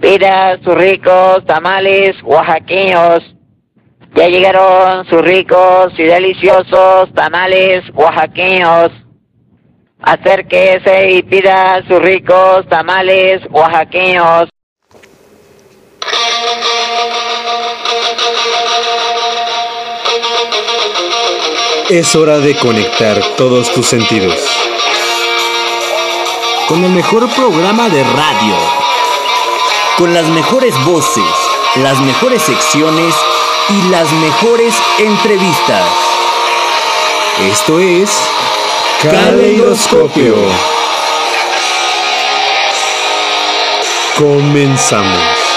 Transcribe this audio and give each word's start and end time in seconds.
Pida 0.00 0.56
sus 0.62 0.74
ricos 0.74 1.44
tamales 1.44 2.14
oaxaqueños. 2.22 3.18
Ya 4.14 4.28
llegaron 4.28 5.04
sus 5.06 5.20
ricos 5.22 5.92
y 5.98 6.04
deliciosos 6.04 7.12
tamales 7.14 7.82
oaxaqueños. 7.94 8.92
Acérquese 10.00 11.10
y 11.10 11.22
pida 11.24 11.82
sus 11.88 11.98
ricos 12.00 12.68
tamales 12.68 13.42
oaxaqueños. 13.50 14.48
Es 21.90 22.14
hora 22.14 22.38
de 22.38 22.54
conectar 22.54 23.16
todos 23.36 23.72
tus 23.72 23.86
sentidos. 23.86 24.36
Con 26.68 26.84
el 26.84 26.90
mejor 26.92 27.28
programa 27.30 27.88
de 27.88 28.04
radio. 28.04 28.77
Con 29.98 30.14
las 30.14 30.28
mejores 30.28 30.72
voces, 30.84 31.24
las 31.74 31.98
mejores 31.98 32.40
secciones 32.42 33.12
y 33.68 33.88
las 33.90 34.08
mejores 34.12 34.72
entrevistas. 34.98 35.84
Esto 37.50 37.80
es 37.80 38.08
Caleidoscopio. 39.02 40.36
Comenzamos. 44.16 45.47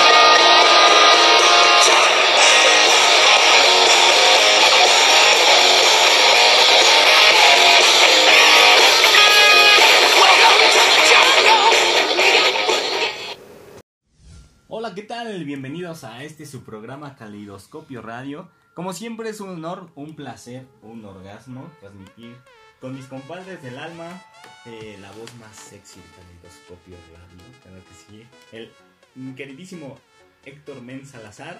Bienvenidos 15.46 16.04
a 16.04 16.24
este 16.24 16.46
su 16.46 16.64
programa 16.64 17.16
Caleidoscopio 17.16 18.04
Radio. 18.04 18.48
Como 18.76 18.94
siempre 18.94 19.30
es 19.30 19.40
un 19.40 19.50
honor, 19.50 19.90
un 19.96 20.16
placer, 20.16 20.68
un 20.84 21.04
orgasmo 21.04 21.68
transmitir 21.80 22.36
con 22.80 22.94
mis 22.94 23.06
compadres 23.06 23.62
del 23.64 23.80
alma 23.80 24.22
eh, 24.68 25.00
la 25.02 25.12
voz 25.14 25.34
más 25.40 25.56
sexy 25.56 26.00
de 26.00 26.06
Caleidoscopio 26.16 26.96
Radio. 27.14 27.60
Claro 27.64 27.82
que 27.84 27.94
sí. 27.96 28.28
El 28.52 28.72
mi 29.16 29.34
queridísimo 29.34 29.98
Héctor 30.46 30.80
Men 30.84 31.08
Salazar. 31.08 31.60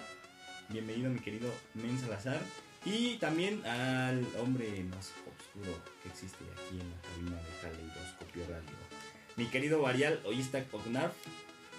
Bienvenido 0.70 1.10
mi 1.10 1.20
querido 1.20 1.52
Men 1.74 2.00
Salazar. 2.00 2.40
Y 2.86 3.16
también 3.16 3.66
al 3.66 4.24
hombre 4.40 4.86
más 4.92 5.12
oscuro 5.26 5.76
que 6.04 6.10
existe 6.10 6.44
aquí 6.54 6.80
en 6.80 6.90
la 6.92 7.02
cabina 7.02 7.38
de 7.38 7.62
Caleidoscopio 7.62 8.44
Radio. 8.48 9.02
Mi 9.38 9.46
querido 9.46 9.82
Varial 9.82 10.22
Oísta 10.26 10.64
Ognarf. 10.72 11.16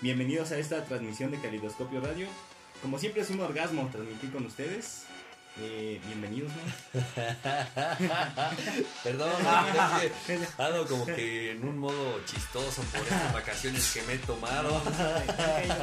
Bienvenidos 0.02 0.50
a 0.50 0.58
esta 0.58 0.84
transmisión 0.84 1.30
de 1.30 1.38
Calidoscopio 1.38 2.00
Radio. 2.00 2.26
Como 2.82 2.98
siempre 2.98 3.22
es 3.22 3.30
un 3.30 3.38
orgasmo 3.38 3.88
transmitir 3.92 4.32
con 4.32 4.44
ustedes. 4.44 5.04
Eh, 5.60 6.00
bienvenidos, 6.06 6.50
¿no? 6.50 6.62
Perdón, 9.04 9.30
ando 10.58 10.86
como 10.86 11.04
que 11.04 11.50
en 11.50 11.62
un 11.62 11.76
modo 11.76 12.24
chistoso 12.24 12.80
por 12.84 13.02
estas 13.02 13.34
vacaciones 13.34 13.92
que 13.92 14.00
me 14.02 14.14
he 14.14 14.18
tomado. 14.18 14.80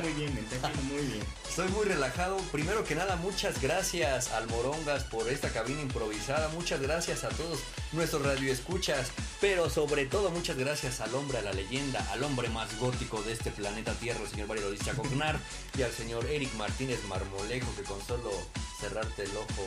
Muy 0.02 0.14
bien, 0.14 0.34
caído 0.50 0.82
muy 0.84 1.06
bien. 1.06 1.24
Estoy 1.48 1.68
muy 1.70 1.86
relajado. 1.86 2.38
Primero 2.52 2.84
que 2.84 2.96
nada, 2.96 3.16
muchas 3.18 3.62
gracias 3.62 4.32
al 4.32 4.48
Morongas 4.48 5.04
por 5.04 5.30
esta 5.30 5.50
cabina 5.50 5.82
improvisada. 5.82 6.50
Muchas 6.50 6.82
gracias 6.82 7.24
a 7.24 7.30
todos 7.30 7.60
nuestros 7.92 8.24
radioescuchas. 8.24 9.12
Pero 9.40 9.70
sobre 9.70 10.06
todo, 10.08 10.32
muchas 10.32 10.58
gracias 10.58 11.00
al 11.00 11.14
hombre, 11.14 11.38
a 11.38 11.42
la 11.44 11.54
leyenda, 11.54 12.06
al 12.12 12.24
hombre 12.24 12.50
más 12.50 12.78
gótico 12.80 13.22
de 13.22 13.34
este 13.34 13.52
planeta 13.52 13.94
Tierra, 13.94 14.20
el 14.22 14.30
señor 14.30 14.48
Mario 14.48 14.64
Cognar, 14.96 15.40
y 15.78 15.84
al 15.84 15.92
señor 15.92 16.26
Eric 16.26 16.54
Martínez 16.56 17.04
Marmolejo, 17.08 17.74
que 17.76 17.84
con 17.84 18.02
solo 18.06 18.32
cerrarte 18.80 19.24
el 19.24 19.38
ojo 19.38 19.59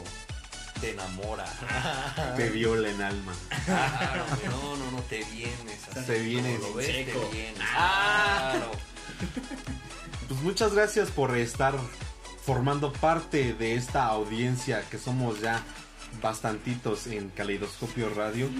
te 0.80 0.90
enamora. 0.90 1.44
Te 2.36 2.50
viola 2.50 2.90
en 2.90 3.00
alma. 3.00 3.32
Claro, 3.64 4.24
no, 4.50 4.76
no, 4.76 4.90
no, 4.90 4.98
te 5.02 5.22
vienes. 5.32 5.88
así 5.88 6.06
Te 6.06 6.18
vienes 6.18 6.60
lo 6.60 6.74
ves, 6.74 6.86
te 6.88 7.04
vienes. 7.32 7.54
Claro. 7.54 8.72
Pues 10.28 10.40
muchas 10.40 10.74
gracias 10.74 11.10
por 11.10 11.36
estar 11.36 11.74
formando 12.44 12.92
parte 12.92 13.54
de 13.54 13.76
esta 13.76 14.06
audiencia 14.06 14.82
que 14.90 14.98
somos 14.98 15.40
ya 15.40 15.62
bastantitos 16.20 17.06
en 17.06 17.30
Caleidoscopio 17.30 18.10
Radio. 18.10 18.50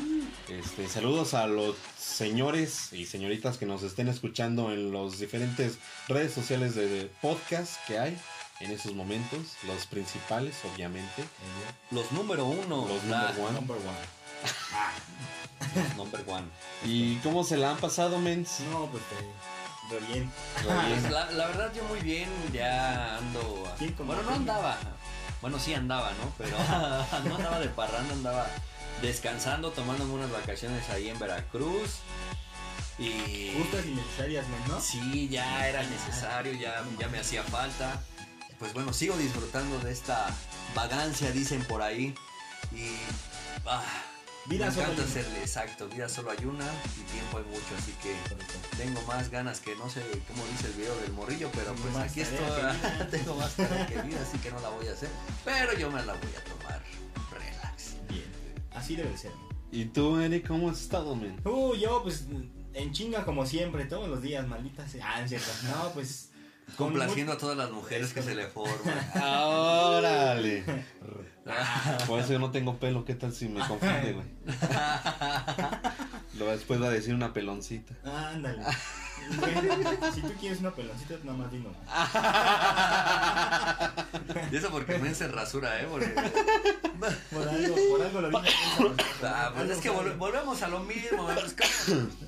Este, 0.49 0.89
saludos 0.89 1.35
a 1.35 1.49
los 1.49 1.77
señores 1.99 2.93
y 2.93 3.07
señoritas 3.07 3.59
que 3.59 3.67
nos 3.67 3.83
estén 3.83 4.09
escuchando 4.09 4.73
en 4.73 4.93
las 4.93 5.19
diferentes 5.19 5.79
redes 6.09 6.33
sociales 6.33 6.75
de, 6.75 6.87
de 6.89 7.05
podcast 7.21 7.85
que 7.87 7.99
hay 7.99 8.17
en 8.63 8.71
esos 8.71 8.95
momentos, 8.95 9.41
los 9.65 9.87
principales 9.87 10.55
obviamente, 10.73 11.25
Los 11.91 12.11
número 12.13 12.47
uno. 12.47 12.87
los 12.89 13.03
number 13.05 13.39
one. 13.41 13.53
Number 13.53 13.77
one. 13.79 13.99
los 15.87 15.97
number 15.97 16.25
one. 16.27 16.47
¿Y 16.85 17.17
cómo 17.17 17.45
se 17.45 17.57
la 17.57 17.71
han 17.73 17.77
pasado, 17.79 18.19
mens? 18.19 18.61
No, 18.71 18.87
pues 18.87 19.03
te- 19.05 19.95
re 19.95 20.07
bien. 20.07 20.31
La, 21.11 21.31
la 21.33 21.47
verdad 21.49 21.73
yo 21.75 21.85
muy 21.85 22.01
bien, 22.01 22.29
ya 22.53 23.19
ando... 23.19 23.71
¿Quién 23.79 23.93
como 23.95 24.15
Bueno, 24.15 24.23
no 24.31 24.37
andaba. 24.37 24.79
Bueno, 25.41 25.59
sí 25.59 25.75
andaba, 25.75 26.11
¿no? 26.13 26.33
Pero 26.39 26.57
no 27.29 27.37
andaba 27.37 27.59
de 27.59 27.69
parranda, 27.69 28.15
andaba 28.15 28.47
descansando, 29.03 29.71
tomándome 29.73 30.13
unas 30.15 30.31
vacaciones 30.31 30.89
ahí 30.91 31.09
en 31.09 31.19
Veracruz. 31.19 31.97
Y... 32.99 33.53
Justas 33.59 33.85
y 33.87 33.91
necesarias, 33.95 34.47
¿no? 34.69 34.81
Sí, 34.81 35.29
ya 35.29 35.67
era 35.69 35.83
necesario, 35.83 36.53
ya, 36.53 36.85
ya 36.99 37.09
me 37.09 37.19
hacía 37.19 37.43
falta. 37.43 38.01
Pues 38.63 38.75
bueno, 38.75 38.93
sigo 38.93 39.17
disfrutando 39.17 39.77
de 39.81 39.91
esta 39.91 40.31
vagancia, 40.73 41.33
dicen 41.33 41.65
por 41.65 41.83
ahí. 41.83 42.15
Y 42.71 42.95
ah, 43.67 43.83
Vida 44.47 44.67
me 44.67 44.73
solo 44.73 44.85
encanta 44.85 45.03
hacerle 45.03 45.41
exacto, 45.41 45.89
vida 45.89 46.09
solo 46.09 46.31
hay 46.31 46.45
una 46.45 46.65
y 46.97 47.03
tiempo 47.11 47.39
hay 47.39 47.45
mucho, 47.45 47.75
así 47.77 47.93
que 48.01 48.15
tengo 48.77 49.03
más 49.03 49.31
ganas 49.31 49.59
que 49.59 49.75
no 49.75 49.91
sé 49.91 50.01
cómo 50.29 50.47
dice 50.47 50.69
el 50.69 50.75
video 50.75 50.95
del 51.01 51.13
morrillo, 51.13 51.51
pero 51.53 51.73
Tengo 51.73 51.83
pues 51.83 51.95
más 51.95 52.11
aquí 52.11 52.21
estoy, 52.21 53.11
tengo 53.11 53.35
más 53.35 53.53
tarea 53.57 53.85
que 53.85 54.01
vida, 54.03 54.21
así 54.23 54.39
que 54.39 54.53
no 54.53 54.61
la 54.61 54.69
voy 54.69 54.87
a 54.87 54.93
hacer, 54.93 55.09
pero 55.45 55.77
yo 55.77 55.91
me 55.91 56.05
la 56.05 56.13
voy 56.13 56.31
a 56.37 56.45
tomar 56.45 56.83
relax. 57.33 57.95
Bien. 58.09 58.25
Así 58.71 58.95
debe 58.95 59.11
de 59.11 59.19
ser. 59.19 59.33
¿Y 59.73 59.87
tú, 59.87 60.21
Eric, 60.21 60.47
cómo 60.47 60.71
has 60.71 60.81
estado, 60.81 61.17
men? 61.17 61.37
Uh, 61.45 61.75
yo 61.75 62.05
pues 62.05 62.27
en 62.75 62.93
chinga 62.93 63.25
como 63.25 63.45
siempre, 63.45 63.87
todos 63.87 64.09
los 64.09 64.23
días, 64.23 64.47
maldita 64.47 64.89
sea. 64.89 65.05
Ah. 65.05 65.27
No, 65.65 65.91
pues. 65.95 66.32
Complaciendo 66.77 67.33
a 67.33 67.39
todas 67.39 67.57
las 67.57 67.71
mujeres 67.71 68.13
que 68.13 68.23
se 68.23 68.35
le 68.35 68.47
forman. 68.47 69.11
¡Órale! 69.23 70.65
Por 72.07 72.21
eso 72.21 72.33
yo 72.33 72.39
no 72.39 72.51
tengo 72.51 72.79
pelo, 72.79 73.05
¿qué 73.05 73.15
tal 73.15 73.33
si 73.33 73.49
me 73.49 73.67
confunde, 73.67 74.13
güey? 74.13 74.27
Después 76.53 76.81
va 76.81 76.87
a 76.87 76.91
decir 76.91 77.15
una 77.15 77.33
peloncita. 77.33 77.95
Ándale. 78.05 78.63
Si 80.15 80.21
tú 80.23 80.33
quieres 80.41 80.61
una 80.61 80.71
peloncita, 80.73 81.15
nada 81.25 81.39
más 81.39 81.51
dino. 81.53 81.71
Y 84.51 84.57
eso 84.57 84.71
porque 84.71 84.99
me 84.99 85.15
se 85.15 85.29
rasura, 85.29 85.81
¿eh? 85.81 85.87
Porque... 85.91 86.07
Por 87.33 87.49
algo, 87.49 87.77
por 87.91 88.03
algo 88.03 88.21
lo 88.21 88.31
dije. 88.41 88.55
Ah, 89.25 89.53
pues 89.55 89.71
es 89.71 89.79
que 89.79 89.91
vol- 89.91 90.17
volvemos 90.19 90.63
a 90.63 90.69
lo 90.69 90.81
mismo. 90.81 91.27
pues, 91.35 91.57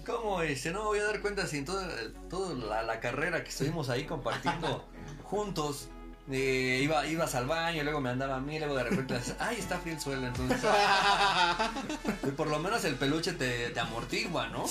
¿Cómo, 0.06 0.20
cómo 0.22 0.42
este? 0.42 0.70
No 0.70 0.80
me 0.80 0.86
voy 0.86 0.98
a 1.00 1.04
dar 1.04 1.20
cuenta 1.20 1.46
si 1.46 1.58
en 1.58 1.64
toda, 1.64 1.88
toda 2.28 2.54
la, 2.54 2.82
la 2.82 3.00
carrera 3.00 3.44
que 3.44 3.50
estuvimos 3.50 3.88
ahí 3.90 4.04
compartiendo 4.06 4.84
juntos. 5.22 5.88
Eh, 6.30 6.80
iba, 6.82 7.06
ibas 7.06 7.34
al 7.34 7.46
baño, 7.46 7.82
luego 7.82 8.00
me 8.00 8.10
andaba 8.10 8.36
a 8.36 8.40
mí, 8.40 8.58
luego 8.58 8.74
de 8.76 8.84
repente, 8.84 9.18
ay, 9.38 9.56
está 9.58 9.78
frío 9.78 9.94
el 9.94 10.00
suelo, 10.00 10.26
entonces. 10.26 10.58
pues 12.20 12.32
por 12.34 12.48
lo 12.48 12.58
menos 12.58 12.84
el 12.84 12.94
peluche 12.96 13.32
te, 13.32 13.70
te 13.70 13.80
amortigua, 13.80 14.48
¿no? 14.48 14.64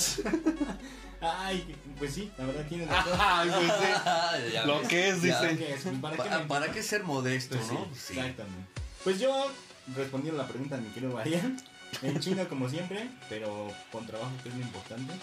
Ay, 1.22 1.76
pues 1.98 2.14
sí, 2.16 2.32
la 2.38 2.46
verdad 2.46 2.66
razón. 2.90 3.20
Ay, 3.20 3.52
pues 3.54 4.66
Lo 4.66 4.80
ves, 4.80 4.88
que 4.88 5.10
es, 5.10 5.22
dice. 5.22 5.58
¿Qué 5.58 5.74
es? 5.74 5.84
¿Para 6.02 6.18
qué, 6.18 6.30
me- 6.30 6.46
¿Para 6.46 6.72
qué 6.72 6.84
ser 6.84 7.04
modesto, 7.04 7.56
Pues 7.56 7.72
no? 7.72 7.88
Sí. 7.96 8.18
Exactamente. 8.20 8.68
Pues 9.04 9.20
yo, 9.20 9.52
respondiendo 9.96 10.42
a 10.42 10.46
la 10.46 10.50
pregunta 10.50 10.76
de 10.76 10.82
mi 10.82 10.90
querido 10.90 11.14
Marian, 11.14 11.58
en 12.02 12.20
China 12.20 12.46
como 12.46 12.68
siempre, 12.70 13.08
pero 13.30 13.72
con 13.92 14.06
trabajo 14.08 14.32
que 14.42 14.50
es 14.50 14.56
lo 14.56 14.62
importante. 14.62 15.14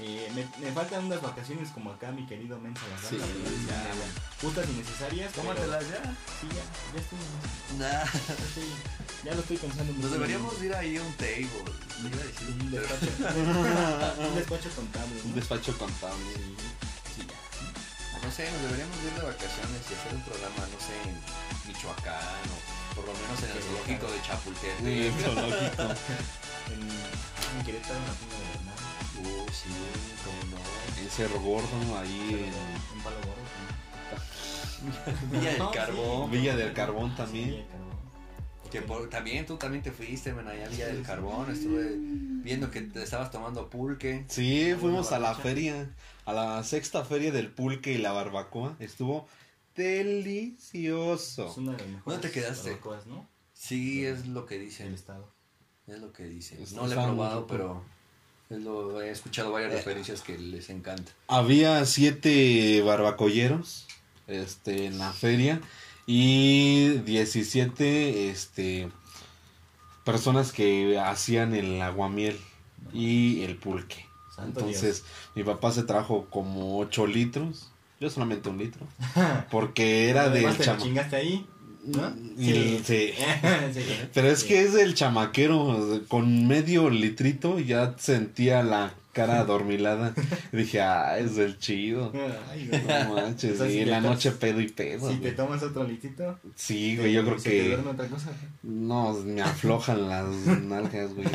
Eh, 0.00 0.30
me, 0.32 0.46
me 0.64 0.72
faltan 0.72 1.06
unas 1.06 1.20
vacaciones 1.20 1.70
como 1.70 1.90
acá, 1.90 2.12
mi 2.12 2.24
querido 2.24 2.56
Mensa 2.60 2.82
Lazar, 2.88 3.10
Sí, 3.10 3.18
ya. 3.66 3.74
ya, 3.74 3.94
justas 4.40 4.66
y 4.70 4.72
necesarias. 4.78 5.30
pero- 5.34 5.48
Tómatelas 5.48 5.84
ya. 5.90 6.02
Sí, 6.40 6.46
ya, 6.54 6.64
ya 6.94 7.00
estoy, 7.02 7.18
Nah. 7.78 8.04
ya 9.24 9.34
lo 9.34 9.40
estoy 9.40 9.56
pensando. 9.56 9.92
Nos 9.94 10.10
deberíamos 10.12 10.62
ir 10.62 10.72
ahí 10.74 10.96
a 10.98 11.02
un 11.02 11.12
table. 11.14 11.50
Iba 11.98 12.14
a 12.14 12.24
decir, 12.24 12.48
Un 12.48 12.70
despacho, 12.70 13.10
un 14.22 14.34
despacho 14.36 14.70
contable. 14.76 15.20
Un 15.24 15.34
despacho 15.34 15.78
contable. 15.78 16.32
Sí, 17.16 17.26
ya. 17.26 18.22
No 18.22 18.30
sé, 18.30 18.50
nos 18.52 18.62
deberíamos 18.62 18.96
ir 19.02 19.12
de 19.18 19.22
vacaciones 19.26 19.82
y 19.90 19.94
hacer 19.94 20.14
un 20.14 20.22
programa, 20.22 20.62
no 20.62 20.78
sé, 20.78 20.94
en 21.10 21.18
Michoacán 21.66 22.46
o 22.54 22.94
por 22.94 23.04
lo 23.04 23.12
menos 23.14 23.42
en 23.42 23.50
el 23.50 23.62
zoológico 23.62 24.06
de 24.12 24.22
Chapultepec. 24.22 24.78
Sí, 24.78 25.10
zoológico. 25.24 25.82
En, 26.72 27.58
en 27.58 27.64
Querétaro, 27.66 27.94
en 27.96 28.04
la 28.04 28.12
de 28.12 28.48
Bernal, 28.56 28.74
Uh, 29.18 29.50
sí, 29.52 29.68
cómo 30.24 30.56
no. 30.56 31.02
En 31.02 31.10
Cerro 31.10 31.40
Gordo, 31.40 31.98
ahí 31.98 32.28
en... 32.30 32.96
en 32.96 33.02
Palo 33.02 33.16
Gordo. 33.16 33.42
¿no? 35.30 35.30
Villa 35.38 35.50
del 35.50 35.58
No, 35.58 35.70
Carbón. 35.72 36.30
Villa 36.30 36.56
del 36.56 36.72
Carbón 36.72 37.16
también. 37.16 37.48
Sí, 37.50 37.64
carbón. 37.68 37.88
Que 38.70 38.82
por- 38.82 39.08
también 39.10 39.44
tú 39.44 39.56
también 39.56 39.82
te 39.82 39.90
fuiste, 39.90 40.32
men, 40.34 40.46
allá 40.46 40.66
a 40.66 40.68
Villa 40.68 40.86
del 40.86 41.02
Carbón. 41.02 41.50
Estuve 41.50 41.94
viendo 41.96 42.70
que 42.70 42.82
te 42.82 43.02
estabas 43.02 43.30
tomando 43.32 43.68
pulque. 43.68 44.24
Sí, 44.28 44.72
fuimos 44.78 45.10
a 45.10 45.18
la 45.18 45.34
feria, 45.34 45.92
a 46.26 46.32
la 46.32 46.62
sexta 46.62 47.04
feria 47.04 47.32
del 47.32 47.50
pulque 47.50 47.92
y 47.92 47.98
la 47.98 48.12
barbacoa. 48.12 48.76
Estuvo 48.78 49.26
delicioso. 49.74 51.48
Es 51.50 51.56
una 51.56 51.72
de 51.72 51.78
las 51.78 51.86
mejores 51.88 52.04
¿Dónde 52.20 52.28
te 52.28 52.34
quedaste? 52.34 52.70
barbacoas, 52.70 53.06
¿no? 53.06 53.28
Sí, 53.52 54.04
es 54.06 54.26
lo 54.28 54.46
que 54.46 54.58
Del 54.58 54.66
dicen. 54.66 54.94
estado. 54.94 55.34
Es 55.88 56.00
lo 56.00 56.12
que 56.12 56.24
dicen. 56.24 56.62
Está- 56.62 56.76
No 56.76 56.86
lo 56.86 56.92
he 56.92 57.04
probado, 57.04 57.46
pero 57.46 57.82
es 58.50 58.58
lo, 58.60 59.00
he 59.02 59.10
escuchado 59.10 59.52
varias 59.52 59.72
referencias 59.72 60.20
que 60.22 60.36
les 60.38 60.68
encanta. 60.70 61.12
Había 61.28 61.84
siete 61.86 62.82
barbacolleros 62.82 63.86
este, 64.26 64.86
en 64.86 64.98
la 64.98 65.12
feria 65.12 65.60
y 66.06 66.88
17 67.04 68.30
este, 68.30 68.88
personas 70.04 70.52
que 70.52 70.98
hacían 70.98 71.54
el 71.54 71.80
aguamiel 71.82 72.38
y 72.92 73.42
el 73.42 73.56
pulque. 73.56 74.04
Santo 74.34 74.60
Entonces, 74.60 75.04
mi 75.34 75.42
papá 75.42 75.72
se 75.72 75.82
trajo 75.82 76.26
como 76.30 76.78
8 76.78 77.06
litros. 77.06 77.70
Yo 78.00 78.08
solamente 78.08 78.48
un 78.48 78.58
litro. 78.58 78.86
Porque 79.50 80.08
era 80.08 80.28
del 80.28 80.44
Además, 80.46 80.52
te 80.58 80.58
lo 80.58 80.64
chama. 80.72 80.82
chingaste 80.84 81.16
ahí, 81.16 81.46
sí. 82.38 82.80
Sí. 82.84 83.12
Pero 84.14 84.28
es 84.30 84.40
Sí. 84.40 84.48
que 84.48 84.62
es 84.62 84.74
el 84.74 84.94
chamaquero. 84.94 86.02
Con 86.08 86.46
medio 86.46 86.90
litrito 86.90 87.58
ya 87.58 87.94
sentía 87.98 88.62
la 88.62 88.94
cara 89.12 89.40
adormilada. 89.40 90.14
Dije, 90.52 90.80
ah, 90.80 91.18
es 91.18 91.38
el 91.38 91.58
chido. 91.58 92.12
Ay. 92.52 92.70
No 92.70 93.14
manches, 93.14 93.58
sea, 93.58 93.66
y 93.68 93.72
si 93.80 93.84
la 93.84 94.00
noche 94.00 94.30
pedo 94.32 94.60
y 94.60 94.68
pedo. 94.68 95.10
Si 95.10 95.16
te 95.16 95.32
tomas 95.32 95.62
otro 95.62 95.82
litito, 95.84 96.38
Sí, 96.54 96.96
güey, 96.96 97.12
yo 97.12 97.24
creo 97.24 97.36
te 97.36 97.50
que. 97.50 97.68
duerme 97.68 97.90
otra 97.90 98.06
cosa. 98.06 98.30
No, 98.62 99.12
me 99.14 99.42
aflojan 99.42 100.08
las 100.08 100.26
nalgas, 100.62 101.12
güey. 101.14 101.26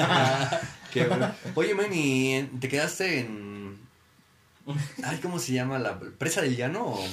Qué 0.93 1.05
bueno. 1.07 1.29
Oye, 1.55 1.75
man, 1.75 1.87
¿y 1.91 2.43
te 2.59 2.69
quedaste 2.69 3.19
en. 3.19 3.52
Ay, 5.03 5.19
¿cómo 5.21 5.39
se 5.39 5.53
llama? 5.53 5.79
¿La 5.79 5.99
presa 5.99 6.41
del 6.41 6.55
llano? 6.55 6.85
o? 6.85 7.03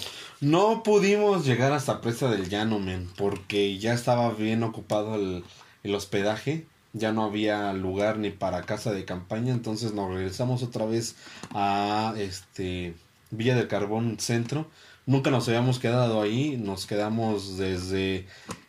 No 0.41 0.82
pudimos 0.82 1.44
llegar 1.44 1.73
hasta 1.73 2.00
Presa 2.00 2.31
del 2.31 2.49
Llano, 2.49 2.79
men, 2.79 3.08
porque 3.17 3.79
ya 3.79 3.93
estaba 3.93 4.31
bien 4.31 4.62
ocupado 4.62 5.17
el, 5.17 5.44
el 5.82 5.94
hospedaje. 5.94 6.67
Ya 6.93 7.12
no 7.12 7.25
había 7.25 7.73
lugar 7.73 8.19
ni 8.19 8.31
para 8.31 8.62
casa 8.62 8.93
de 8.93 9.05
campaña, 9.05 9.52
entonces 9.52 9.93
nos 9.93 10.12
regresamos 10.12 10.62
otra 10.62 10.87
vez 10.87 11.14
a 11.52 12.14
este 12.17 12.94
Villa 13.31 13.55
del 13.55 13.69
Carbón 13.69 14.19
Centro. 14.19 14.67
Nunca 15.06 15.31
nos 15.31 15.46
habíamos 15.49 15.79
quedado 15.79 16.20
ahí, 16.20 16.56
nos 16.56 16.87
quedamos 16.87 17.58
desde 17.58 18.26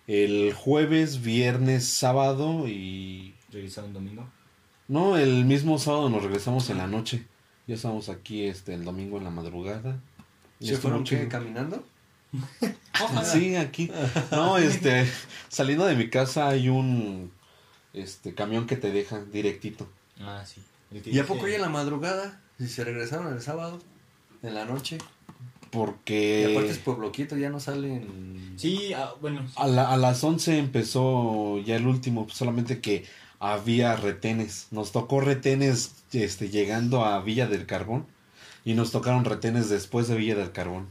el 0.07 0.54
jueves, 0.54 1.22
viernes, 1.22 1.88
sábado 1.88 2.68
y 2.68 3.34
Revisar 3.51 3.84
un 3.86 3.94
domingo. 3.94 4.30
no, 4.88 5.18
el 5.18 5.45
mismo 5.45 5.77
sábado 5.80 6.10
nos 6.10 6.24
regresamos 6.24 6.69
en 6.69 6.77
la 6.77 6.88
noche. 6.88 7.25
Ya 7.71 7.75
estamos 7.75 8.09
aquí 8.09 8.44
este 8.44 8.73
el 8.73 8.83
domingo 8.83 9.18
en 9.18 9.23
la 9.23 9.29
madrugada. 9.29 9.97
Y 10.59 10.68
¿Se 10.68 10.73
estuvo 10.73 10.89
fueron 10.89 11.06
qué, 11.06 11.29
caminando? 11.29 11.81
Sí, 13.23 13.56
aquí. 13.56 13.89
No, 14.29 14.57
este, 14.57 15.07
saliendo 15.47 15.85
de 15.85 15.95
mi 15.95 16.09
casa 16.09 16.50
hay 16.50 16.68
un 16.68 17.31
este 17.94 18.33
camión 18.35 18.68
que 18.68 18.75
te 18.75 18.91
deja 18.91 19.23
directito. 19.23 19.88
Ah, 20.19 20.44
sí. 20.45 20.62
¿Y 21.06 21.18
a 21.19 21.25
poco 21.25 21.47
ya 21.47 21.56
en 21.56 21.62
la 21.62 21.69
madrugada? 21.69 22.41
Si 22.57 22.68
se 22.68 22.83
regresaron 22.83 23.31
el 23.33 23.41
sábado, 23.41 23.79
en 24.44 24.53
la 24.53 24.65
noche. 24.65 24.97
Y 24.97 25.67
Porque 25.71 26.50
aparte 26.51 26.71
es 26.71 26.77
pueblo 26.79 27.13
quieto, 27.13 27.38
ya 27.38 27.50
no 27.50 27.62
salen. 27.62 28.53
Sí, 28.57 28.91
ah, 28.94 29.13
bueno. 29.21 29.47
a, 29.56 29.67
la- 29.67 29.89
a 29.89 29.95
las 29.95 30.21
11 30.25 30.57
empezó 30.57 31.57
ya 31.59 31.77
el 31.77 31.88
último, 31.88 32.27
solamente 32.29 32.81
que 32.81 33.06
había 33.41 33.95
retenes. 33.95 34.67
Nos 34.69 34.91
tocó 34.91 35.19
retenes 35.19 35.95
este 36.13 36.49
llegando 36.49 37.03
a 37.03 37.19
Villa 37.21 37.47
del 37.47 37.65
Carbón 37.65 38.05
y 38.63 38.75
nos 38.75 38.91
tocaron 38.91 39.25
retenes 39.25 39.67
después 39.67 40.07
de 40.07 40.15
Villa 40.15 40.35
del 40.35 40.51
Carbón. 40.51 40.88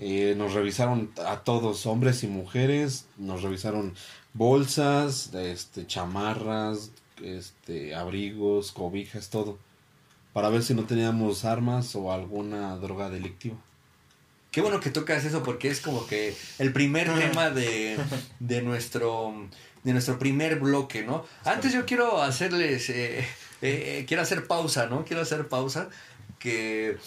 Eh, 0.00 0.34
nos 0.36 0.54
revisaron 0.54 1.10
a 1.24 1.40
todos, 1.44 1.86
hombres 1.86 2.24
y 2.24 2.26
mujeres, 2.26 3.06
nos 3.16 3.42
revisaron 3.42 3.94
bolsas, 4.34 5.32
este, 5.34 5.86
chamarras, 5.86 6.90
este, 7.22 7.94
abrigos, 7.94 8.72
cobijas, 8.72 9.30
todo, 9.30 9.58
para 10.32 10.50
ver 10.50 10.62
si 10.64 10.74
no 10.74 10.84
teníamos 10.84 11.44
armas 11.44 11.94
o 11.94 12.12
alguna 12.12 12.76
droga 12.76 13.08
delictiva. 13.08 13.56
Qué 14.50 14.62
bueno 14.62 14.80
que 14.80 14.90
tocas 14.90 15.24
eso 15.24 15.42
porque 15.42 15.68
es 15.68 15.80
como 15.80 16.06
que 16.06 16.34
el 16.58 16.72
primer 16.72 17.12
tema 17.14 17.50
de, 17.50 17.98
de 18.40 18.62
nuestro 18.62 19.48
de 19.84 19.92
nuestro 19.92 20.18
primer 20.18 20.58
bloque, 20.60 21.02
¿no? 21.04 21.24
Antes 21.44 21.72
yo 21.72 21.86
quiero 21.86 22.22
hacerles 22.22 22.90
eh, 22.90 23.26
eh, 23.62 24.04
quiero 24.08 24.22
hacer 24.22 24.46
pausa, 24.46 24.86
¿no? 24.86 25.04
Quiero 25.04 25.22
hacer 25.22 25.48
pausa 25.48 25.88
que 26.38 26.98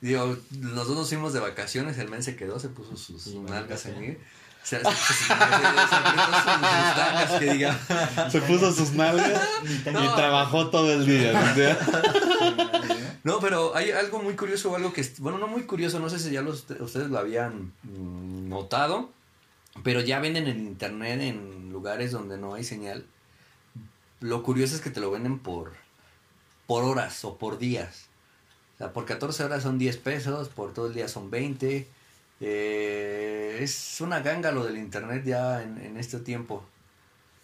digo, 0.00 0.36
los 0.60 0.86
dos 0.88 0.96
nos 0.96 1.08
fuimos 1.08 1.32
de 1.32 1.40
vacaciones, 1.40 1.98
el 1.98 2.08
men 2.08 2.22
se 2.22 2.36
quedó, 2.36 2.58
se 2.60 2.68
puso 2.68 2.96
sus 2.96 3.26
nalgas 3.34 3.86
en 3.86 4.00
mí. 4.00 4.16
Se, 4.62 4.78
se- 4.80 4.84
se- 4.84 5.14
se 5.24 5.32
apretó 5.32 5.70
sus, 5.80 5.88
sus 5.88 6.60
nalgas, 6.60 7.30
que 7.38 7.52
diga. 7.52 7.78
Se 8.30 8.40
puso 8.42 8.72
sus 8.72 8.90
nalgas 8.92 9.40
y 9.86 10.14
trabajó 10.16 10.68
todo 10.68 10.92
el 10.92 11.06
día. 11.06 11.32
No, 13.24 13.40
pero 13.40 13.74
hay 13.76 13.90
algo 13.90 14.22
muy 14.22 14.34
curioso, 14.36 14.74
algo 14.74 14.92
que, 14.92 15.00
es- 15.02 15.18
bueno, 15.20 15.38
no 15.38 15.48
muy 15.48 15.62
curioso, 15.62 15.98
no 15.98 16.08
sé 16.08 16.18
si 16.18 16.30
ya 16.30 16.40
los- 16.42 16.66
ustedes 16.80 17.10
lo 17.10 17.18
habían 17.18 17.72
mm, 17.82 18.48
notado, 18.48 19.10
pero 19.82 20.00
ya 20.00 20.20
venden 20.20 20.46
en 20.46 20.60
internet 20.60 21.20
en 21.20 21.70
lugares 21.72 22.12
donde 22.12 22.38
no 22.38 22.54
hay 22.54 22.64
señal. 22.64 23.04
Lo 24.20 24.42
curioso 24.42 24.74
es 24.74 24.80
que 24.80 24.90
te 24.90 25.00
lo 25.00 25.10
venden 25.10 25.38
por, 25.38 25.72
por 26.66 26.84
horas 26.84 27.24
o 27.24 27.38
por 27.38 27.58
días. 27.58 28.06
O 28.74 28.78
sea, 28.78 28.92
por 28.92 29.04
14 29.04 29.44
horas 29.44 29.62
son 29.62 29.78
10 29.78 29.96
pesos, 29.98 30.48
por 30.48 30.72
todo 30.72 30.86
el 30.86 30.94
día 30.94 31.08
son 31.08 31.30
20. 31.30 31.86
Eh, 32.40 33.58
es 33.60 34.00
una 34.00 34.20
ganga 34.20 34.52
lo 34.52 34.64
del 34.64 34.78
internet 34.78 35.24
ya 35.24 35.62
en, 35.62 35.78
en 35.78 35.96
este 35.96 36.18
tiempo. 36.18 36.64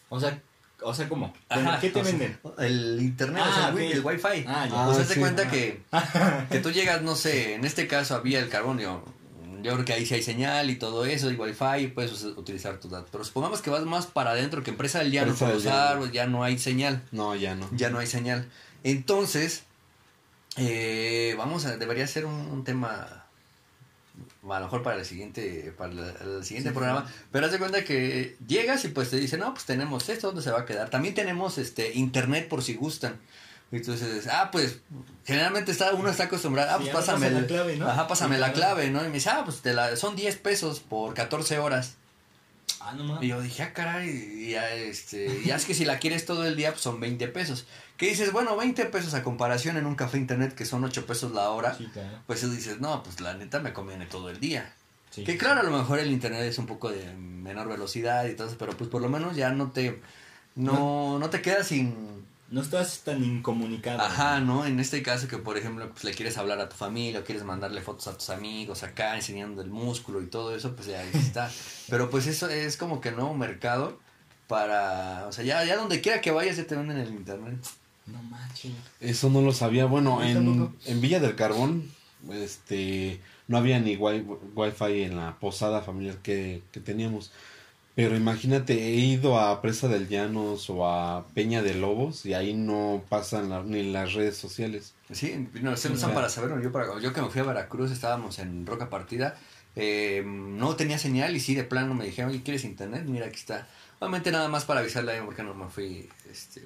O 0.09 0.21
sea, 0.21 0.41
o 0.83 0.93
sea, 0.95 1.09
¿cómo? 1.09 1.33
Ajá, 1.49 1.81
¿Qué 1.81 1.91
te 1.91 2.01
o 2.01 2.05
sea, 2.05 2.13
venden? 2.13 2.39
el 2.59 3.01
internet, 3.01 3.43
Ah, 3.45 3.71
o 3.73 3.77
sea, 3.77 3.85
el, 3.87 4.05
wifi. 4.05 4.45
Ah, 4.47 4.67
ya. 4.69 4.85
Ah, 4.85 4.89
o 4.89 4.95
sea, 4.95 5.05
te 5.07 5.15
sí. 5.15 5.21
cuenta 5.21 5.51
que, 5.51 5.83
que 6.51 6.59
tú 6.61 6.71
llegas, 6.71 7.03
no 7.03 7.17
sé, 7.17 7.55
en 7.55 7.65
este 7.65 7.87
caso 7.87 8.15
había 8.15 8.41
el 8.41 8.49
carbón, 8.49 8.81
yo 9.65 9.73
creo 9.73 9.85
que 9.85 9.93
ahí 9.95 10.07
sí 10.07 10.15
hay 10.15 10.23
señal 10.23 10.71
y 10.71 10.77
todo 10.77 11.05
eso, 11.07 11.31
y 11.31 11.35
wifi, 11.37 11.89
puedes 11.89 12.23
utilizar 12.23 12.79
tus 12.79 12.91
datos. 12.93 13.09
Pero 13.11 13.25
supongamos 13.25 13.61
que 13.63 13.71
vas 13.71 13.83
más 13.85 14.07
para 14.07 14.31
adentro, 14.31 14.63
que 14.63 14.71
empresa 14.71 15.01
del 15.01 15.11
llano, 15.11 15.35
por 15.35 15.49
los 15.49 15.67
árboles, 15.67 16.13
ya 16.13 16.27
no 16.27 16.45
hay 16.45 16.59
señal, 16.59 17.03
No, 17.11 17.35
ya 17.35 17.55
no. 17.57 17.69
ya 17.73 17.91
no 17.91 17.99
hay 17.99 18.07
señal. 18.07 18.49
Entonces, 18.85 19.63
eh, 20.57 21.35
vamos 21.37 21.65
a, 21.67 21.77
debería 21.77 22.07
ser 22.07 22.27
un, 22.27 22.35
un 22.35 22.63
tema 22.65 23.25
a 24.49 24.59
lo 24.61 24.67
mejor 24.67 24.83
para 24.83 24.97
el 24.99 25.05
siguiente 25.05 25.75
para 25.77 25.93
la- 25.93 26.11
el 26.37 26.45
siguiente 26.45 26.69
Sí, 26.71 26.75
programa 26.75 27.11
pero 27.33 27.47
haz 27.47 27.53
de 27.53 27.59
cuenta 27.59 27.83
que 27.83 28.37
llegas 28.47 28.85
y 28.85 28.89
pues 28.89 29.11
te 29.11 29.17
dicen 29.17 29.41
no 29.41 29.53
pues 29.55 29.65
tenemos 29.65 30.09
esto 30.11 30.29
dónde 30.29 30.43
se 30.43 30.51
va 30.53 30.61
a 30.61 30.67
quedar 30.67 30.91
también 30.91 31.15
tenemos 31.15 31.57
este 31.59 31.95
internet 31.95 32.47
por 32.49 32.63
si 32.63 32.75
gustan 32.75 33.17
entonces 33.79 34.27
ah 34.31 34.51
pues 34.53 34.79
generalmente 35.25 35.73
está 35.73 35.93
uno 35.95 36.09
está 36.11 36.25
acostumbrado 36.25 36.71
ah 36.71 36.79
Sí, 36.83 36.89
pues 36.93 37.07
me 37.07 37.13
pásame 37.13 37.31
la 37.31 37.47
clave, 37.47 37.77
¿no? 37.77 37.89
ajá 37.89 38.07
pásame 38.09 38.35
Sí, 38.37 38.41
la 38.41 38.53
clave 38.53 38.91
no 38.91 39.01
y 39.05 39.09
me 39.09 39.15
dice 39.15 39.31
ah 39.31 39.43
pues 39.45 39.61
te 39.63 39.73
la, 39.73 39.97
son 39.97 40.17
10 40.17 40.37
pesos 40.39 40.81
por 40.81 41.15
14 41.15 41.59
horas 41.59 41.95
Ah, 42.81 42.93
no 42.97 43.05
mames. 43.05 43.23
y 43.25 43.29
yo 43.29 43.41
dije, 43.41 43.63
ah, 43.63 43.73
caray, 43.73 44.09
y 44.11 44.51
ya, 44.51 44.69
este, 44.75 45.43
ya 45.43 45.57
es 45.57 45.65
que 45.65 45.73
si 45.75 45.87
la 45.87 45.99
quieres 45.99 46.27
todo 46.27 46.45
el 46.45 46.55
día, 46.55 46.71
pues 46.71 46.83
son 46.83 47.01
20 47.01 47.29
pesos. 47.29 47.67
Que 47.97 48.09
dices, 48.09 48.31
bueno, 48.31 48.57
20 48.59 48.85
pesos 48.87 49.15
a 49.15 49.23
comparación 49.23 49.79
en 49.79 49.87
un 49.87 49.95
café 49.95 50.19
internet 50.19 50.55
que 50.55 50.67
son 50.67 50.85
8 50.85 51.07
pesos 51.07 51.33
la 51.33 51.49
hora, 51.49 51.75
Sí, 51.77 51.87
claro. 51.93 52.19
pues 52.27 52.43
tú 52.43 52.51
dices, 52.51 52.81
no, 52.81 53.03
pues 53.03 53.21
la 53.21 53.35
neta 53.35 53.61
me 53.61 53.73
conviene 53.73 54.05
todo 54.05 54.29
el 54.29 54.39
día. 54.39 54.75
Sí. 55.11 55.25
Que 55.25 55.39
claro, 55.39 55.61
a 55.61 55.63
lo 55.63 55.71
mejor 55.71 55.99
el 55.99 56.11
internet 56.11 56.43
es 56.43 56.59
un 56.59 56.67
poco 56.67 56.91
de 56.91 57.11
menor 57.15 57.69
velocidad 57.69 58.27
y 58.27 58.35
todo 58.35 58.49
eso, 58.49 58.57
pero 58.59 58.77
pues 58.77 58.91
por 58.91 59.01
lo 59.01 59.09
menos 59.09 59.35
ya 59.35 59.51
no 59.51 59.71
te, 59.71 60.03
no, 60.55 61.19
no 61.19 61.31
te 61.31 61.41
quedas 61.41 61.67
sin, 61.69 62.27
No 62.55 62.61
estás 62.63 63.01
tan 63.01 63.25
incomunicado. 63.25 64.01
Ajá, 64.01 64.39
¿no? 64.41 64.65
En 64.65 64.79
este 64.79 65.03
caso 65.03 65.27
que, 65.27 65.39
por 65.39 65.59
ejemplo, 65.59 65.91
pues 65.91 66.05
le 66.05 66.13
quieres 66.15 66.39
hablar 66.39 66.61
a 66.61 66.69
tu 66.69 66.77
familia 66.77 67.19
o 67.21 67.25
quieres 67.25 67.43
mandarle 67.45 67.81
fotos 67.83 68.07
a 68.07 68.17
tus 68.17 68.31
amigos 68.31 68.85
acá 68.85 69.17
enseñando 69.17 69.61
el 69.61 69.71
músculo 69.71 70.23
y 70.23 70.27
todo 70.27 70.55
eso, 70.55 70.75
pues 70.77 70.87
ya 70.87 71.01
ahí 71.01 71.11
está. 71.15 71.51
Pero 71.89 72.11
pues 72.11 72.27
eso 72.29 72.49
es 72.49 72.77
como 72.77 73.01
que 73.01 73.09
el 73.09 73.17
nuevo 73.17 73.35
mercado 73.35 73.99
para, 74.47 75.27
o 75.27 75.33
sea, 75.33 75.45
ya, 75.45 75.65
ya 75.65 75.77
donde 75.77 76.01
quiera 76.01 76.21
que 76.21 76.31
vayas 76.31 76.57
ya 76.57 76.65
te 76.67 76.77
venden 76.77 76.99
en 76.99 77.07
el 77.09 77.13
internet. 77.15 77.59
No 78.07 78.23
manches. 78.23 78.73
Eso 79.01 79.31
no 79.31 79.41
lo 79.41 79.53
sabía. 79.53 79.87
Bueno, 79.87 80.23
en, 80.23 80.73
en 80.87 81.01
Villa 81.01 81.19
del 81.21 81.35
Carbón, 81.37 81.91
este, 82.31 83.21
no 83.49 83.59
había 83.59 83.81
ni 83.81 83.97
wi- 83.97 84.25
wifi 84.55 85.03
en 85.03 85.17
la 85.17 85.39
posada 85.41 85.81
familiar 85.83 86.19
que, 86.19 86.63
que 86.71 86.81
teníamos. 86.81 87.33
Pero 87.95 88.17
imagínate, 88.17 88.73
he 88.89 88.97
ido 88.97 89.39
a 89.39 89.63
Presa 89.63 89.87
del 89.87 90.09
Llanos 90.09 90.69
o 90.69 90.87
a 90.89 91.29
Peña 91.29 91.63
de 91.63 91.75
Lobos 91.75 92.27
y 92.27 92.35
ahí 92.35 92.53
no 92.53 93.05
pasan 93.09 93.51
la- 93.51 93.63
ni 93.63 93.93
las 93.93 94.15
redes 94.15 94.37
sociales. 94.37 94.95
Sí, 95.13 95.49
no, 95.63 95.77
se 95.77 95.93
usan 95.93 96.11
Ya. 96.11 96.15
para 96.17 96.29
saber, 96.29 96.61
yo, 96.61 96.73
para, 96.73 96.99
yo 97.01 97.13
que 97.13 97.23
me 97.23 97.29
fui 97.31 97.41
a 97.41 97.45
Veracruz 97.45 97.93
estábamos 97.93 98.39
en 98.41 98.67
Roca 98.67 98.91
Partida 98.91 99.37
eh, 99.77 100.23
no 100.25 100.77
tenía 100.77 100.99
señal 100.99 101.35
y 101.35 101.41
sí, 101.41 101.57
de 101.57 101.65
plano 101.65 101.95
me 101.95 102.05
dijeron, 102.05 102.31
oye, 102.31 102.43
¿quieres 102.45 102.65
internet? 102.65 103.03
Mira, 103.07 103.27
aquí 103.27 103.37
está. 103.41 103.67
Obviamente 103.99 104.31
nada 104.31 104.49
más 104.49 104.65
para 104.65 104.79
avisarle 104.81 105.19
a 105.19 105.25
porque 105.25 105.43
no 105.43 105.53
me 105.53 105.67
fui, 105.69 106.09
este, 106.31 106.63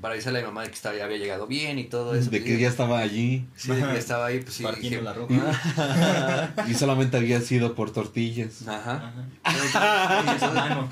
para 0.00 0.14
avisarle 0.14 0.40
a 0.40 0.42
mi 0.42 0.48
mamá 0.48 0.62
de 0.62 0.68
que 0.68 0.74
estaba, 0.74 0.94
había 1.04 1.16
llegado 1.18 1.46
bien 1.46 1.78
y 1.78 1.84
todo 1.84 2.14
eso. 2.14 2.30
De 2.30 2.38
Pues, 2.40 2.50
que 2.50 2.58
ya 2.58 2.68
estaba 2.68 2.98
allí 2.98 3.46
Sí, 3.56 3.68
de 3.68 3.74
que 3.76 3.80
ya 3.80 3.92
estaba 3.94 4.26
ahí, 4.26 4.40
pues 4.40 4.54
sí. 4.54 4.62
Partiendo 4.64 4.98
dije, 4.98 5.02
la 5.02 5.12
ropa. 5.12 6.54
y 6.68 6.74
solamente 6.74 7.16
había 7.16 7.40
sido 7.40 7.74
por 7.74 7.92
tortillas. 7.92 8.66
Ajá. 8.66 9.12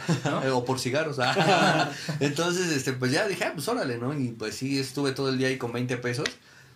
O 0.53 0.65
por 0.65 0.79
cigarros. 0.79 1.19
ah. 1.21 1.91
Entonces, 2.21 2.71
este, 2.73 2.93
pues 2.93 3.13
ya 3.13 3.27
dije, 3.27 3.45
ah, 3.45 3.53
pues 3.55 3.67
órale, 3.69 3.99
¿no? 3.99 4.19
Y 4.19 4.29
pues 4.29 4.57
sí, 4.57 4.79
estuve 4.79 5.13
todo 5.13 5.31
el 5.31 5.39
día 5.39 5.49
ahí 5.49 5.59
con 5.59 5.73
20 5.73 5.97
pesos. 5.99 6.29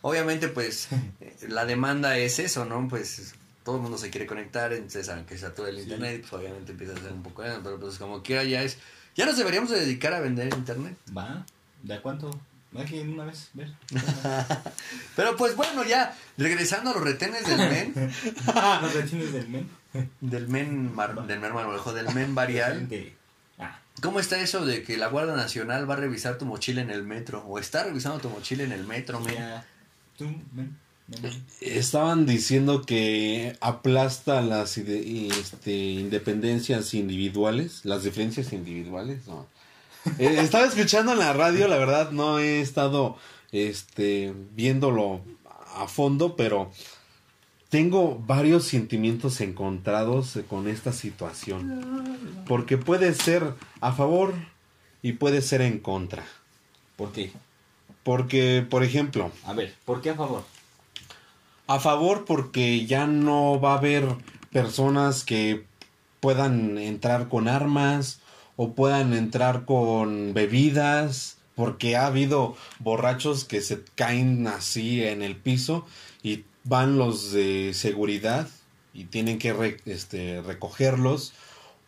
Obviamente, 0.03 0.49
pues, 0.49 0.89
eh, 1.21 1.35
la 1.49 1.65
demanda 1.65 2.19
es 2.19 2.39
eso, 2.39 2.65
¿no? 2.65 2.87
Pues 2.89 3.35
todo 3.65 3.77
el 3.77 3.83
mundo 3.83 3.97
se 3.97 4.11
quiere 4.11 4.27
conectar, 4.27 4.73
entonces 4.73 5.07
saben 5.07 5.25
que 5.25 5.37
todo 5.37 5.67
el 5.67 5.79
internet, 5.79 6.21
pues 6.21 6.33
obviamente 6.35 6.73
empieza 6.73 6.93
a 6.93 6.97
ser 6.97 7.13
un 7.13 7.23
poco, 7.23 7.43
pero 7.63 7.81
pues 7.81 7.97
como 7.97 8.23
quiera 8.23 8.45
ya 8.45 8.63
es, 8.63 8.77
ya 9.17 9.25
nos 9.25 9.39
deberíamos 9.39 9.71
de 9.71 9.81
dedicar 9.81 10.13
a 10.13 10.21
vender 10.21 10.53
internet. 10.55 10.97
Va. 11.17 11.47
¿De 11.85 11.95
a 11.95 12.03
cuánto? 12.03 12.31
Va 12.77 12.85
que 12.85 13.01
una 13.03 13.25
vez, 13.25 13.51
ver. 13.55 13.71
Pero 15.17 15.37
pues 15.37 15.55
bueno, 15.55 15.85
ya, 15.85 16.17
regresando 16.37 16.91
a 16.91 16.95
los 16.95 17.03
retenes 17.05 17.47
del 17.47 17.59
men, 17.59 17.95
Los 18.83 18.95
retines 18.95 19.33
del 19.33 19.49
men. 19.49 19.69
del 20.21 20.49
men, 20.49 20.93
mar- 20.95 21.27
del 21.27 21.39
men 21.39 21.53
Manueljo, 21.55 21.93
del 21.93 22.13
men 22.15 22.35
varial. 22.35 22.89
Ah, 23.59 23.79
¿Cómo 24.03 24.19
está 24.19 24.41
eso 24.41 24.67
de 24.67 24.83
que 24.83 24.97
la 24.97 25.07
Guardia 25.07 25.37
Nacional 25.37 25.89
va 25.89 25.95
a 25.95 25.99
revisar 25.99 26.37
tu 26.37 26.47
mochila 26.47 26.81
en 26.83 26.91
el 26.91 27.05
metro? 27.05 27.45
¿O 27.47 27.61
está 27.61 27.85
revisando 27.85 28.19
tu 28.19 28.29
mochila 28.29 28.65
en 28.65 28.73
el 28.73 28.85
metro, 28.85 29.21
men? 29.21 29.37
Tú, 30.19 30.25
men. 30.53 30.77
Estaban 31.61 32.25
diciendo 32.27 32.83
que 32.83 33.57
aplasta 33.61 34.41
las 34.41 34.79
este, 34.79 35.71
independencias 35.77 36.95
individuales, 36.95 37.83
las 37.85 38.03
diferencias 38.05 38.53
individuales. 38.55 39.27
No. 39.29 39.47
Eh, 40.19 40.37
estaba 40.41 40.67
escuchando 40.67 41.13
en 41.13 41.19
la 41.19 41.33
radio, 41.33 41.67
la 41.69 41.79
verdad 41.79 42.11
no 42.11 42.39
he 42.39 42.61
estado 42.61 43.17
este, 43.53 44.35
viéndolo 44.55 45.21
a 45.77 45.89
fondo, 45.89 46.37
pero 46.37 46.71
tengo 47.71 48.23
varios 48.27 48.65
sentimientos 48.65 49.41
encontrados 49.41 50.39
con 50.49 50.69
esta 50.69 50.93
situación. 50.93 52.45
Porque 52.47 52.77
puede 52.77 53.15
ser 53.15 53.55
a 53.81 53.93
favor 53.93 54.35
y 55.03 55.13
puede 55.15 55.43
ser 55.43 55.61
en 55.63 55.79
contra. 55.79 56.25
¿Por 56.97 57.13
qué? 57.13 57.33
Porque, 58.03 58.65
por 58.69 58.85
ejemplo, 58.85 59.33
A 59.45 59.55
ver, 59.55 59.75
¿por 59.85 60.03
qué 60.03 60.11
a 60.11 60.15
favor? 60.15 60.45
A 61.67 61.81
favor 61.81 62.25
porque 62.27 62.87
ya 62.87 63.07
no 63.07 63.59
va 63.61 63.73
a 63.73 63.79
haber 63.79 64.05
personas 64.53 65.25
que 65.25 65.65
puedan 66.21 66.79
entrar 66.79 67.29
con 67.29 67.49
armas 67.49 68.21
o 68.57 68.75
puedan 68.75 69.13
entrar 69.13 69.65
con 69.65 70.35
bebidas 70.35 71.39
porque 71.55 71.97
ha 71.97 72.07
habido 72.07 72.57
borrachos 72.79 73.45
que 73.45 73.61
se 73.61 73.83
caen 73.95 74.47
así 74.47 75.03
en 75.05 75.23
el 75.23 75.37
piso 75.37 75.87
y 76.23 76.45
van 76.65 76.99
los 76.99 77.33
de 77.33 77.73
seguridad 77.75 78.49
y 78.93 79.05
tienen 79.05 79.39
que 79.39 79.79
este, 79.87 80.43
recogerlos. 80.43 81.33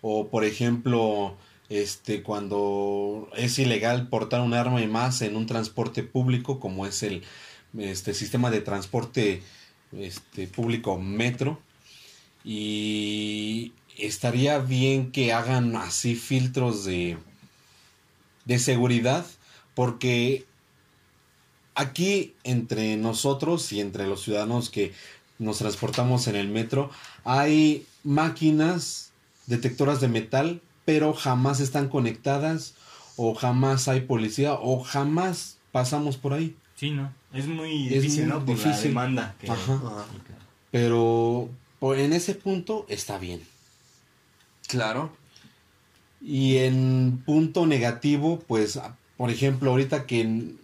O 0.03 0.29
por 0.29 0.45
ejemplo 0.45 1.37
este 1.69 2.23
cuando 2.23 3.29
es 3.35 3.59
ilegal 3.59 4.09
portar 4.09 4.41
un 4.41 4.55
arma 4.55 4.81
y 4.83 4.87
más 4.87 5.23
en 5.23 5.37
un 5.37 5.47
transporte 5.47 6.05
público 6.05 6.61
como 6.61 6.87
es 6.87 7.03
el 7.03 7.25
este 7.77 8.15
sistema 8.15 8.51
de 8.51 8.61
transporte 8.61 9.43
este 9.93 10.47
público 10.47 10.99
metro. 10.99 11.61
Y 12.45 13.73
estaría 13.99 14.59
bien 14.59 15.11
que 15.13 15.33
hagan 15.33 15.75
así 15.77 16.15
filtros 16.15 16.85
de 16.85 17.19
de 18.45 18.59
seguridad 18.59 19.27
porque 19.75 20.45
aquí 21.75 22.35
entre 22.45 22.97
nosotros 22.97 23.73
y 23.73 23.81
entre 23.81 24.07
los 24.07 24.23
ciudadanos 24.23 24.71
que 24.71 24.93
nos 25.39 25.59
transportamos 25.59 26.27
en 26.29 26.37
el 26.37 26.49
metro 26.49 26.91
hay 27.25 27.85
máquinas 28.05 29.11
detectoras 29.47 30.01
de 30.01 30.09
metal 30.09 30.61
pero 30.85 31.13
jamás 31.13 31.61
están 31.61 31.89
conectadas 31.89 32.75
o 33.17 33.35
jamás 33.35 33.89
hay 33.89 34.03
policía 34.03 34.55
o 34.55 34.81
jamás 34.83 35.57
pasamos 35.73 36.17
por 36.17 36.33
ahí 36.35 36.55
Sí, 36.77 36.91
¿no? 36.91 37.11
Es 37.33 37.47
muy 37.47 37.87
Es 37.89 38.03
difícil, 38.03 38.27
muy 38.27 38.33
¿no? 38.35 38.45
Por 38.45 38.59
la 38.59 38.65
difícil. 38.65 38.89
demanda 38.91 39.35
que... 39.41 39.51
Ajá. 39.51 39.81
pero 40.71 41.49
por- 41.79 41.99
en 41.99 42.13
ese 42.13 42.35
punto 42.35 42.85
está 42.89 43.19
bien 43.19 43.41
Claro. 44.69 45.11
Y 46.21 46.59
en 46.59 47.23
punto 47.25 47.67
negativo, 47.67 48.41
pues, 48.47 48.81
por 49.17 49.31
ejemplo, 49.31 49.71
ahorita 49.71 50.07
que 50.07 50.55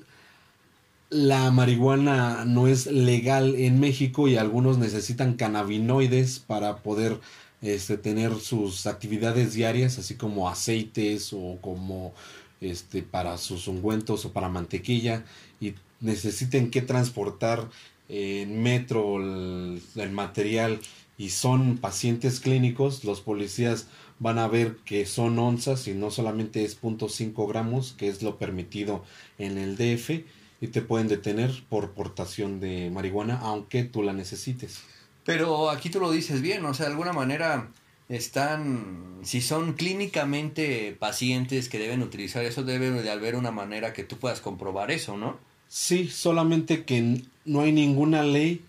la 1.11 1.51
marihuana 1.51 2.45
no 2.47 2.67
es 2.67 2.87
legal 2.87 3.55
en 3.55 3.79
México 3.79 4.29
y 4.29 4.37
algunos 4.37 4.79
necesitan 4.79 5.35
cannabinoides 5.35 6.39
para 6.39 6.79
poder 6.79 7.21
este, 7.61 7.99
tener 7.99 8.35
sus 8.41 8.87
actividades 8.87 9.53
diarias, 9.53 9.99
así 9.99 10.15
como 10.17 10.49
aceites 10.49 11.33
o 11.33 11.59
como 11.61 12.15
este, 12.61 13.03
para 13.03 13.37
sus 13.37 13.69
ungüentos 13.69 14.25
o 14.25 14.33
para 14.33 14.49
mantequilla 14.49 15.25
y 15.61 15.75
necesiten 16.01 16.71
que 16.71 16.83
transportar 16.83 17.69
en 18.09 18.63
metro 18.63 19.19
el 19.19 20.11
material 20.13 20.81
y 21.23 21.31
son 21.31 21.79
pacientes 21.79 22.41
clínicos, 22.41 23.05
los 23.05 23.21
policías 23.21 23.87
van 24.19 24.41
a 24.41 24.49
ver 24.49 24.79
que 24.85 25.07
son 25.07 25.39
onzas 25.39 25.87
y 25.87 25.95
no 25.95 26.11
solamente 26.11 26.65
es 26.65 26.83
0.5 26.83 27.49
gramos, 27.49 27.93
que 27.93 28.09
es 28.09 28.23
lo 28.23 28.39
permitido 28.39 29.05
en 29.39 29.57
el 29.57 29.77
DF, 29.77 30.25
y 30.61 30.67
te 30.67 30.83
pueden 30.83 31.07
detener 31.07 31.63
por 31.69 31.93
portación 31.93 32.59
de 32.59 32.91
marihuana, 32.91 33.39
aunque 33.39 33.85
tú 33.85 34.03
la 34.03 34.13
necesites. 34.13 34.81
Pero 35.23 35.71
aquí 35.71 35.91
tú 35.91 36.01
lo 36.01 36.11
dices 36.11 36.43
bien, 36.43 36.65
o 36.65 36.75
sea, 36.75 36.87
de 36.87 36.93
alguna 36.93 37.13
manera 37.13 37.71
están, 38.09 39.21
si 39.23 39.43
son 39.43 39.75
clínicamente 39.75 40.97
pacientes 40.99 41.69
que 41.69 41.79
deben 41.79 42.03
utilizar 42.03 42.45
eso, 42.45 42.65
debe 42.65 42.91
de 42.91 43.11
haber 43.13 43.37
una 43.37 43.53
manera 43.53 43.93
que 43.93 44.03
tú 44.03 44.17
puedas 44.17 44.41
comprobar 44.41 44.91
eso, 44.91 45.17
¿no? 45.17 45.39
Sí, 45.69 46.09
solamente 46.09 46.85
que 46.85 47.23
no 47.45 47.61
hay 47.61 47.71
ninguna 47.71 48.25
ley 48.25 48.65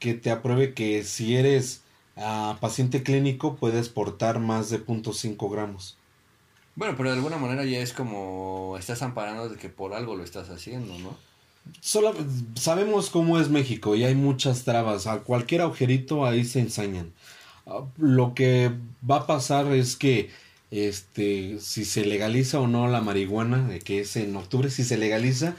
que 0.00 0.14
te 0.14 0.32
apruebe 0.32 0.74
que 0.74 1.04
si 1.04 1.36
eres 1.36 1.81
ah, 2.16 2.56
paciente 2.60 3.02
clínico 3.02 3.56
puedes 3.56 3.88
portar 3.88 4.38
más 4.38 4.70
de 4.70 4.84
0.5 4.84 5.50
gramos. 5.50 5.96
Bueno, 6.74 6.94
pero 6.96 7.10
de 7.10 7.16
alguna 7.16 7.36
manera 7.36 7.64
ya 7.64 7.80
es 7.80 7.92
como 7.92 8.76
estás 8.78 9.02
amparando 9.02 9.48
de 9.48 9.56
que 9.56 9.68
por 9.68 9.92
algo 9.92 10.16
lo 10.16 10.24
estás 10.24 10.48
haciendo, 10.48 10.98
¿no? 10.98 11.16
Solo, 11.80 12.14
sabemos 12.54 13.10
cómo 13.10 13.38
es 13.38 13.48
México 13.48 13.94
y 13.94 14.04
hay 14.04 14.14
muchas 14.14 14.64
trabas. 14.64 15.06
A 15.06 15.20
cualquier 15.20 15.60
agujerito 15.60 16.24
ahí 16.26 16.44
se 16.44 16.60
ensañan. 16.60 17.12
Ah, 17.66 17.84
Lo 17.98 18.34
que 18.34 18.72
va 19.08 19.16
a 19.16 19.26
pasar 19.26 19.66
es 19.72 19.96
que 19.96 20.30
este 20.70 21.58
si 21.60 21.84
se 21.84 22.04
legaliza 22.06 22.58
o 22.58 22.66
no 22.66 22.88
la 22.88 23.02
marihuana, 23.02 23.78
que 23.84 24.00
es 24.00 24.16
en 24.16 24.34
octubre, 24.36 24.70
si 24.70 24.84
se 24.84 24.96
legaliza, 24.96 25.54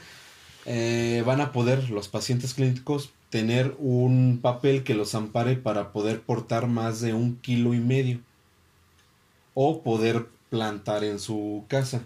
eh, 0.66 1.22
van 1.24 1.40
a 1.40 1.52
poder 1.52 1.90
los 1.90 2.08
pacientes 2.08 2.54
clínicos 2.54 3.12
tener 3.34 3.74
un 3.80 4.38
papel 4.40 4.84
que 4.84 4.94
los 4.94 5.16
ampare 5.16 5.56
para 5.56 5.90
poder 5.90 6.20
portar 6.20 6.68
más 6.68 7.00
de 7.00 7.14
un 7.14 7.34
kilo 7.34 7.74
y 7.74 7.80
medio 7.80 8.20
o 9.54 9.82
poder 9.82 10.28
plantar 10.50 11.02
en 11.02 11.18
su 11.18 11.64
casa 11.66 12.02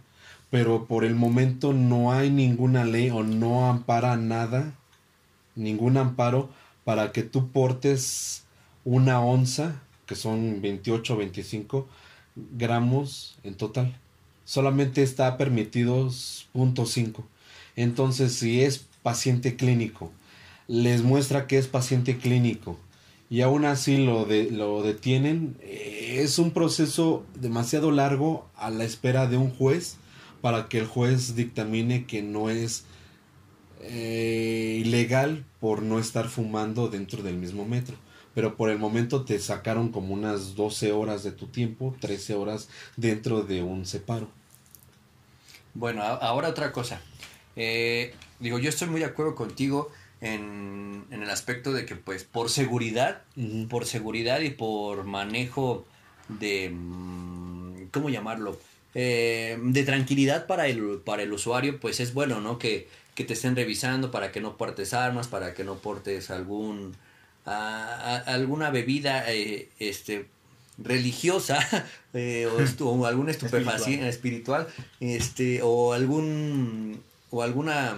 pero 0.50 0.86
por 0.86 1.04
el 1.04 1.14
momento 1.14 1.74
no 1.74 2.12
hay 2.12 2.30
ninguna 2.30 2.86
ley 2.86 3.10
o 3.10 3.22
no 3.22 3.68
ampara 3.68 4.16
nada, 4.16 4.72
ningún 5.54 5.98
amparo 5.98 6.48
para 6.82 7.12
que 7.12 7.22
tú 7.22 7.50
portes 7.50 8.44
una 8.86 9.20
onza, 9.20 9.82
que 10.06 10.14
son 10.14 10.62
28 10.62 11.12
o 11.12 11.16
25 11.18 11.88
gramos 12.56 13.38
en 13.44 13.54
total. 13.54 13.94
Solamente 14.46 15.02
está 15.02 15.36
permitido 15.36 16.06
0.5. 16.06 17.22
Entonces, 17.76 18.32
si 18.32 18.62
es 18.62 18.86
paciente 19.02 19.56
clínico, 19.56 20.10
les 20.68 21.02
muestra 21.02 21.48
que 21.48 21.58
es 21.58 21.66
paciente 21.66 22.18
clínico 22.18 22.78
y 23.30 23.42
aún 23.42 23.64
así 23.64 23.98
lo, 23.98 24.24
de, 24.24 24.50
lo 24.50 24.82
detienen, 24.82 25.56
es 25.62 26.38
un 26.38 26.52
proceso 26.52 27.26
demasiado 27.34 27.90
largo 27.90 28.48
a 28.56 28.70
la 28.70 28.84
espera 28.84 29.26
de 29.26 29.36
un 29.36 29.50
juez 29.50 29.96
para 30.40 30.68
que 30.68 30.78
el 30.78 30.86
juez 30.86 31.34
dictamine 31.34 32.06
que 32.06 32.22
no 32.22 32.48
es 32.48 32.84
eh, 33.82 34.80
ilegal 34.80 35.44
por 35.60 35.82
no 35.82 35.98
estar 35.98 36.28
fumando 36.28 36.88
dentro 36.88 37.22
del 37.22 37.36
mismo 37.36 37.66
metro. 37.66 37.96
Pero 38.34 38.56
por 38.56 38.70
el 38.70 38.78
momento 38.78 39.24
te 39.24 39.38
sacaron 39.40 39.90
como 39.90 40.14
unas 40.14 40.54
12 40.54 40.92
horas 40.92 41.22
de 41.22 41.32
tu 41.32 41.48
tiempo, 41.48 41.94
13 42.00 42.34
horas 42.34 42.68
dentro 42.96 43.42
de 43.42 43.62
un 43.62 43.84
separo. 43.84 44.28
Bueno, 45.74 46.02
ahora 46.02 46.48
otra 46.48 46.72
cosa. 46.72 47.00
Eh, 47.56 48.14
digo, 48.38 48.58
yo 48.58 48.68
estoy 48.68 48.88
muy 48.88 49.00
de 49.00 49.06
acuerdo 49.06 49.34
contigo 49.34 49.90
en, 50.20 51.04
en 51.10 51.22
el 51.22 51.30
aspecto 51.30 51.72
de 51.72 51.84
que 51.86 51.96
pues 51.96 52.24
por 52.24 52.50
seguridad, 52.50 53.22
por 53.68 53.86
seguridad 53.86 54.40
y 54.40 54.50
por 54.50 55.04
manejo 55.04 55.84
de, 56.28 56.70
mm, 56.70 57.88
¿cómo 57.92 58.08
llamarlo? 58.10 58.58
Eh, 58.94 59.58
de 59.62 59.84
tranquilidad 59.84 60.46
para 60.46 60.66
el, 60.66 61.00
para 61.04 61.22
el 61.22 61.32
usuario, 61.32 61.78
pues 61.78 62.00
es 62.00 62.14
bueno, 62.14 62.40
¿no? 62.40 62.58
Que, 62.58 62.88
que 63.14 63.24
te 63.24 63.34
estén 63.34 63.54
revisando 63.56 64.10
para 64.10 64.32
que 64.32 64.40
no 64.40 64.56
portes 64.56 64.92
armas, 64.94 65.28
para 65.28 65.54
que 65.54 65.62
no 65.64 65.76
portes 65.76 66.30
algún, 66.30 66.94
a- 67.44 67.94
a- 67.94 68.32
alguna 68.34 68.70
bebida, 68.70 69.24
eh, 69.32 69.68
este, 69.78 70.26
religiosa 70.78 71.58
eh, 72.14 72.46
o, 72.46 72.58
estu- 72.60 72.86
o 72.86 73.06
algún 73.06 73.28
estupefaciente 73.28 74.08
espiritual. 74.08 74.66
este 75.00 75.60
o 75.62 75.92
algún 75.92 77.00
o 77.30 77.42
alguna 77.42 77.96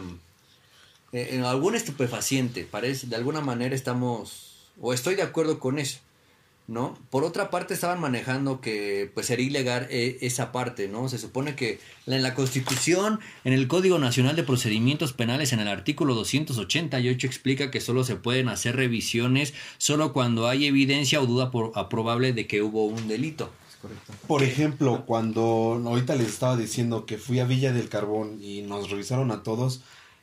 eh, 1.12 1.30
eh, 1.32 1.42
algún 1.44 1.74
estupefaciente 1.74 2.64
parece 2.64 3.08
de 3.08 3.16
alguna 3.16 3.40
manera 3.40 3.74
estamos 3.74 4.70
o 4.80 4.92
estoy 4.92 5.16
de 5.16 5.22
acuerdo 5.22 5.58
con 5.58 5.80
eso 5.80 5.98
no 6.68 6.96
por 7.10 7.24
otra 7.24 7.50
parte 7.50 7.74
estaban 7.74 8.00
manejando 8.00 8.60
que 8.60 9.10
pues 9.12 9.26
sería 9.26 9.46
ilegal 9.46 9.88
eh, 9.90 10.18
esa 10.20 10.52
parte 10.52 10.86
no 10.86 11.08
se 11.08 11.18
supone 11.18 11.56
que 11.56 11.80
en 12.06 12.22
la 12.22 12.36
Constitución 12.36 13.18
en 13.42 13.52
el 13.52 13.66
Código 13.66 13.98
Nacional 13.98 14.36
de 14.36 14.44
Procedimientos 14.44 15.12
Penales 15.12 15.52
en 15.52 15.58
el 15.58 15.66
artículo 15.66 16.14
288 16.14 17.26
explica 17.26 17.72
que 17.72 17.80
solo 17.80 18.04
se 18.04 18.14
pueden 18.14 18.48
hacer 18.48 18.76
revisiones 18.76 19.52
solo 19.78 20.12
cuando 20.12 20.46
hay 20.46 20.66
evidencia 20.66 21.20
o 21.20 21.26
duda 21.26 21.50
por, 21.50 21.72
probable 21.88 22.32
de 22.32 22.46
que 22.46 22.62
hubo 22.62 22.86
un 22.86 23.08
delito. 23.08 23.50
Es 23.68 23.76
correcto. 23.76 24.12
Por 24.28 24.44
ejemplo, 24.44 25.04
cuando 25.06 25.82
ahorita 25.84 26.14
les 26.14 26.28
estaba 26.28 26.56
diciendo 26.56 27.04
que 27.04 27.18
fui 27.18 27.40
a 27.40 27.46
Villa 27.46 27.72
del 27.72 27.88
Carbón 27.88 28.38
y 28.40 28.62
nos 28.62 28.90
revisaron 28.90 29.32
a 29.32 29.42
todos, 29.42 29.80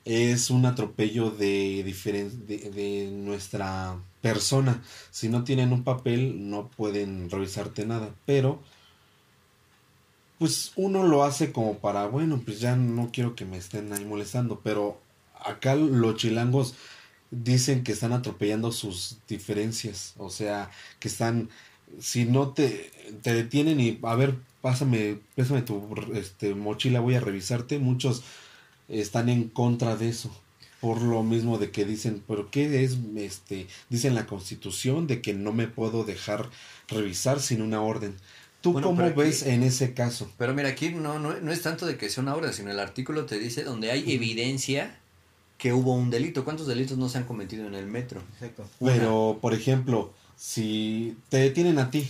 es 0.08 0.50
un 0.50 0.66
atropello 0.66 1.32
de, 1.32 1.84
de, 1.84 3.12
nuestra 3.12 4.00
persona. 4.22 4.82
Si 5.12 5.28
no 5.28 5.44
tienen 5.44 5.74
un 5.74 5.84
papel, 5.84 6.50
no 6.50 6.70
pueden 6.70 7.30
revisarte 7.30 7.86
nada. 7.86 8.16
Pero, 8.26 8.62
pues 10.40 10.72
uno 10.78 11.04
lo 11.04 11.24
hace 11.24 11.52
como 11.52 11.80
para, 11.80 12.08
bueno, 12.08 12.42
pues 12.44 12.62
ya 12.62 12.78
no 12.78 13.10
quiero 13.12 13.36
que 13.36 13.46
me 13.46 13.58
estén 13.58 13.92
ahí 13.92 14.06
molestando. 14.06 14.62
Pero 14.64 14.98
acá 15.44 15.76
los 15.76 16.16
chilangos 16.16 16.76
dicen 17.30 17.84
que 17.84 17.92
están 17.92 18.14
atropellando 18.14 18.72
sus 18.72 19.18
diferencias. 19.28 20.14
O 20.18 20.30
sea, 20.30 20.72
que 21.00 21.10
están 21.10 21.50
si 22.00 22.26
no 22.26 22.50
te, 22.50 22.92
te 23.22 23.34
detienen 23.34 23.80
y 23.82 24.00
a 24.04 24.16
ver, 24.16 24.36
pásame, 24.62 25.20
pésame 25.36 25.64
tu 25.64 25.96
este, 26.14 26.56
mochila, 26.56 27.00
voy 27.00 27.16
a 27.16 27.20
revisarte, 27.20 27.80
muchos 27.80 28.24
están 28.90 29.30
en 29.30 29.50
contra 29.50 29.96
de 29.96 30.10
eso. 30.10 30.32
Por 30.82 31.02
lo 31.02 31.24
mismo 31.24 31.58
de 31.58 31.72
que 31.72 31.86
dicen, 31.86 32.22
pero 32.28 32.52
¿qué 32.52 32.84
es? 32.84 32.98
Este, 33.16 33.68
dicen 33.90 34.14
la 34.14 34.28
constitución 34.28 35.08
de 35.08 35.22
que 35.22 35.34
no 35.34 35.52
me 35.52 35.68
puedo 35.68 36.04
dejar 36.04 36.50
revisar 36.88 37.40
sin 37.42 37.62
una 37.64 37.82
orden. 37.82 38.16
¿Tú 38.62 38.74
Bueno, 38.74 38.88
cómo 38.90 39.04
aquí- 39.04 39.18
ves 39.20 39.42
en 39.44 39.64
ese 39.64 39.94
caso? 39.94 40.30
Pero 40.38 40.54
mira, 40.54 40.70
aquí 40.70 40.90
no, 40.90 41.18
no, 41.20 41.40
no 41.40 41.52
es 41.52 41.62
tanto 41.64 41.86
de 41.88 41.98
que 41.98 42.10
sea 42.10 42.22
una 42.22 42.36
orden, 42.36 42.54
sino 42.54 42.70
el 42.72 42.80
artículo 42.80 43.26
te 43.26 43.40
dice 43.40 43.64
donde 43.64 43.92
hay 43.92 44.12
evidencia 44.14 45.00
que 45.58 45.74
hubo 45.74 45.96
un 45.96 46.12
delito. 46.12 46.44
¿Cuántos 46.46 46.68
delitos 46.68 46.98
no 47.00 47.10
se 47.10 47.18
han 47.18 47.24
cometido 47.24 47.66
en 47.66 47.74
el 47.74 47.88
metro? 47.88 48.22
Exacto. 48.34 48.68
Pero, 48.80 49.40
por 49.42 49.56
ejemplo, 49.56 50.14
si 50.38 51.18
te 51.30 51.38
detienen 51.38 51.80
a 51.80 51.90
ti 51.90 52.08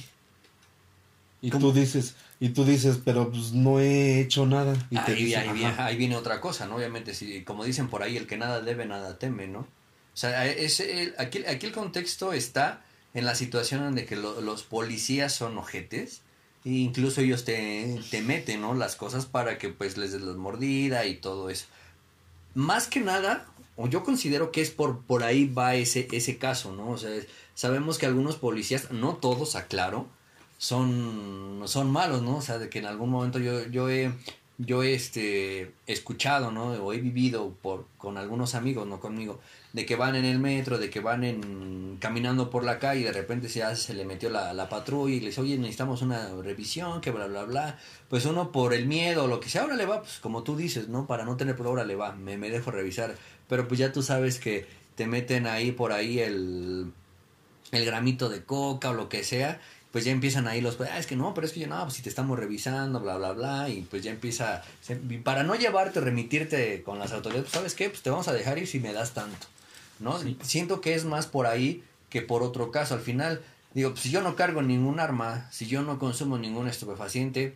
y 1.42 1.50
¿Cómo? 1.52 1.68
tú 1.68 1.80
dices, 1.80 2.16
y 2.40 2.50
tú 2.50 2.66
dices, 2.66 3.00
pero 3.04 3.30
pues 3.32 3.54
no 3.54 3.80
he 3.80 4.20
hecho 4.22 4.46
nada. 4.46 4.76
Y 4.92 4.98
te 4.98 5.12
ahí, 5.14 5.24
dicen, 5.26 5.40
ahí 5.50 5.54
viene, 5.58 5.74
ahí 5.80 5.96
viene 5.98 6.16
otra 6.16 6.40
cosa, 6.42 6.68
¿no? 6.68 6.76
Obviamente, 6.76 7.14
si, 7.14 7.44
como 7.44 7.64
dicen 7.64 7.88
por 7.88 8.04
ahí, 8.04 8.16
el 8.18 8.28
que 8.28 8.38
nada 8.38 8.62
debe, 8.62 8.86
nada 8.86 9.18
teme, 9.18 9.48
¿no? 9.48 9.60
O 9.60 10.20
sea, 10.20 10.46
es 10.48 10.80
el- 10.80 11.14
aquí, 11.18 11.44
aquí 11.46 11.66
el 11.68 11.72
contexto 11.74 12.34
está 12.34 12.82
en 13.14 13.26
la 13.26 13.36
situación 13.36 13.84
en 13.86 13.96
de 13.96 14.06
que 14.06 14.16
lo- 14.16 14.42
los 14.42 14.64
policías 14.64 15.34
son 15.34 15.58
ojetes 15.58 16.22
e 16.66 16.70
incluso 16.70 17.22
ellos 17.22 17.46
te, 17.46 18.00
te 18.12 18.22
meten, 18.22 18.62
¿no? 18.62 18.74
Las 18.74 18.96
cosas 18.96 19.26
para 19.26 19.58
que 19.58 19.70
pues 19.70 19.98
les 19.98 20.12
des 20.12 20.22
la 20.22 20.34
mordida 20.34 21.06
y 21.06 21.16
todo 21.16 21.50
eso. 21.50 21.66
Más 22.56 22.88
que 22.88 23.00
nada, 23.00 23.46
o 23.76 23.88
yo 23.88 24.04
considero 24.04 24.52
que 24.52 24.62
es 24.62 24.72
por, 24.72 25.02
por 25.02 25.24
ahí 25.24 25.46
va 25.48 25.76
ese, 25.76 26.08
ese 26.12 26.38
caso, 26.38 26.74
¿no? 26.74 26.90
O 26.90 26.98
sea, 26.98 27.12
sabemos 27.54 27.98
que 27.98 28.06
algunos 28.08 28.36
policías, 28.38 28.92
no 28.92 29.16
todos, 29.16 29.56
aclaro, 29.56 30.08
son, 30.58 31.64
son 31.66 31.92
malos, 31.92 32.22
¿no? 32.22 32.38
O 32.38 32.42
sea, 32.42 32.58
de 32.58 32.70
que 32.70 32.80
en 32.80 32.86
algún 32.86 33.10
momento 33.10 33.40
yo, 33.40 33.66
yo 33.68 33.90
he, 33.90 34.12
yo 34.58 34.84
este, 34.84 35.72
escuchado, 35.86 36.52
¿no? 36.52 36.68
O 36.84 36.94
he 36.94 37.00
vivido 37.00 37.54
por, 37.62 37.86
con 37.98 38.18
algunos 38.18 38.56
amigos, 38.56 38.88
no 38.88 39.00
conmigo, 39.00 39.40
de 39.74 39.86
que 39.86 39.96
van 39.96 40.16
en 40.16 40.26
el 40.26 40.40
metro, 40.40 40.80
de 40.80 40.90
que 40.90 41.00
van 41.00 41.24
en, 41.24 41.98
caminando 42.00 42.50
por 42.50 42.64
la 42.64 42.80
calle 42.80 43.02
y 43.02 43.04
de 43.04 43.12
repente 43.14 43.50
se, 43.50 43.62
hace- 43.64 43.84
se 43.88 43.94
le 43.94 44.06
metió 44.06 44.30
la, 44.32 44.54
la 44.54 44.68
patrulla 44.70 45.14
y 45.16 45.20
le 45.20 45.28
dice, 45.28 45.42
oye, 45.42 45.58
necesitamos 45.58 46.02
una 46.02 46.30
revisión, 46.42 47.02
que 47.02 47.12
bla, 47.12 47.28
bla, 47.28 47.44
bla. 47.44 47.80
Pues 48.10 48.26
uno 48.26 48.52
por 48.52 48.74
el 48.74 48.88
miedo 48.88 49.26
o 49.26 49.28
lo 49.28 49.40
que 49.40 49.50
sea, 49.50 49.62
ahora 49.62 49.76
le 49.76 49.86
va, 49.86 50.02
pues 50.02 50.20
como 50.20 50.42
tú 50.44 50.56
dices, 50.56 50.88
¿no? 50.90 51.06
Para 51.06 51.24
no 51.26 51.38
tener 51.38 51.56
problema, 51.56 51.82
ahora 51.82 51.86
le 51.88 51.96
va, 51.96 52.14
me, 52.14 52.38
me 52.38 52.50
dejo 52.50 52.72
revisar. 52.72 53.16
Pero 53.48 53.68
pues 53.68 53.80
ya 53.80 53.92
tú 53.92 54.02
sabes 54.02 54.40
que 54.40 54.66
te 54.96 55.06
meten 55.06 55.46
ahí 55.46 55.72
por 55.72 55.92
ahí 55.92 56.20
el, 56.20 56.92
el 57.72 57.86
gramito 57.86 58.30
de 58.30 58.44
coca 58.44 58.90
o 58.92 58.94
lo 58.94 59.10
que 59.10 59.24
sea, 59.24 59.60
pues 59.92 60.06
ya 60.06 60.12
empiezan 60.12 60.48
ahí 60.48 60.62
los, 60.62 60.80
ah, 60.82 61.00
es 61.00 61.08
que 61.08 61.16
no, 61.16 61.34
pero 61.34 61.48
es 61.48 61.54
que 61.54 61.62
yo 61.62 61.68
no, 61.68 61.82
pues 61.84 61.96
si 61.96 62.02
te 62.02 62.10
estamos 62.10 62.38
revisando, 62.38 63.00
bla, 63.00 63.18
bla, 63.18 63.32
bla, 63.32 63.70
y 63.70 63.82
pues 63.82 64.04
ya 64.04 64.12
empieza, 64.12 64.64
para 65.24 65.44
no 65.44 65.56
llevarte, 65.56 66.02
remitirte 66.02 66.84
con 66.84 67.00
las 67.00 67.14
autoridades, 67.14 67.46
pues 67.46 67.54
sabes 67.54 67.74
qué, 67.74 67.90
pues 67.90 68.02
te 68.02 68.10
vamos 68.10 68.28
a 68.28 68.34
dejar 68.34 68.58
ir 68.58 68.68
si 68.68 68.80
me 68.80 68.94
das 68.94 69.14
tanto, 69.14 69.48
¿no? 70.00 70.20
Sí. 70.20 70.38
Siento 70.42 70.82
que 70.82 70.94
es 70.94 71.06
más 71.06 71.28
por 71.28 71.48
ahí 71.48 71.84
que 72.10 72.22
por 72.22 72.44
otro 72.44 72.72
caso, 72.72 72.94
al 72.94 73.02
final, 73.02 73.42
digo, 73.74 73.92
pues, 73.92 74.02
si 74.02 74.12
yo 74.12 74.22
no 74.22 74.36
cargo 74.36 74.62
ningún 74.62 75.00
arma, 75.00 75.48
si 75.52 75.68
yo 75.68 75.82
no 75.82 76.00
consumo 76.00 76.38
ningún 76.38 76.68
estupefaciente, 76.68 77.56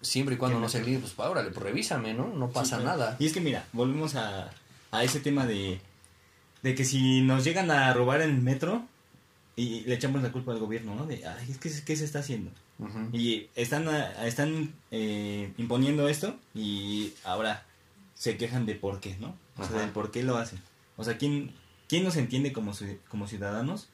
siempre 0.00 0.34
y 0.34 0.38
cuando 0.38 0.58
¿Qué 0.58 0.62
no 0.62 0.68
se 0.68 0.80
pues 0.80 1.14
órale, 1.16 1.50
pues 1.50 1.64
revísame, 1.64 2.14
¿no? 2.14 2.28
No 2.28 2.50
pasa 2.50 2.78
Sí, 2.78 2.84
nada. 2.84 3.16
Y 3.18 3.26
es 3.26 3.32
que 3.32 3.40
mira, 3.40 3.66
volvemos 3.72 4.14
a, 4.14 4.50
a 4.90 5.04
ese 5.04 5.20
tema 5.20 5.46
de, 5.46 5.80
de 6.62 6.74
que 6.74 6.84
si 6.84 7.20
nos 7.22 7.44
llegan 7.44 7.70
a 7.70 7.92
robar 7.92 8.22
en 8.22 8.30
el 8.30 8.40
metro 8.40 8.82
y 9.60 9.80
le 9.82 9.94
echamos 9.94 10.22
la 10.22 10.32
culpa 10.32 10.52
al 10.52 10.58
gobierno, 10.58 10.94
¿no? 10.94 11.06
De, 11.06 11.26
ay, 11.26 11.46
es 11.50 11.58
que 11.58 11.70
¿qué 11.84 11.96
se 11.96 12.04
está 12.04 12.20
haciendo? 12.20 12.50
Y 13.12 13.48
están, 13.54 13.88
a- 13.88 14.26
están 14.26 14.72
eh, 14.90 15.52
imponiendo 15.58 16.08
esto 16.08 16.38
y 16.54 17.12
ahora 17.24 17.66
se 18.14 18.36
quejan 18.38 18.64
de 18.66 18.74
por 18.74 19.00
qué, 19.00 19.16
¿no? 19.18 19.36
O 19.58 19.64
sea, 19.66 19.80
del 19.80 19.90
por 19.90 20.10
qué 20.10 20.22
lo 20.22 20.36
hacen. 20.38 20.58
O 20.96 21.04
sea, 21.04 21.18
¿quién, 21.18 21.52
quién 21.88 22.04
nos 22.04 22.16
entiende 22.16 22.52
como, 22.52 22.72
como 23.08 23.26
ciudadanos? 23.26 23.88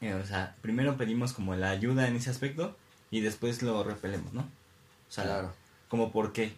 Eh, 0.00 0.14
o 0.14 0.24
sea, 0.26 0.54
primero 0.60 0.96
pedimos 0.96 1.32
como 1.32 1.56
la 1.56 1.70
ayuda 1.70 2.06
en 2.06 2.14
ese 2.16 2.30
aspecto 2.30 2.76
y 3.10 3.20
después 3.20 3.62
lo 3.62 3.82
repelemos, 3.82 4.32
¿no? 4.32 4.42
O 4.42 5.12
sea, 5.12 5.24
Claro. 5.24 5.52
como 5.88 6.12
por 6.12 6.32
qué. 6.32 6.52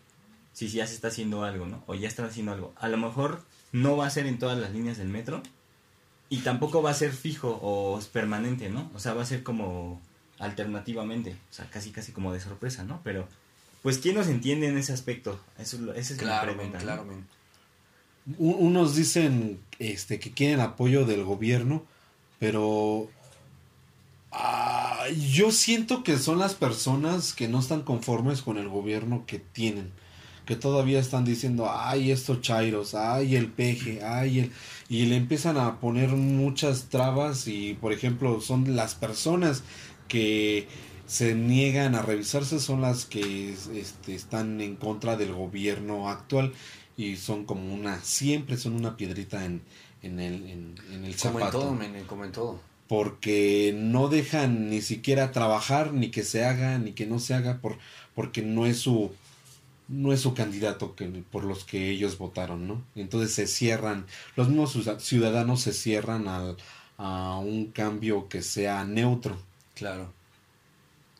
Si 0.53 0.69
ya 0.69 0.87
se 0.87 0.95
está 0.95 1.09
haciendo 1.09 1.45
algo, 1.45 1.67
¿no? 1.67 1.83
O 1.87 1.95
ya 1.95 2.09
están 2.09 2.27
haciendo 2.27 2.53
algo. 2.53 2.75
A 2.79 2.89
lo 2.89 2.97
mejor 2.99 3.43
no 3.73 3.97
va 3.97 4.07
a 4.07 4.11
ser 4.11 4.27
en 4.27 4.39
todas 4.39 4.59
las 4.59 4.73
líneas 4.73 4.97
del 4.99 5.09
metro 5.09 5.43
y 6.29 6.39
tampoco 6.39 6.83
va 6.83 6.91
a 6.91 6.95
ser 6.95 7.13
fijo 7.13 7.59
o 7.63 8.01
permanente, 8.13 8.69
¿no? 8.69 8.91
O 8.95 8.99
sea, 8.99 9.15
va 9.15 9.23
a 9.23 9.27
ser 9.27 9.43
como 9.43 10.01
alternativamente, 10.39 11.37
o 11.51 11.55
sea, 11.55 11.69
casi 11.71 11.91
casi 11.91 12.13
como 12.13 12.33
de 12.33 12.41
sorpresa, 12.41 12.85
¿no? 12.85 13.01
Pero 13.05 13.27
pues 13.83 13.99
quién 13.99 14.17
nos 14.17 14.27
entiende 14.27 14.67
en 14.69 14.77
ese 14.77 14.93
aspecto? 14.93 15.39
Eso 15.59 15.77
es 15.77 15.83
lo- 15.83 15.93
esa 15.95 16.15
es 16.15 16.23
la 16.23 16.41
Claro, 16.41 16.55
pregunta. 16.57 16.79
men, 16.79 16.87
¿no? 16.87 16.93
claro, 16.93 17.07
unos 18.39 18.97
dicen 18.97 19.61
este 19.79 20.19
que 20.19 20.33
quieren 20.33 20.59
apoyo 20.61 21.05
del 21.07 21.23
gobierno, 21.25 21.85
pero 22.41 23.09
ah, 24.33 25.05
yo 25.33 25.53
siento 25.53 26.03
que 26.03 26.19
son 26.19 26.39
las 26.39 26.55
personas 26.55 27.33
que 27.33 27.49
no 27.49 27.61
están 27.61 27.83
conformes 27.83 28.43
con 28.43 28.59
el 28.59 28.69
gobierno 28.69 29.25
que 29.27 29.39
tienen, 29.39 29.93
que 30.47 30.57
todavía 30.57 31.01
están 31.01 31.25
diciendo, 31.25 31.69
ay, 31.71 32.11
estos 32.13 32.41
chairos, 32.41 32.95
ay, 32.95 33.37
el 33.37 33.51
peje, 33.53 34.03
ay, 34.05 34.41
el... 34.41 34.53
Y 34.89 35.07
le 35.07 35.17
empiezan 35.17 35.59
a 35.59 35.81
poner 35.81 36.11
muchas 36.11 36.89
trabas 36.89 37.49
y, 37.49 37.75
por 37.75 37.93
ejemplo, 37.93 38.41
son 38.41 38.77
las 38.77 38.95
personas 38.95 39.65
que 40.09 40.69
se 41.07 41.35
niegan 41.35 41.95
a 41.95 42.03
revisarse, 42.03 42.61
son 42.61 42.81
las 42.83 43.05
que 43.07 43.53
este, 43.53 44.15
están 44.15 44.61
en 44.61 44.77
contra 44.77 45.17
del 45.17 45.33
gobierno 45.35 46.09
actual 46.09 46.53
y 46.97 47.17
son 47.17 47.45
como 47.45 47.75
una, 47.75 48.01
siempre 48.03 48.57
son 48.57 48.75
una 48.75 48.97
piedrita 48.97 49.45
en, 49.45 49.63
en 50.03 50.21
el, 50.21 50.35
en, 50.51 50.75
en 50.93 51.05
el 51.05 51.17
Como 51.17 51.41
en 51.41 51.51
zapato 51.51 51.51
todo, 51.51 51.73
men, 51.75 52.05
como 52.07 52.25
en 52.25 52.33
todo. 52.33 52.65
porque 52.89 53.75
no 53.77 54.09
dejan 54.09 54.71
ni 54.71 54.81
siquiera 54.83 55.33
trabajar, 55.33 55.93
ni 55.93 56.11
que 56.11 56.23
se 56.25 56.45
haga, 56.45 56.79
ni 56.79 56.93
que 56.93 57.07
no 57.07 57.19
se 57.19 57.35
haga, 57.35 57.61
por, 57.61 57.79
porque 58.15 58.43
no 58.43 58.67
es 58.67 58.79
su 58.79 59.13
no 59.89 60.13
es 60.13 60.21
su 60.21 60.35
candidato 60.35 60.95
que, 60.97 61.07
por 61.07 61.45
los 61.45 61.65
que 61.65 61.91
ellos 61.91 62.19
votaron, 62.19 62.67
¿no? 62.67 62.83
Entonces 62.95 63.33
se 63.35 63.47
cierran, 63.47 64.07
los 64.37 64.49
mismos 64.49 64.73
ciudad- 64.73 64.99
ciudadanos 65.01 65.61
se 65.63 65.73
cierran 65.73 66.29
al, 66.29 66.57
a 66.99 67.39
un 67.39 67.67
cambio 67.73 68.29
que 68.29 68.43
sea 68.43 68.85
neutro. 68.85 69.39
Claro. 69.75 70.13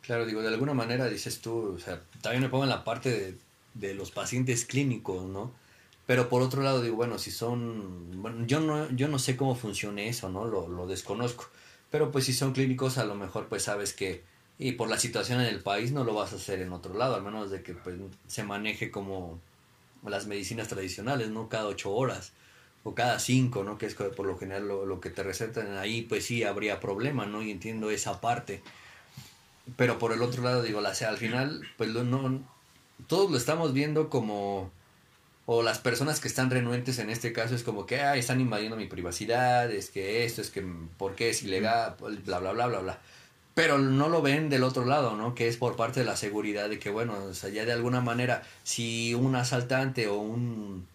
Claro, 0.03 0.25
digo, 0.27 0.41
de 0.43 0.49
alguna 0.49 0.75
manera 0.75 1.09
dices 1.09 1.41
tú, 1.41 1.75
o 1.77 1.79
sea, 1.81 2.03
también 2.23 2.43
me 2.43 2.49
pongo 2.49 2.65
en 2.65 2.71
la 2.71 2.85
parte 2.85 3.11
de, 3.11 3.39
de 3.75 3.95
los 3.95 4.11
pacientes 4.13 4.65
clínicos, 4.65 5.25
¿no? 5.25 5.53
Pero 6.07 6.29
por 6.29 6.43
otro 6.43 6.63
lado 6.63 6.81
digo, 6.81 6.95
bueno, 6.95 7.19
si 7.19 7.33
son, 7.33 8.47
yo 8.47 8.61
no, 8.61 8.89
yo 8.93 9.09
no 9.09 9.19
sé 9.19 9.37
cómo 9.37 9.57
funcione 9.57 10.09
eso, 10.09 10.29
¿no? 10.31 10.45
Lo, 10.45 10.69
lo 10.69 10.87
desconozco. 10.87 11.49
Pero 11.91 12.13
pues 12.13 12.25
si 12.27 12.33
son 12.33 12.53
clínicos, 12.53 12.99
a 12.99 13.05
lo 13.05 13.17
mejor 13.17 13.49
pues 13.49 13.65
sabes 13.65 13.93
que, 13.93 14.23
y 14.59 14.73
por 14.73 14.89
la 14.89 14.99
situación 14.99 15.41
en 15.41 15.47
el 15.49 15.61
país 15.61 15.93
no 15.93 16.05
lo 16.05 16.15
vas 16.15 16.33
a 16.33 16.37
hacer 16.37 16.61
en 16.61 16.73
otro 16.73 16.95
lado, 16.95 17.15
al 17.15 17.23
menos 17.23 17.51
de 17.51 17.63
que 17.63 17.75
pues 17.75 17.97
se 18.27 18.43
maneje 18.45 18.91
como 18.91 19.39
las 20.05 20.27
medicinas 20.27 20.69
tradicionales, 20.69 21.29
¿no? 21.31 21.49
Cada 21.49 21.67
ocho 21.67 21.93
horas 21.93 22.33
o 22.85 22.95
cada 22.95 23.19
cinco, 23.19 23.65
¿no? 23.65 23.79
Que 23.79 23.87
es 23.87 23.95
por 23.95 24.25
lo 24.27 24.39
general 24.39 24.69
lo, 24.69 25.01
que 25.01 25.11
te 25.11 25.23
recetan 25.23 25.77
ahí, 25.77 26.03
pues 26.03 26.25
sí 26.27 26.45
habría 26.45 26.81
problema, 26.81 27.27
¿no? 27.27 27.43
Y 27.43 27.51
entiendo 27.51 27.91
esa 27.91 28.21
parte. 28.21 28.63
Pero 29.77 29.99
por 29.99 30.13
el 30.13 30.23
otro 30.23 30.43
lado, 30.43 30.63
digo, 30.63 30.81
la, 30.81 30.91
al 30.91 31.17
final, 31.19 31.67
pues 31.77 31.91
lo- 31.91 32.05
no, 32.05 32.41
todos 33.09 33.31
lo 33.31 33.37
estamos 33.37 33.73
viendo 33.73 34.09
como, 34.09 34.71
o 35.47 35.63
las 35.63 35.79
personas 35.79 36.21
que 36.21 36.29
están 36.29 36.51
renuentes 36.51 36.99
en 36.99 37.11
este 37.11 37.33
caso 37.33 37.55
es 37.55 37.63
como 37.65 37.87
que, 37.87 38.01
ah, 38.01 38.17
están 38.17 38.41
invadiendo 38.41 38.77
mi 38.77 38.87
privacidad, 38.87 39.71
es 39.73 39.91
que 39.91 40.25
esto, 40.25 40.41
es 40.43 40.51
que, 40.51 40.65
¿por 40.99 41.15
qué 41.17 41.31
es 41.31 41.43
ilegal? 41.43 41.97
Bla, 42.25 42.39
bla, 42.41 42.53
bla, 42.53 42.67
bla, 42.69 42.79
bla. 42.81 43.01
Pero 43.57 43.79
no 43.79 44.11
lo 44.11 44.21
ven 44.21 44.51
del 44.51 44.63
otro 44.65 44.85
lado, 44.85 45.17
¿no? 45.17 45.35
Que 45.35 45.49
es 45.49 45.57
por 45.57 45.77
parte 45.77 46.01
de 46.01 46.07
la 46.07 46.17
seguridad 46.17 46.69
de 46.69 46.79
que, 46.79 46.91
bueno, 46.91 47.15
o 47.15 47.33
sea, 47.33 47.49
ya 47.49 47.65
de 47.65 47.73
alguna 47.73 48.03
manera, 48.03 48.43
si 48.65 49.15
un 49.15 49.35
asaltante 49.35 50.09
o 50.09 50.19
un 50.19 50.87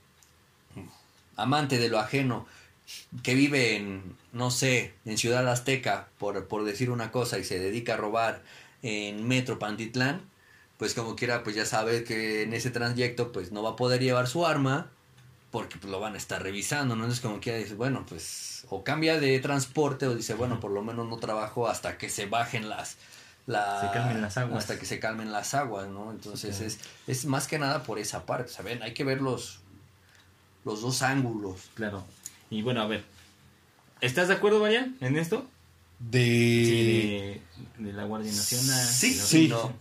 amante 1.38 1.80
de 1.80 1.90
lo 1.90 1.98
ajeno 1.98 2.46
que 3.24 3.34
vive 3.34 3.78
en, 3.78 4.16
no 4.32 4.52
sé, 4.52 4.94
en 5.06 5.18
Ciudad 5.18 5.48
Azteca, 5.50 6.10
por, 6.20 6.48
por 6.48 6.64
decir 6.64 6.92
una 6.92 7.12
cosa, 7.12 7.40
y 7.40 7.44
se 7.44 7.58
dedica 7.58 7.96
a 7.96 7.98
robar 7.98 8.44
en 8.84 9.28
Metro 9.28 9.58
Pantitlán, 9.58 10.22
pues 10.78 10.94
como 10.94 11.16
quiera, 11.16 11.42
pues 11.42 11.56
ya 11.56 11.66
sabe 11.66 12.04
que 12.04 12.44
en 12.44 12.54
ese 12.54 12.70
trayecto, 12.70 13.32
pues 13.32 13.52
no 13.52 13.64
va 13.64 13.72
a 13.72 13.76
poder 13.76 14.04
llevar 14.04 14.28
su 14.28 14.46
arma, 14.46 14.92
porque 15.52 15.78
pues, 15.78 15.92
lo 15.92 16.00
van 16.00 16.16
a 16.16 16.18
estar 16.18 16.42
revisando, 16.42 16.96
¿no? 16.96 17.04
Entonces 17.04 17.22
como 17.22 17.40
quiera 17.40 17.60
dice, 17.60 17.76
bueno, 17.76 18.06
pues 18.08 18.66
o 18.70 18.84
cambia 18.84 19.20
de 19.20 19.38
transporte 19.40 20.08
o 20.08 20.16
dice, 20.16 20.34
bueno, 20.34 20.60
por 20.60 20.72
lo 20.72 20.82
menos 20.82 21.08
no 21.08 21.18
trabajo 21.18 21.68
hasta 21.68 21.98
que 21.98 22.10
se 22.10 22.26
bajen 22.26 22.70
las... 22.70 22.98
La, 23.48 23.82
Se 23.82 23.92
calmen 23.92 24.22
las 24.22 24.38
aguas. 24.38 24.60
Hasta 24.60 24.80
que 24.80 24.86
se 24.86 25.00
calmen 25.00 25.32
las 25.32 25.54
aguas, 25.56 25.90
¿no? 25.90 26.12
Entonces 26.12 26.62
es, 26.62 26.80
es 27.08 27.26
más 27.26 27.48
que 27.48 27.60
nada 27.60 27.84
por 27.84 28.00
esa 28.00 28.26
parte, 28.26 28.52
¿saben? 28.52 28.82
Hay 28.84 28.94
que 28.94 29.04
ver 29.04 29.20
los, 29.20 29.60
los 30.64 30.82
dos 30.82 31.02
ángulos. 31.02 31.70
Claro. 31.74 32.06
Y 32.50 32.62
bueno, 32.62 32.82
a 32.82 32.88
ver. 32.88 33.04
¿Estás 34.00 34.28
de 34.28 34.36
acuerdo, 34.36 34.60
Marian, 34.60 34.96
en 35.02 35.18
esto? 35.18 35.46
De... 36.00 36.20
Sí, 36.20 37.42
de, 37.78 37.84
de 37.84 37.94
la 37.94 38.06
Guardia 38.06 38.32
Nacional. 38.32 38.86
Sí, 38.86 39.14
sí. 39.14 39.48
no. 39.48 39.74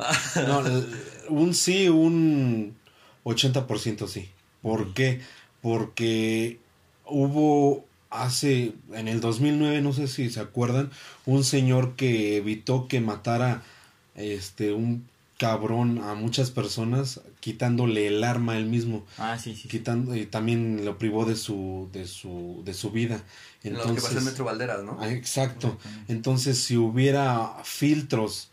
Un 1.28 1.54
sí, 1.54 1.88
un 1.88 2.76
80% 3.24 4.08
sí. 4.08 4.30
¿Por 4.62 4.92
qué? 4.94 5.20
Porque 5.62 6.58
hubo 7.06 7.84
hace, 8.10 8.74
en 8.92 9.08
el 9.08 9.20
2009, 9.20 9.80
no 9.82 9.92
sé 9.92 10.08
si 10.08 10.30
se 10.30 10.40
acuerdan, 10.40 10.90
un 11.26 11.44
señor 11.44 11.96
que 11.96 12.36
evitó 12.36 12.88
que 12.88 13.00
matara 13.00 13.62
este 14.14 14.72
un 14.72 15.08
cabrón 15.38 16.02
a 16.04 16.14
muchas 16.14 16.50
personas 16.50 17.22
quitándole 17.40 18.06
el 18.08 18.22
arma 18.24 18.58
él 18.58 18.66
mismo 18.66 19.06
Ah, 19.16 19.38
sí, 19.38 19.54
sí. 19.56 19.68
quitando 19.68 20.14
y 20.14 20.26
también 20.26 20.84
lo 20.84 20.98
privó 20.98 21.24
de 21.24 21.34
su 21.34 21.88
de 21.94 22.06
su 22.06 22.60
de 22.66 22.74
su 22.74 22.90
vida 22.90 23.24
En 23.62 23.72
lo 23.72 23.84
que 23.84 23.94
pasó 23.94 24.08
en 24.08 24.18
entonces 24.18 24.24
Metro 24.24 24.44
Valderas, 24.44 24.84
¿no? 24.84 24.98
Ah, 25.00 25.10
exacto 25.10 25.78
entonces 26.08 26.58
si 26.58 26.76
hubiera 26.76 27.56
filtros 27.64 28.50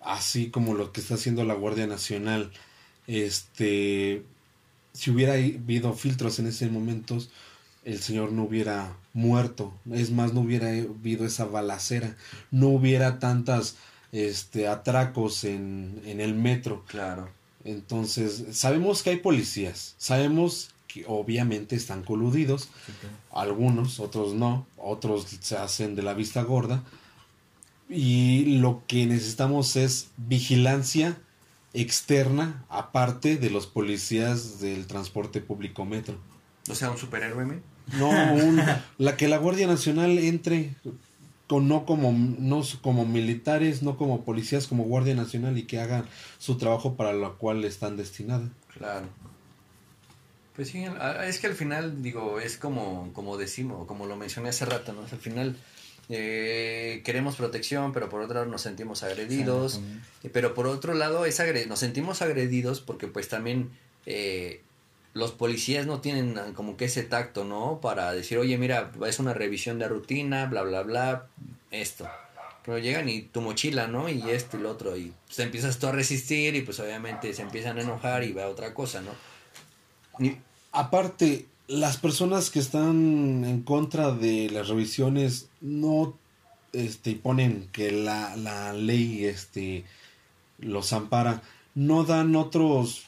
así 0.00 0.48
como 0.50 0.74
lo 0.74 0.92
que 0.92 1.00
está 1.00 1.14
haciendo 1.14 1.44
la 1.44 1.54
Guardia 1.54 1.88
Nacional 1.88 2.52
este 3.08 4.22
si 4.96 5.10
hubiera 5.10 5.34
habido 5.34 5.92
filtros 5.92 6.38
en 6.38 6.46
ese 6.46 6.68
momento 6.68 7.18
el 7.84 8.00
señor 8.02 8.32
no 8.32 8.44
hubiera 8.44 8.96
muerto. 9.12 9.72
Es 9.92 10.10
más 10.10 10.32
no 10.32 10.40
hubiera 10.40 10.68
habido 10.70 11.24
esa 11.24 11.44
balacera. 11.44 12.16
No 12.50 12.68
hubiera 12.68 13.18
tantas 13.20 13.76
este 14.10 14.66
atracos 14.66 15.44
en, 15.44 16.02
en 16.04 16.20
el 16.20 16.34
metro. 16.34 16.84
Claro. 16.88 17.28
entonces 17.64 18.44
sabemos 18.52 19.02
que 19.02 19.10
hay 19.10 19.16
policías. 19.16 19.94
Sabemos 19.98 20.70
que 20.88 21.04
obviamente 21.06 21.76
están 21.76 22.02
coludidos. 22.02 22.70
Algunos, 23.32 24.00
otros 24.00 24.34
no, 24.34 24.66
otros 24.76 25.26
se 25.40 25.56
hacen 25.56 25.94
de 25.94 26.02
la 26.02 26.14
vista 26.14 26.42
gorda. 26.42 26.82
Y 27.88 28.58
lo 28.58 28.82
que 28.88 29.06
necesitamos 29.06 29.76
es 29.76 30.08
vigilancia 30.16 31.16
externa, 31.80 32.64
aparte 32.68 33.36
de 33.36 33.50
los 33.50 33.66
policías 33.66 34.60
del 34.60 34.86
transporte 34.86 35.40
público 35.40 35.84
metro. 35.84 36.16
O 36.68 36.74
sea, 36.74 36.90
un 36.90 36.98
superhéroe, 36.98 37.44
¿me? 37.44 37.60
No, 37.98 38.08
un- 38.34 38.60
la 38.98 39.16
que 39.16 39.28
la 39.28 39.38
Guardia 39.38 39.66
Nacional 39.66 40.18
entre 40.18 40.74
con, 41.46 41.68
no 41.68 41.86
como 41.86 42.12
no 42.12 42.62
como 42.82 43.04
militares, 43.06 43.82
no 43.82 43.96
como 43.96 44.24
policías, 44.24 44.66
como 44.66 44.84
Guardia 44.84 45.14
Nacional 45.14 45.56
y 45.58 45.62
que 45.64 45.78
hagan 45.80 46.04
su 46.38 46.56
trabajo 46.58 46.96
para 46.96 47.12
lo 47.12 47.38
cual 47.38 47.64
están 47.64 47.96
destinadas. 47.96 48.50
Claro. 48.76 49.06
Pues 50.56 50.68
sí, 50.70 50.84
es 51.24 51.38
que 51.38 51.46
al 51.48 51.54
final, 51.54 52.02
digo, 52.02 52.40
es 52.40 52.56
como, 52.56 53.12
como 53.12 53.36
decimos, 53.36 53.86
como 53.86 54.06
lo 54.06 54.16
mencioné 54.16 54.48
hace 54.48 54.64
rato, 54.64 54.92
¿no? 54.94 55.02
Al 55.02 55.18
final 55.18 55.54
eh, 56.08 57.02
queremos 57.04 57.36
protección, 57.36 57.92
pero 57.92 58.08
por 58.08 58.20
otro 58.22 58.34
lado 58.34 58.46
nos 58.46 58.62
sentimos 58.62 59.02
agredidos. 59.02 59.80
Eh, 60.22 60.30
Pero 60.32 60.54
por 60.54 60.66
otro 60.66 60.94
lado, 60.94 61.26
es 61.26 61.40
nos 61.68 61.78
sentimos 61.78 62.22
agredidos 62.22 62.80
porque 62.80 63.06
pues 63.08 63.28
también 63.28 63.70
eh, 64.06 64.62
los 65.14 65.32
policías 65.32 65.86
no 65.86 66.00
tienen 66.00 66.34
como 66.54 66.76
que 66.76 66.84
ese 66.86 67.02
tacto, 67.02 67.44
¿no? 67.44 67.80
Para 67.80 68.12
decir, 68.12 68.38
oye, 68.38 68.58
mira, 68.58 68.92
es 69.06 69.18
una 69.18 69.34
revisión 69.34 69.78
de 69.78 69.88
rutina, 69.88 70.46
bla, 70.46 70.62
bla, 70.62 70.82
bla, 70.82 71.26
esto. 71.70 72.08
Pero 72.64 72.78
llegan 72.78 73.08
y 73.08 73.22
tu 73.22 73.40
mochila, 73.40 73.86
¿no? 73.86 74.08
Y 74.08 74.28
esto 74.30 74.56
y 74.56 74.60
lo 74.60 74.70
otro. 74.70 74.96
Y 74.96 75.12
pues, 75.26 75.38
empiezas 75.38 75.78
tú 75.78 75.86
a 75.86 75.92
resistir 75.92 76.54
y 76.56 76.62
pues 76.62 76.80
obviamente 76.80 77.32
se 77.32 77.42
empiezan 77.42 77.78
a 77.78 77.82
enojar 77.82 78.24
y 78.24 78.32
va 78.32 78.48
otra 78.48 78.74
cosa, 78.74 79.02
¿no? 79.02 79.12
Y- 80.24 80.36
Aparte, 80.72 81.46
las 81.68 81.96
personas 81.96 82.50
que 82.50 82.58
están 82.58 83.44
en 83.44 83.62
contra 83.62 84.12
de 84.12 84.50
las 84.50 84.68
revisiones 84.68 85.48
no 85.60 86.16
este, 86.72 87.14
ponen 87.14 87.68
que 87.72 87.90
la, 87.90 88.36
la 88.36 88.72
ley 88.72 89.24
este, 89.24 89.84
los 90.58 90.92
ampara, 90.92 91.42
no 91.74 92.04
dan 92.04 92.36
otros 92.36 93.06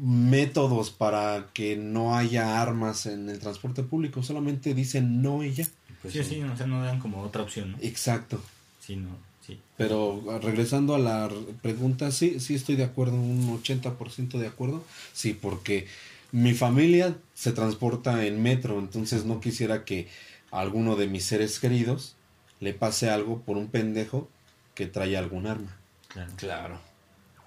métodos 0.00 0.90
para 0.90 1.48
que 1.52 1.76
no 1.76 2.16
haya 2.16 2.60
armas 2.60 3.06
en 3.06 3.28
el 3.28 3.38
transporte 3.38 3.82
público, 3.82 4.22
solamente 4.22 4.74
dicen 4.74 5.22
no 5.22 5.44
y 5.44 5.52
ya. 5.52 5.66
pues, 6.00 6.14
sí, 6.14 6.24
sí, 6.24 6.42
o 6.42 6.56
sea, 6.56 6.66
no 6.66 6.82
dan 6.82 6.98
como 6.98 7.20
otra 7.22 7.42
opción, 7.42 7.72
¿no? 7.72 7.78
Exacto. 7.80 8.40
Sí, 8.80 8.96
no, 8.96 9.10
sí. 9.46 9.60
Pero 9.76 10.22
regresando 10.42 10.94
a 10.94 10.98
la 10.98 11.30
pregunta, 11.60 12.10
sí, 12.10 12.40
sí 12.40 12.54
estoy 12.54 12.76
de 12.76 12.84
acuerdo, 12.84 13.14
un 13.14 13.62
80% 13.62 14.38
de 14.38 14.46
acuerdo. 14.46 14.82
Sí, 15.12 15.34
porque 15.34 15.86
mi 16.32 16.54
familia 16.54 17.16
se 17.34 17.52
transporta 17.52 18.24
en 18.26 18.42
metro, 18.42 18.78
entonces 18.78 19.24
no 19.24 19.40
quisiera 19.40 19.84
que 19.84 20.08
a 20.50 20.60
alguno 20.60 20.96
de 20.96 21.06
mis 21.06 21.24
seres 21.24 21.58
queridos 21.60 22.16
le 22.60 22.74
pase 22.74 23.10
algo 23.10 23.40
por 23.40 23.56
un 23.56 23.68
pendejo 23.68 24.28
que 24.74 24.86
trae 24.86 25.16
algún 25.16 25.46
arma. 25.46 25.76
Claro. 26.08 26.32
Claro. 26.36 26.80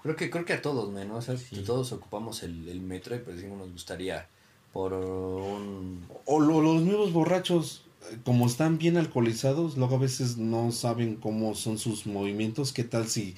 Creo 0.02 0.16
que, 0.16 0.28
creo 0.30 0.44
que 0.44 0.52
a 0.52 0.60
todos, 0.62 0.90
¿no? 0.92 1.16
O 1.16 1.22
sea, 1.22 1.36
Sí. 1.38 1.62
todos 1.64 1.92
ocupamos 1.92 2.42
el, 2.42 2.68
el 2.68 2.80
metro 2.80 3.14
y 3.16 3.20
pues 3.20 3.40
sí 3.40 3.46
nos 3.46 3.70
gustaría 3.72 4.26
por 4.72 4.92
un... 4.92 6.04
O 6.26 6.40
lo- 6.40 6.60
los 6.60 6.82
mismos 6.82 7.12
borrachos, 7.12 7.84
eh, 8.10 8.18
como 8.24 8.46
están 8.46 8.76
bien 8.76 8.96
alcoholizados, 8.98 9.76
luego 9.78 9.96
a 9.96 10.00
veces 10.00 10.36
no 10.36 10.72
saben 10.72 11.16
cómo 11.16 11.54
son 11.54 11.78
sus 11.78 12.06
movimientos. 12.06 12.72
¿Qué 12.72 12.84
tal 12.84 13.08
si 13.08 13.34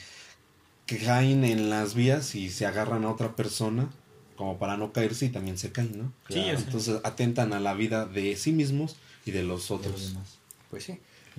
caen 1.05 1.45
en 1.45 1.71
las 1.71 1.95
vías 1.95 2.35
y 2.35 2.51
se 2.51 2.67
agarran 2.67 3.05
a 3.05 3.11
otra 3.11 3.37
persona? 3.37 3.89
Como 4.37 4.59
para 4.59 4.77
no 4.77 4.93
caerse 4.93 5.27
y 5.27 5.29
también 5.31 5.59
se 5.59 5.73
caen, 5.73 5.99
¿no? 5.99 6.13
Sí, 6.29 6.41
o 6.41 6.43
sea. 6.45 6.53
Entonces 6.55 7.01
atentan 7.05 7.53
a 7.53 7.61
la 7.61 7.75
vida 7.75 8.07
de 8.07 8.37
sí 8.37 8.53
mismos 8.53 8.97
y 9.25 9.31
de 9.33 9.43
los 9.43 9.63
de 9.69 9.71
los 9.75 9.81
otros. 9.81 10.09
demás. 10.13 10.39
Pues 10.71 10.85
sí. 10.85 10.93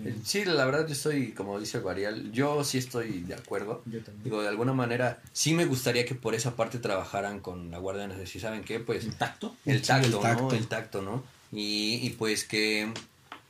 Eh, 0.03 0.15
Sí, 0.23 0.45
la 0.45 0.63
verdad 0.65 0.85
yo 0.85 0.93
estoy, 0.93 1.31
como 1.31 1.59
dice 1.59 1.79
Guarial, 1.79 2.31
yo 2.31 2.63
sí 2.63 2.77
estoy 2.77 3.21
de 3.21 3.33
acuerdo. 3.33 3.81
Yo 3.85 3.99
también. 4.03 4.23
Digo, 4.25 4.41
de 4.41 4.47
alguna 4.47 4.73
manera, 4.73 5.21
sí 5.33 5.53
me 5.53 5.65
gustaría 5.65 6.05
que 6.05 6.13
por 6.15 6.35
esa 6.35 6.55
parte 6.55 6.77
trabajaran 6.79 7.39
con 7.39 7.71
la 7.71 7.79
Guardia 7.79 8.03
Nacional. 8.07 8.27
Si 8.27 8.39
saben 8.39 8.63
qué, 8.63 8.79
pues 8.79 9.05
¿El 9.05 9.15
tacto? 9.15 9.55
el 9.65 9.79
Sí, 9.81 9.87
tacto, 9.87 10.05
el 10.07 10.11
¿no? 10.13 10.19
tacto. 10.19 10.51
El 10.55 10.67
tacto, 10.67 11.01
¿no? 11.01 11.23
Y, 11.51 11.95
y 12.03 12.09
pues 12.11 12.43
que, 12.43 12.91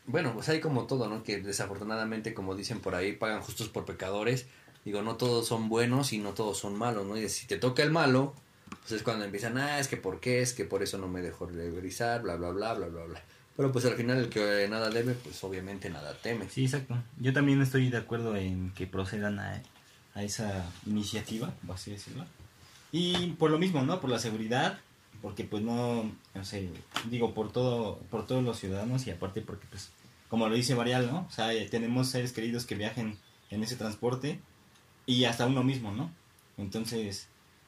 bueno, 0.05 0.33
pues 0.33 0.47
hay 0.49 0.59
como 0.61 0.85
todo, 0.87 1.09
¿no? 1.09 1.23
Que 1.23 1.41
desafortunadamente, 1.41 2.33
como 2.33 2.55
dicen 2.55 2.79
por 2.79 2.95
ahí, 2.95 3.11
pagan 3.13 3.41
justos 3.41 3.67
por 3.69 3.83
pecadores. 3.85 4.45
Digo, 4.85 5.01
no 5.01 5.15
todos 5.17 5.45
son 5.47 5.67
buenos 5.67 6.13
y 6.13 6.17
no 6.19 6.29
todos 6.33 6.57
son 6.57 6.77
malos, 6.77 7.05
¿no? 7.05 7.17
Y 7.17 7.27
si 7.27 7.45
te 7.45 7.57
toca 7.57 7.83
el 7.83 7.91
malo, 7.91 8.33
pues 8.69 8.91
es 8.93 9.03
cuando 9.03 9.25
empiezan, 9.25 9.57
ah, 9.57 9.79
es 9.79 9.87
que 9.87 9.97
por 9.97 10.19
qué, 10.19 10.41
es 10.41 10.53
que 10.53 10.65
por 10.65 10.83
eso 10.83 10.97
no 10.97 11.07
me 11.07 11.21
dejó 11.21 11.45
revisar, 11.45 12.21
bla, 12.21 12.35
bla, 12.35 12.49
bla, 12.49 12.73
bla, 12.73 12.87
bla, 12.87 13.03
bla. 13.03 13.21
Pero 13.55 13.71
pues 13.71 13.85
al 13.85 13.95
final 13.95 14.17
el 14.17 14.29
que 14.29 14.67
nada 14.69 14.89
debe, 14.89 15.13
pues 15.13 15.43
obviamente 15.43 15.89
nada 15.89 16.15
teme. 16.21 16.47
Sí, 16.49 16.65
exacto. 16.65 16.95
Yo 17.19 17.33
también 17.33 17.61
estoy 17.61 17.89
de 17.89 17.97
acuerdo 17.97 18.35
en 18.35 18.71
que 18.73 18.85
procedan 18.85 19.39
a, 19.39 19.63
a 20.13 20.23
esa 20.23 20.65
iniciativa, 20.85 21.53
así 21.69 21.91
decirlo. 21.91 22.25
Y 22.91 23.31
por 23.31 23.49
lo 23.49 23.57
mismo, 23.57 23.81
¿no? 23.81 23.99
Por 23.99 24.09
la 24.09 24.19
seguridad, 24.19 24.79
porque 25.21 25.43
pues 25.43 25.63
no, 25.63 26.11
no 26.35 26.45
sé, 26.45 26.69
digo, 27.09 27.33
por 27.33 27.51
todo, 27.51 27.97
por 28.11 28.25
todos 28.25 28.43
los 28.43 28.59
ciudadanos 28.59 29.07
y 29.07 29.11
aparte 29.11 29.41
porque 29.41 29.65
pues, 29.69 29.89
como 30.29 30.47
lo 30.47 30.55
dice 30.55 30.75
Marial, 30.75 31.07
¿no? 31.07 31.25
O 31.27 31.31
sea, 31.31 31.53
eh, 31.53 31.67
tenemos 31.69 32.09
seres 32.09 32.33
queridos 32.33 32.65
que 32.65 32.75
viajen 32.75 33.17
en 33.49 33.63
ese 33.63 33.75
transporte 33.75 34.39
y 35.05 35.25
hasta 35.25 35.47
uno 35.47 35.63
mismo, 35.63 35.91
¿no? 35.91 36.11
Entonces, 36.57 37.27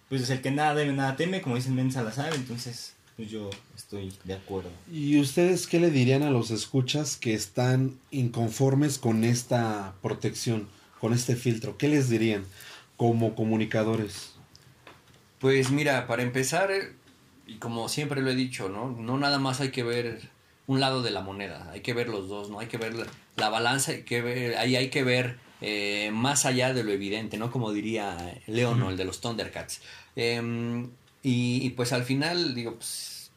pues 0.10 0.30
el 0.30 0.42
que 0.42 0.52
nada 0.52 0.74
debe, 0.74 0.92
nada 0.92 1.16
teme, 1.16 1.42
como 1.42 1.56
dice 1.56 1.70
el 1.70 1.76
Men 1.76 1.92
Salazar, 1.92 2.34
entonces, 2.34 2.96
pues 3.16 3.30
yo 3.30 3.50
estoy 3.78 4.12
de 4.24 4.34
acuerdo. 4.34 4.72
¿Y 4.92 5.20
ustedes 5.20 5.68
qué 5.68 5.80
le 5.80 5.92
dirían 5.92 6.24
a 6.24 6.32
los 6.32 6.50
escuchas 6.52 7.16
que 7.16 7.34
están 7.34 7.98
inconformes 8.10 8.98
con 8.98 9.24
esta 9.24 9.94
protección, 10.02 10.68
con 11.00 11.14
este 11.14 11.36
filtro? 11.36 11.78
¿Qué 11.78 11.88
les 11.88 12.10
dirían 12.10 12.44
como 12.98 13.36
comunicadores? 13.36 14.34
Pues 15.40 15.70
mira, 15.70 16.08
para 16.08 16.24
empezar, 16.24 16.72
eh, 16.72 16.94
y 17.46 17.56
como 17.56 17.88
siempre 17.88 18.22
lo 18.22 18.32
he 18.32 18.36
dicho, 18.36 18.68
¿no? 18.68 18.90
No 18.92 19.18
nada 19.18 19.38
más 19.38 19.62
hay 19.62 19.70
que 19.70 19.84
ver 19.84 20.22
un 20.66 20.80
lado 20.80 21.02
de 21.02 21.12
la 21.12 21.22
moneda, 21.22 21.70
hay 21.72 21.82
que 21.82 21.94
ver 21.94 22.10
los 22.10 22.28
dos, 22.28 22.50
¿no? 22.50 22.60
Hay 22.60 22.68
que 22.68 22.78
ver 22.78 22.96
la, 22.96 23.06
la 23.38 23.50
balanza, 23.50 23.92
hay 23.92 24.04
que 24.04 24.22
ver, 24.22 24.58
ahí 24.58 24.76
hay 24.76 24.90
que 24.90 25.04
ver 25.04 25.38
eh, 25.62 26.10
más 26.14 26.46
allá 26.46 26.74
de 26.74 26.84
lo 26.84 26.92
evidente, 26.92 27.38
¿no? 27.38 27.52
Como 27.52 27.72
diría 27.72 28.40
Leon, 28.48 28.82
el 28.84 28.98
de 28.98 29.06
los 29.06 29.22
Thundercats. 29.22 29.82
Em, 30.16 30.90
y, 31.24 31.66
y, 31.66 31.70
pues 31.72 31.94
al 31.94 32.04
final, 32.04 32.56
digo, 32.56 32.76
pues, 32.76 33.32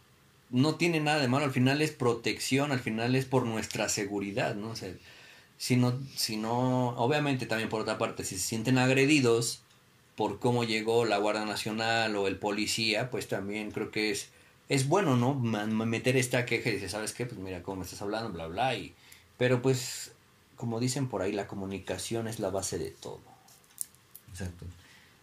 no 0.50 0.74
tiene 0.76 1.00
nada 1.00 1.20
de 1.20 1.28
malo, 1.28 1.46
al 1.46 1.52
final 1.52 1.82
es 1.82 1.90
protección, 1.90 2.72
al 2.72 2.80
final 2.80 3.14
es 3.16 3.24
por 3.24 3.46
nuestra 3.46 3.88
seguridad, 3.88 4.54
¿no? 4.54 4.70
O 4.70 4.76
sea, 4.76 4.92
si 5.56 5.76
no, 5.76 5.98
si 6.14 6.36
no, 6.36 6.90
obviamente 6.96 7.46
también 7.46 7.68
por 7.68 7.80
otra 7.80 7.98
parte, 7.98 8.24
si 8.24 8.36
se 8.36 8.42
sienten 8.42 8.78
agredidos 8.78 9.62
por 10.16 10.38
cómo 10.38 10.64
llegó 10.64 11.04
la 11.04 11.18
Guardia 11.18 11.44
Nacional 11.44 12.16
o 12.16 12.26
el 12.28 12.36
policía, 12.36 13.10
pues 13.10 13.28
también 13.28 13.70
creo 13.70 13.90
que 13.90 14.10
es, 14.10 14.28
es 14.68 14.88
bueno, 14.88 15.16
¿no? 15.16 15.34
Meter 15.34 16.16
esta 16.16 16.44
queja 16.46 16.68
y 16.68 16.74
decir, 16.74 16.90
¿sabes 16.90 17.12
qué? 17.12 17.26
Pues 17.26 17.40
mira 17.40 17.62
cómo 17.62 17.78
me 17.78 17.84
estás 17.84 18.02
hablando, 18.02 18.30
bla, 18.30 18.46
bla, 18.46 18.76
y... 18.76 18.94
Pero 19.38 19.62
pues, 19.62 20.11
como 20.62 20.78
dicen 20.78 21.08
por 21.08 21.22
ahí, 21.22 21.32
la 21.32 21.48
comunicación 21.48 22.28
es 22.28 22.38
la 22.38 22.48
base 22.48 22.78
de 22.78 22.92
todo. 22.92 23.18
Exacto. 24.30 24.64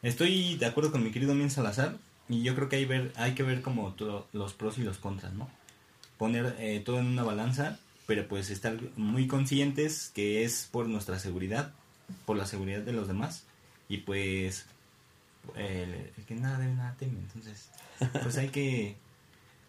Estoy 0.02 0.58
de 0.58 0.66
acuerdo 0.66 0.92
con 0.92 1.02
mi 1.02 1.12
querido 1.12 1.34
Mien 1.34 1.50
Salazar 1.50 1.96
y 2.28 2.44
yo 2.44 2.56
creo 2.56 2.68
que 2.68 2.76
hay, 2.76 2.84
ver, 2.84 3.14
hay 3.16 3.36
que 3.36 3.44
ver 3.44 3.62
como 3.62 3.96
los 4.34 4.54
pros 4.54 4.78
y 4.80 4.82
los 4.82 4.98
contras, 4.98 5.32
¿no? 5.32 5.50
Poner 6.18 6.58
eh, 6.60 6.82
todo 6.86 7.00
en 7.00 7.06
una 7.06 7.24
balanza, 7.24 7.80
pero 8.06 8.28
pues 8.28 8.50
estar 8.50 8.78
muy 8.98 9.28
conscientes 9.28 10.12
que 10.14 10.44
es 10.44 10.68
por 10.70 10.90
nuestra 10.90 11.20
seguridad, 11.20 11.72
por 12.26 12.36
la 12.36 12.46
seguridad 12.46 12.82
de 12.82 12.92
los 12.92 13.08
demás 13.08 13.46
y 13.88 14.00
pues 14.00 14.66
el 15.56 16.12
que 16.28 16.36
nada 16.36 16.60
debe 16.60 16.74
nada 16.74 16.98
teme, 17.00 17.18
entonces 17.18 17.70
pues 18.24 18.38
hay 18.38 18.50
que 18.50 18.98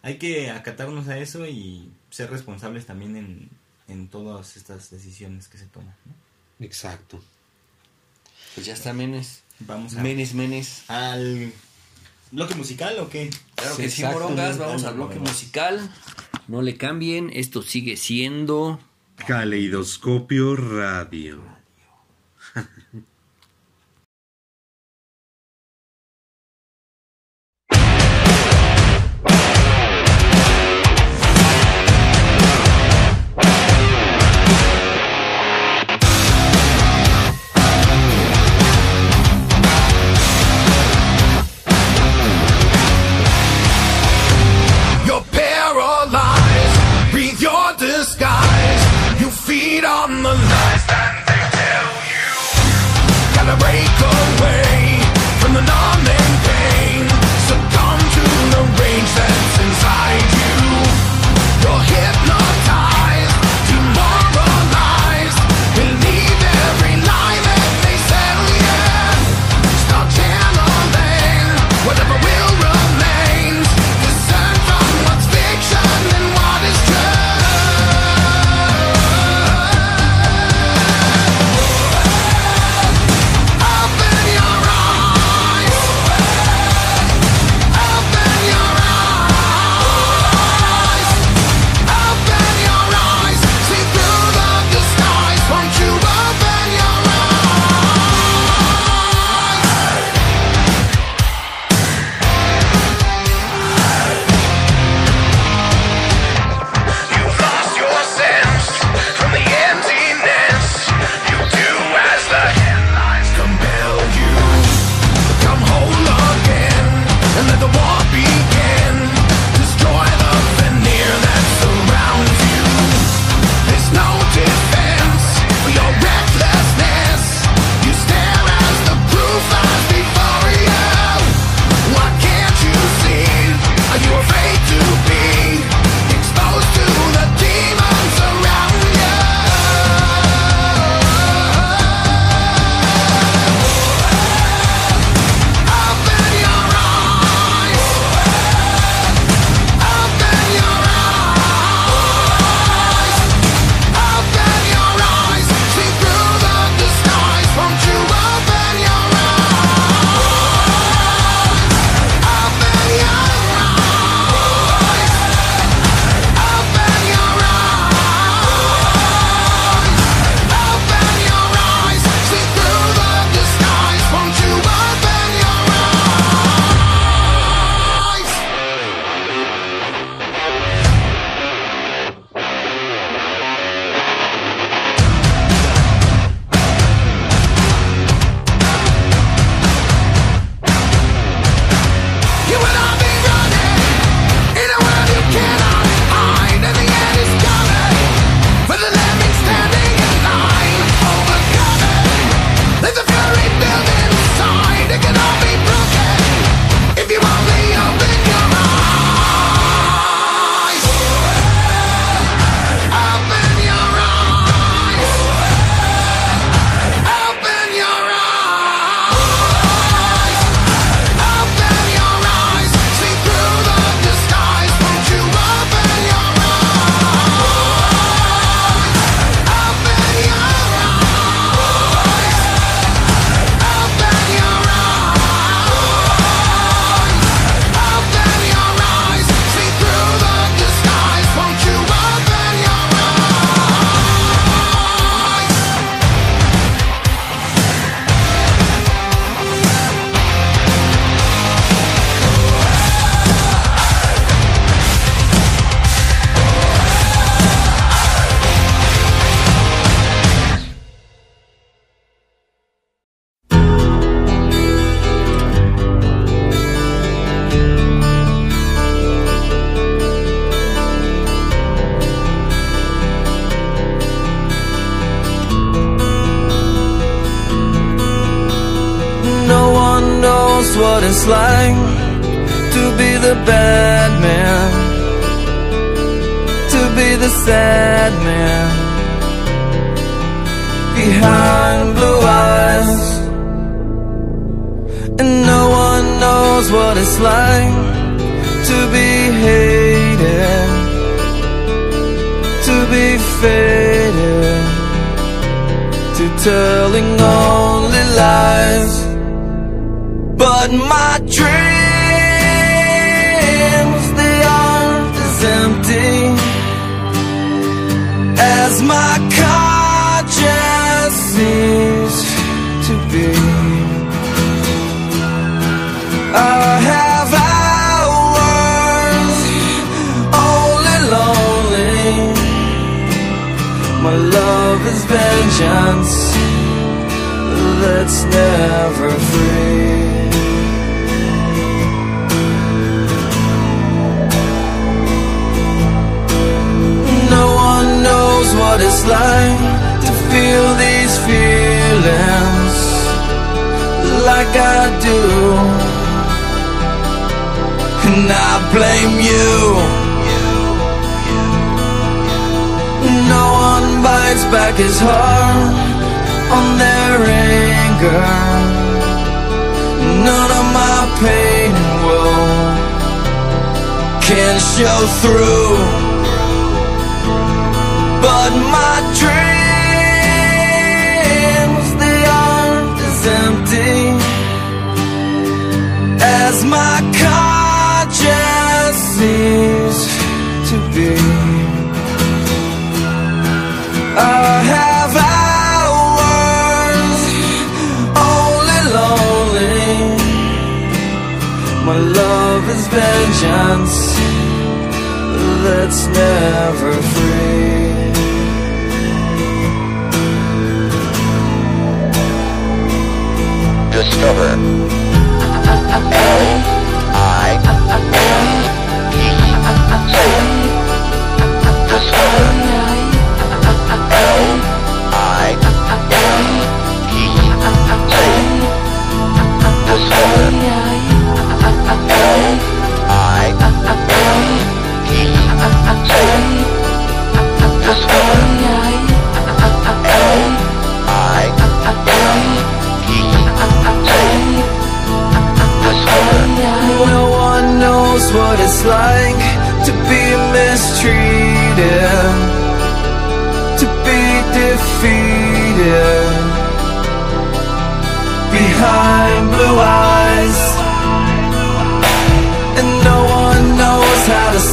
hay 0.01 0.17
que 0.17 0.51
acatarnos 0.51 1.07
a 1.07 1.17
eso 1.17 1.47
y 1.47 1.89
ser 2.09 2.29
responsables 2.29 2.85
también 2.85 3.15
en, 3.15 3.49
en 3.91 4.07
todas 4.07 4.57
estas 4.57 4.89
decisiones 4.89 5.47
que 5.47 5.57
se 5.57 5.65
toman. 5.65 5.95
¿no? 6.05 6.65
Exacto. 6.65 7.21
Pues 8.55 8.65
ya 8.65 8.73
está, 8.73 8.93
Menes. 8.93 9.43
Vamos 9.59 9.95
a, 9.95 10.01
Menes, 10.01 10.33
Menes. 10.33 10.83
al 10.87 11.53
bloque 12.31 12.55
musical 12.55 12.97
o 12.99 13.09
qué? 13.09 13.29
Claro 13.55 13.77
que 13.77 13.89
sí, 13.89 14.03
morongas. 14.03 14.57
Vamos 14.57 14.83
al 14.83 14.95
bloque 14.95 15.19
musical. 15.19 15.89
No 16.47 16.61
le 16.61 16.77
cambien. 16.77 17.29
Esto 17.33 17.61
sigue 17.61 17.97
siendo. 17.97 18.79
Caleidoscopio 19.27 20.55
Radio. 20.55 21.50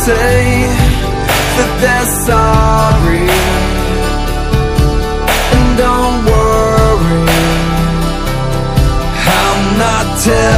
Say 0.09 0.65
that 1.57 1.73
they're 1.83 2.11
sorry. 2.29 3.29
And 5.55 5.69
don't 5.83 6.19
worry. 6.31 7.25
I'm 9.45 9.63
not 9.85 10.07
telling 10.25 10.58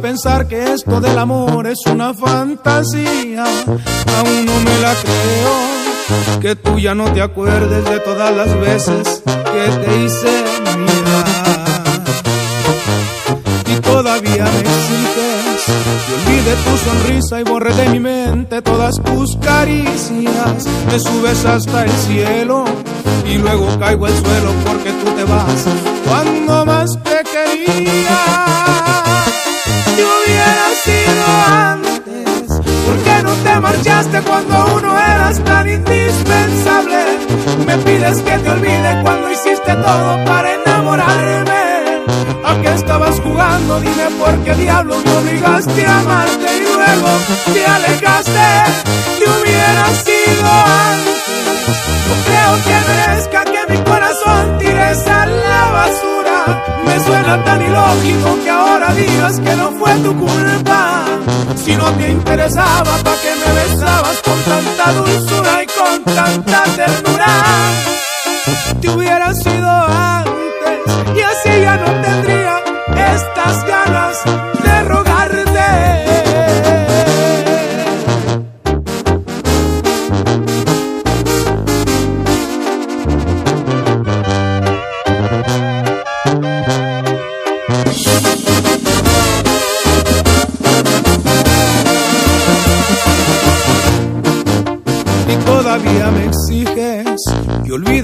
pensar 0.00 0.48
que 0.48 0.72
esto 0.72 1.00
del 1.00 1.18
amor 1.18 1.66
es 1.66 1.78
una 1.86 2.14
fantasía. 2.14 3.44
Aún 3.44 4.46
no 4.46 4.60
me 4.60 4.78
la 4.78 4.94
creo. 4.94 6.40
Que 6.40 6.56
tú 6.56 6.78
ya 6.78 6.94
no 6.94 7.12
te 7.12 7.22
acuerdes 7.22 7.84
de 7.84 8.00
todas 8.00 8.34
las 8.34 8.58
veces 8.58 9.22
que 9.24 9.78
te 9.78 10.04
hice 10.04 10.44
mirar. 10.78 11.26
Y 13.66 13.80
todavía 13.80 14.44
me 14.44 14.60
exiges 14.60 15.40
que 16.06 16.14
olvide 16.14 16.54
tu 16.64 16.76
sonrisa 16.78 17.40
y 17.40 17.44
borre 17.44 17.74
de 17.74 17.88
mi 17.90 18.00
mente 18.00 18.62
todas 18.62 18.96
tus 19.02 19.36
caricias. 19.36 20.66
Me 20.90 20.98
subes 20.98 21.44
hasta 21.44 21.84
el 21.84 21.92
cielo 21.92 22.64
y 23.26 23.38
luego 23.38 23.78
caigo 23.78 24.06
al 24.06 24.12
suelo 24.12 24.52
porque 24.66 24.90
tú 24.92 25.10
te 25.12 25.24
vas 25.24 25.66
cuando 26.06 26.66
más 26.66 26.90
te 27.02 27.22
quería. 27.30 28.89
Marchaste 33.80 34.20
cuando 34.22 34.76
uno 34.76 34.98
eras 34.98 35.42
tan 35.42 35.68
indispensable? 35.68 36.98
Me 37.66 37.78
pides 37.78 38.18
que 38.22 38.38
te 38.38 38.50
olvide 38.50 39.00
cuando 39.02 39.30
hiciste 39.30 39.74
todo 39.74 40.24
para 40.24 40.54
enamorarme. 40.54 42.04
¿A 42.44 42.60
qué 42.60 42.74
estabas 42.74 43.18
jugando? 43.20 43.80
Dime 43.80 44.10
por 44.18 44.36
qué 44.44 44.54
diablo 44.54 44.96
me 45.02 45.12
obligaste 45.16 45.86
a 45.86 46.00
amarte 46.00 46.56
y 46.56 46.60
luego 46.60 47.08
te 47.54 47.66
alejaste. 47.66 48.48
Te 49.18 49.24
hubiera 49.24 49.86
sido 50.04 50.50
antes. 50.90 51.22
No 52.08 52.14
creo 52.26 52.52
que 52.64 52.76
merezca 52.90 53.44
que 53.44 53.72
mi 53.72 53.78
corazón 53.84 54.58
tires 54.58 55.06
a 55.06 55.26
la 55.26 55.70
basura. 55.70 56.09
Me 56.84 57.00
suena 57.04 57.44
tan 57.44 57.62
ilógico 57.62 58.38
que 58.42 58.50
ahora 58.50 58.92
digas 58.94 59.40
que 59.40 59.56
no 59.56 59.70
fue 59.72 59.94
tu 59.96 60.16
culpa. 60.16 61.04
Si 61.64 61.76
no 61.76 61.90
te 61.92 62.08
interesaba, 62.10 62.96
¿para 63.04 63.16
qué 63.22 63.32
me 63.42 63.52
besabas 63.60 64.22
con 64.22 64.38
tanta 64.42 64.92
dulzura 64.92 65.62
y 65.62 65.66
con 65.66 66.14
tanta 66.14 66.64
ternura? 66.76 67.26
Te 68.80 68.88
hubiera 68.90 69.34
sido 69.34 69.68
antes 69.68 71.16
y 71.16 71.20
así 71.20 71.60
ya 71.60 71.76
no 71.76 71.86
tendría 72.00 72.49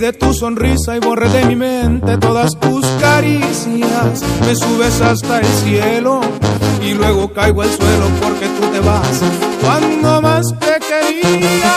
olvide 0.07 0.13
tu 0.13 0.33
sonrisa 0.33 0.97
y 0.97 1.01
borre 1.01 1.29
de 1.29 1.45
mi 1.47 1.57
mente 1.57 2.17
todas 2.19 2.59
tus 2.59 2.85
caricias. 3.01 4.23
Me 4.47 4.55
subes 4.55 5.01
hasta 5.01 5.41
el 5.41 5.47
cielo 5.47 6.21
y 6.83 6.95
luego 6.95 7.33
caigo 7.33 7.63
al 7.63 7.71
suelo 7.71 8.07
porque 8.21 8.47
tú 8.47 8.67
te 8.69 8.81
vas 8.81 9.23
cuando 9.61 10.23
más 10.23 10.47
te 10.59 10.79
quería. 10.87 11.73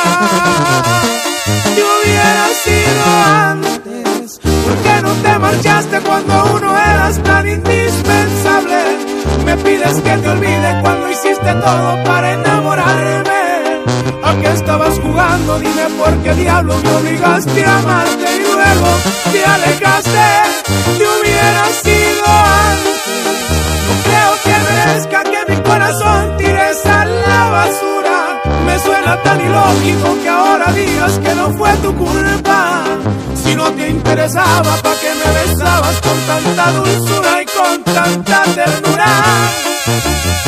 Te 1.75 1.81
hubiera 1.81 2.47
sido 2.63 3.05
antes, 3.25 4.39
¿por 4.39 4.75
qué 4.77 5.01
no 5.01 5.13
te 5.23 5.39
marchaste 5.39 5.99
cuando 6.01 6.55
uno 6.55 6.77
eras 6.77 7.23
tan 7.23 7.47
indispensable? 7.47 8.97
Me 9.45 9.57
pides 9.57 10.01
que 10.01 10.17
te 10.17 10.29
olvide 10.29 10.79
cuando 10.81 11.09
hiciste 11.09 11.53
todo 11.53 12.03
para 12.03 12.33
enamorarme. 12.33 12.48
¿A 15.39 15.59
qué 15.59 15.59
estabas 15.59 15.59
jugando? 15.59 15.59
Dime 15.59 15.89
por 15.97 16.17
qué 16.23 16.33
diablo 16.35 16.75
me 16.83 16.95
obligaste 16.95 17.65
a 17.65 17.77
amarte 17.79 18.35
y 18.35 18.39
luego 18.41 18.87
te 19.31 19.45
alejaste. 19.45 20.27
Te 20.97 21.03
hubiera 21.07 21.65
sido 21.83 22.25
antes. 22.27 23.39
No 23.87 23.93
creo 24.03 24.31
que 24.43 24.55
merezca 24.69 25.23
que 25.23 25.53
mi 25.53 25.61
corazón 25.61 26.37
tires 26.37 26.85
a 26.85 27.05
la 27.05 27.49
basura. 27.49 28.41
Me 28.65 28.79
suena 28.79 29.21
tan 29.23 29.41
ilógico 29.41 30.17
que 30.21 30.29
ahora 30.29 30.71
digas 30.71 31.19
que 31.19 31.35
no 31.35 31.49
fue 31.51 31.73
tu 31.77 31.95
culpa. 31.95 32.83
Si 33.43 33.55
no 33.55 33.71
te 33.71 33.89
interesaba, 33.89 34.75
¿para 34.83 34.95
qué 34.99 35.11
me 35.15 35.31
besabas 35.39 36.01
con 36.01 36.17
tanta 36.27 36.71
dulzura 36.71 37.41
y 37.41 37.45
con 37.45 37.83
tanta 37.83 38.43
ternura? 38.43 39.23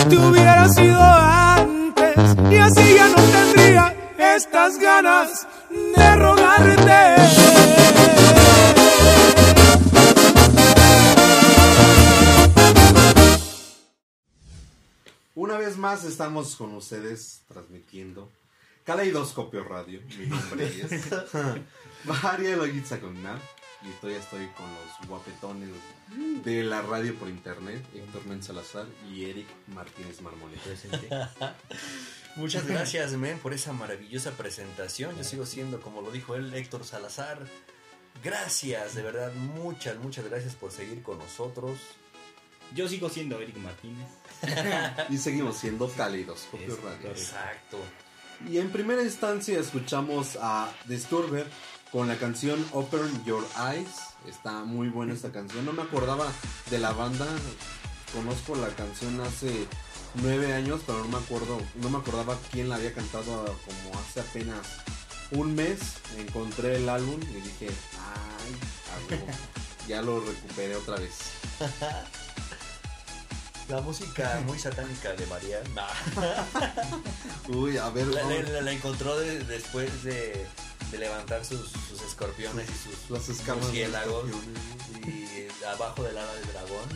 Te 0.09 0.17
hubiera 0.17 0.67
sido 0.69 1.01
antes 1.01 2.51
y 2.51 2.57
así 2.57 2.95
ya 2.95 3.07
no 3.07 3.15
tendría 3.15 4.00
estas 4.41 4.79
ganas 4.79 5.47
de 5.69 6.15
rogarte. 6.15 6.99
Una 15.35 15.57
vez 15.59 15.77
más 15.77 16.03
estamos 16.05 16.55
con 16.55 16.73
ustedes 16.73 17.43
transmitiendo 17.47 18.31
Caleidoscopio 18.83 19.63
Radio. 19.63 20.01
Mi 20.17 20.25
nombre 20.25 20.65
es 20.65 21.07
María 22.23 22.55
Loguitza 22.55 22.99
Cognar 22.99 23.39
y 23.83 23.89
estoy, 23.89 24.13
estoy 24.13 24.47
con 24.57 24.65
los 24.65 25.07
guapetones 25.07 25.69
de 26.43 26.63
la 26.63 26.81
radio 26.81 27.13
por 27.15 27.29
internet, 27.29 27.83
Héctor 27.93 28.25
Men 28.25 28.41
Salazar 28.41 28.87
y 29.11 29.25
Eric 29.25 29.47
Martínez 29.67 30.19
Marmolete. 30.21 30.77
Muchas 32.35 32.65
gracias, 32.67 33.11
men, 33.13 33.39
por 33.39 33.53
esa 33.53 33.73
maravillosa 33.73 34.31
presentación. 34.31 35.15
Yo 35.17 35.23
sigo 35.23 35.45
siendo, 35.45 35.81
como 35.81 36.01
lo 36.01 36.11
dijo 36.11 36.35
él, 36.35 36.53
Héctor 36.53 36.85
Salazar. 36.85 37.45
Gracias, 38.23 38.95
de 38.95 39.01
verdad, 39.01 39.33
muchas, 39.33 39.97
muchas 39.97 40.25
gracias 40.25 40.55
por 40.55 40.71
seguir 40.71 41.01
con 41.01 41.17
nosotros. 41.17 41.79
Yo 42.75 42.87
sigo 42.87 43.09
siendo 43.09 43.39
Eric 43.39 43.57
Martínez. 43.57 44.07
Y 45.09 45.17
seguimos 45.17 45.57
siendo 45.57 45.89
Caleidoscopio 45.89 46.73
Es 46.73 46.81
Radio. 46.81 47.09
Exacto. 47.09 47.77
Y 48.49 48.57
en 48.57 48.71
primera 48.71 49.03
instancia 49.03 49.59
escuchamos 49.59 50.37
a 50.41 50.71
Disturber 50.85 51.45
con 51.91 52.07
la 52.07 52.15
canción 52.17 52.65
Open 52.71 53.23
Your 53.25 53.45
Eyes. 53.71 53.89
Está 54.27 54.63
muy 54.63 54.89
buena 54.89 55.13
esta 55.13 55.31
canción. 55.31 55.65
No 55.65 55.73
me 55.73 55.83
acordaba 55.83 56.31
de 56.69 56.79
la 56.79 56.91
banda. 56.91 57.27
Conozco 58.13 58.55
la 58.55 58.69
canción 58.69 59.19
hace 59.21 59.67
nueve 60.15 60.53
años, 60.53 60.81
pero 60.85 60.99
no 60.99 61.07
me 61.07 61.17
acuerdo, 61.17 61.59
no 61.75 61.89
me 61.89 61.97
acordaba 61.97 62.37
quién 62.51 62.69
la 62.69 62.75
había 62.75 62.93
cantado 62.93 63.45
como 63.65 63.99
hace 63.99 64.19
apenas 64.21 64.65
un 65.31 65.55
mes. 65.55 65.79
Encontré 66.17 66.75
el 66.77 66.89
álbum 66.89 67.19
y 67.21 67.41
dije, 67.41 67.69
ay, 67.69 68.55
a 68.91 69.09
huevo". 69.09 69.27
ya 69.87 70.01
lo 70.01 70.19
recuperé 70.19 70.75
otra 70.75 70.97
vez. 70.97 71.13
La 73.69 73.79
música 73.79 74.41
muy 74.45 74.59
satánica 74.59 75.13
de 75.13 75.25
María. 75.27 75.61
Uy, 77.47 77.77
a 77.77 77.89
ver, 77.89 78.07
La, 78.07 78.23
vamos. 78.23 78.49
la- 78.49 78.61
la 78.61 78.71
encontró 78.73 79.17
de- 79.17 79.45
después 79.45 80.03
de, 80.03 80.45
de 80.91 80.97
levantar 80.97 81.45
sus, 81.45 81.71
sus 81.89 82.01
escorpiones 82.01 82.67
y 82.69 82.73
sus 82.73 83.09
las 83.09 83.29
escamas 83.29 83.61
de 83.61 83.67
murciélagos 83.67 84.25
y 85.05 85.65
abajo 85.65 86.03
del 86.03 86.17
ala 86.17 86.33
del 86.33 86.47
dragón. 86.47 86.89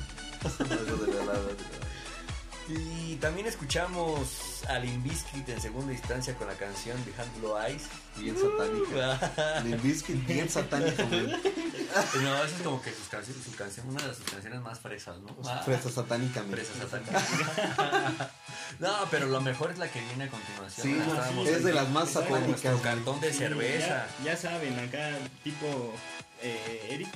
Y 2.68 3.16
también 3.18 3.45
escuchamos 3.45 4.63
a 4.68 4.80
Limp 4.80 5.03
Bizkit 5.03 5.47
en 5.49 5.61
segunda 5.61 5.93
instancia 5.93 6.34
con 6.36 6.47
la 6.47 6.55
canción 6.55 6.97
Behind 7.05 7.39
Blue 7.39 7.55
Eyes. 7.59 7.84
Bien 8.18 8.36
satánica. 8.36 9.61
Limp 9.63 9.84
Bizkit, 9.84 10.26
bien 10.26 10.49
satánico, 10.49 11.03
güey. 11.07 11.28
no, 12.24 12.43
eso 12.43 12.55
es 12.55 12.61
como 12.63 12.82
que 12.82 12.91
sus 12.91 13.07
canciones, 13.07 13.43
su 13.43 13.55
canción, 13.55 13.88
una 13.89 14.07
de 14.07 14.16
sus 14.16 14.26
canciones 14.26 14.61
más 14.61 14.80
fresas, 14.80 15.20
¿no? 15.20 15.36
Ah, 15.45 15.61
Fresa 15.63 15.91
satánica, 15.91 16.41
mi. 16.41 16.53
Fresa 16.53 16.74
satánica. 16.80 18.32
no, 18.80 18.93
pero 19.11 19.28
lo 19.28 19.41
mejor 19.41 19.70
es 19.72 19.78
la 19.78 19.88
que 19.88 20.01
viene 20.01 20.24
a 20.24 20.30
continuación. 20.30 20.88
Sí, 20.88 20.97
estábamos 20.97 21.47
es 21.47 21.63
de 21.63 21.74
las 21.74 21.89
más 21.89 22.09
satánicas. 22.09 22.82
cartón 22.82 23.20
de 23.22 23.32
Sí, 23.32 23.38
cerveza. 23.39 24.07
Ya, 24.24 24.32
ya 24.32 24.38
saben, 24.38 24.80
acá 24.80 25.11
tipo 25.43 25.93
eh, 26.41 26.88
Eric. 26.89 27.09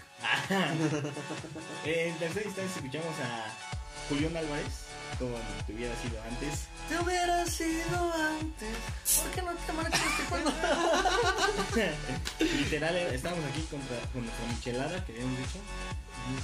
Eh, 1.85 2.09
en 2.09 2.19
tercera 2.19 2.45
instancia 2.45 2.75
escuchamos 2.75 3.15
a 3.19 3.47
Julián 4.09 4.37
Álvarez 4.37 4.88
con 5.17 5.33
te 5.65 5.73
hubiera 5.73 5.95
sido 6.01 6.21
antes. 6.23 6.59
Te 6.89 6.99
hubiera 6.99 7.45
sido 7.45 8.13
antes. 8.13 8.77
¿Por 9.21 9.31
qué 9.31 9.41
no 9.41 9.53
te 9.53 9.73
marchaste 9.73 10.23
cuando.? 10.29 10.51
Literal, 12.39 12.95
eh, 12.95 13.15
estamos 13.15 13.39
aquí 13.45 13.61
contra, 13.69 13.97
con 14.13 14.23
nuestra 14.25 14.45
michelada 14.47 15.05
que 15.05 15.11
habíamos 15.13 15.37
dicho. 15.37 15.59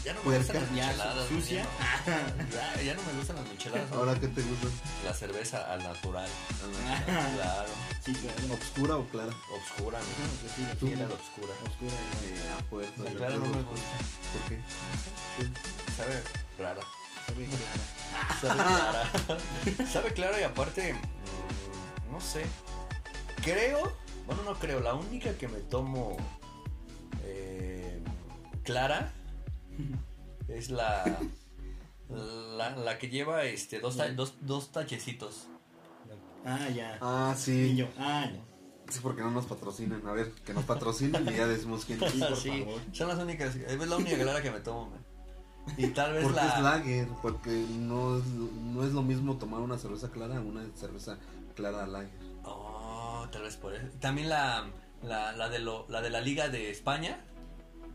Ya 0.03 0.13
no 0.13 0.19
me 0.19 0.23
Puerca. 0.23 0.39
gustan 0.53 0.61
las 0.61 0.71
micheladas. 0.71 1.27
sucia. 1.29 1.65
Ya, 2.05 2.81
ya 2.81 2.93
no 2.95 3.01
me 3.03 3.13
gustan 3.19 3.35
las 3.37 3.47
micheladas. 3.49 3.91
Ahora 3.91 4.13
que 4.19 4.27
te 4.27 4.41
gusta, 4.41 4.67
La 5.03 5.13
cerveza 5.13 5.71
al 5.73 5.83
natural. 5.83 6.29
Ah, 6.87 7.01
Claro. 7.35 7.69
sí, 8.03 8.13
claro. 8.13 8.53
obscura 8.53 8.97
o 8.97 9.05
clara. 9.09 9.33
Obscura, 9.53 9.99
¿no? 9.99 10.05
Pues 10.41 10.53
sí, 10.55 10.95
la 10.95 11.05
obscura. 11.05 11.53
oscura. 11.67 11.93
Eh, 12.23 12.51
a 12.59 12.63
fuerza, 12.63 13.03
La 13.03 13.11
clara 13.11 13.35
no 13.35 13.45
me 13.45 13.61
gusta. 13.63 13.97
¿Por 14.33 14.49
qué? 14.49 14.59
Sabe 15.97 16.23
rara. 16.57 16.81
Sabe 17.25 17.45
clara. 17.45 18.39
Sabe 18.41 18.63
clara. 18.63 19.87
Sabe 19.91 20.13
clara 20.13 20.39
y 20.39 20.43
aparte, 20.43 20.93
mm, 20.93 22.11
no 22.11 22.19
sé. 22.21 22.45
Creo, 23.43 23.91
bueno, 24.25 24.43
no 24.43 24.53
creo, 24.55 24.79
la 24.79 24.93
única 24.93 25.33
que 25.37 25.47
me 25.47 25.59
tomo 25.59 26.17
eh, 27.23 28.01
clara 28.63 29.11
es 30.47 30.69
la, 30.69 31.03
la, 32.09 32.75
la 32.75 32.97
que 32.97 33.09
lleva 33.09 33.43
este 33.43 33.79
dos, 33.79 33.97
ta- 33.97 34.09
dos, 34.11 34.35
dos 34.41 34.71
tachecitos. 34.71 35.47
Ah, 36.45 36.69
ya. 36.69 36.97
Ah, 37.01 37.35
sí. 37.37 37.83
ah, 37.97 38.29
ya. 38.31 38.39
Sí, 38.91 38.99
porque 39.01 39.21
no 39.21 39.31
nos 39.31 39.45
patrocinan. 39.47 40.05
A 40.07 40.11
ver, 40.13 40.31
que 40.45 40.53
nos 40.53 40.63
patrocinen 40.63 41.27
y 41.27 41.35
ya 41.35 41.47
decimos 41.47 41.85
quién 41.85 42.01
es. 42.03 42.11
Sí, 42.11 42.19
por 42.19 42.37
Sí, 42.41 42.49
favor. 42.63 42.81
son 42.91 43.07
las 43.09 43.17
únicas. 43.19 43.55
Es 43.55 43.87
la 43.87 43.95
única 43.97 44.15
clara 44.17 44.41
que 44.43 44.51
me 44.51 44.59
tomo, 44.59 44.89
man. 44.91 45.04
Y 45.77 45.87
tal 45.87 46.13
vez 46.13 46.23
Porque 46.23 46.35
la. 46.39 46.55
es 46.57 46.61
lager, 46.63 47.07
porque 47.21 47.65
no 47.69 48.17
es, 48.17 48.25
no 48.25 48.83
es 48.83 48.93
lo 48.93 49.01
mismo 49.01 49.37
tomar 49.37 49.61
una 49.61 49.77
cerveza 49.77 50.09
clara 50.11 50.37
a 50.37 50.41
una 50.41 50.63
cerveza 50.75 51.17
clara 51.55 51.87
lager. 51.87 52.11
Oh, 52.43 53.25
tal 53.31 53.41
vez 53.43 53.55
por 53.57 53.73
eso. 53.73 53.87
También 53.99 54.29
la, 54.29 54.65
la, 55.03 55.31
la, 55.33 55.49
de 55.49 55.59
lo, 55.59 55.85
la 55.89 56.01
de 56.01 56.09
la 56.11 56.21
Liga 56.21 56.49
de 56.49 56.69
España, 56.69 57.19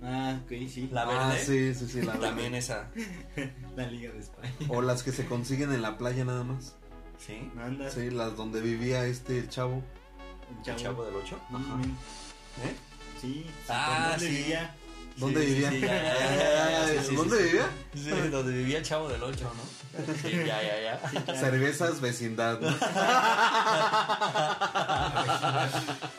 Ah, 0.03 0.39
ok, 0.45 0.49
sí. 0.69 0.89
la 0.91 1.03
Ah, 1.03 1.29
verde. 1.29 1.45
sí, 1.45 1.75
sí, 1.75 1.87
sí, 1.87 2.03
la 2.03 2.15
También 2.15 2.53
verde. 2.53 2.59
esa. 2.59 2.89
La 3.77 3.87
Liga 3.87 4.11
de 4.11 4.19
España. 4.21 4.51
O 4.69 4.81
las 4.81 5.03
que 5.03 5.13
se 5.13 5.27
consiguen 5.27 5.73
en 5.75 5.83
la 5.83 5.99
playa 5.99 6.25
nada 6.25 6.43
más. 6.43 6.75
¿Sí? 7.19 7.51
Anda. 7.61 7.91
Sí, 7.91 8.09
las 8.11 8.35
donde 8.35 8.63
vivía 8.63 9.05
este 9.05 9.47
chavo. 9.49 9.83
¿El 10.67 10.75
chavo 10.77 11.05
del 11.05 11.15
8? 11.17 11.39
Ajá. 11.51 11.81
¿Eh? 12.65 12.75
Sí. 13.21 13.47
Ah, 13.69 14.09
¿Dónde 14.13 14.27
sí. 14.27 14.37
vivía? 14.39 14.75
¿Dónde 15.17 15.41
vivía? 15.45 15.71
¿Dónde 17.15 17.43
vivía? 17.43 17.69
Sí, 17.95 18.11
donde 18.31 18.53
vivía 18.53 18.79
el 18.79 18.85
chavo 18.85 19.09
del 19.09 19.23
8, 19.23 19.53
¿no? 19.57 19.81
Sí, 20.23 20.31
ya, 20.47 20.63
ya, 20.63 20.81
ya. 21.27 21.35
Cervezas 21.35 22.01
vecindad. 22.01 22.59
¿no? 22.61 22.71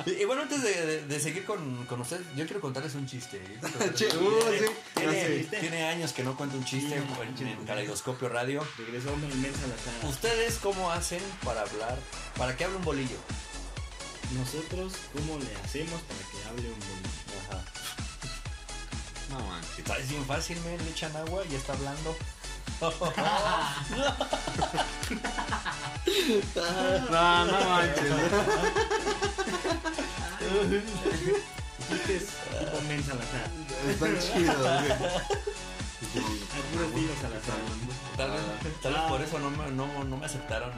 Y, 0.06 0.12
y 0.22 0.26
bueno, 0.26 0.42
antes 0.44 0.62
de, 0.62 0.86
de- 0.86 1.02
de 1.08 1.20
seguir 1.20 1.46
con, 1.46 1.86
con 1.86 2.02
ustedes, 2.02 2.22
yo 2.36 2.46
quiero 2.46 2.60
contarles 2.62 2.94
un 2.96 3.06
chiste. 3.08 3.42
Un 3.62 5.08
uh, 5.08 5.12
sí, 5.12 5.48
tiene 5.60 5.84
años 5.88 6.12
que 6.14 6.24
no 6.24 6.36
cuento 6.36 6.58
un 6.58 6.66
chiste 6.66 6.96
en, 6.96 7.48
en 7.48 7.66
Caleidoscopio 7.66 8.30
Radio. 8.30 8.64
Regresó 8.78 9.14
una 9.14 9.26
inmensa 9.28 9.62
la 9.68 9.76
cara. 9.76 10.10
¿Ustedes 10.10 10.56
cómo 10.62 10.92
hacen 10.92 11.22
para 11.44 11.62
hablar? 11.62 11.98
¿Para 12.38 12.56
que 12.58 12.66
hable 12.66 12.76
un 12.78 12.84
bolillo? 12.84 13.18
Nosotros, 14.38 14.94
¿cómo 15.14 15.40
le 15.40 15.56
hacemos 15.66 16.02
para 16.02 16.20
que 16.30 16.48
hable 16.50 16.68
un 16.70 16.80
bolillo? 16.80 17.10
Ajá. 17.50 17.64
No 19.32 19.40
manches. 19.48 19.90
Es 20.00 20.10
bien 20.10 20.26
fácil, 20.26 20.60
me 20.62 20.78
le 20.78 20.90
echan 20.90 21.16
agua 21.16 21.44
y 21.46 21.50
ya 21.52 21.58
está 21.58 21.74
hablando. 21.74 22.16
No, 27.12 27.46
no 27.46 27.70
manches. 27.70 28.10
Tipo 32.60 32.78
inmensa 32.84 33.14
la 33.16 33.26
cara. 33.26 33.48
Están 33.90 34.20
chidos. 34.20 34.56
Algunos 36.56 36.94
tiros. 36.96 37.18
Tal 38.18 38.32
vez, 38.32 38.42
tal 38.82 38.94
vez 38.94 39.02
por 39.04 39.22
eso 39.22 39.40
no 39.40 39.52
me, 39.52 39.72
no, 39.72 40.04
no 40.04 40.18
me 40.18 40.26
aceptaron 40.26 40.72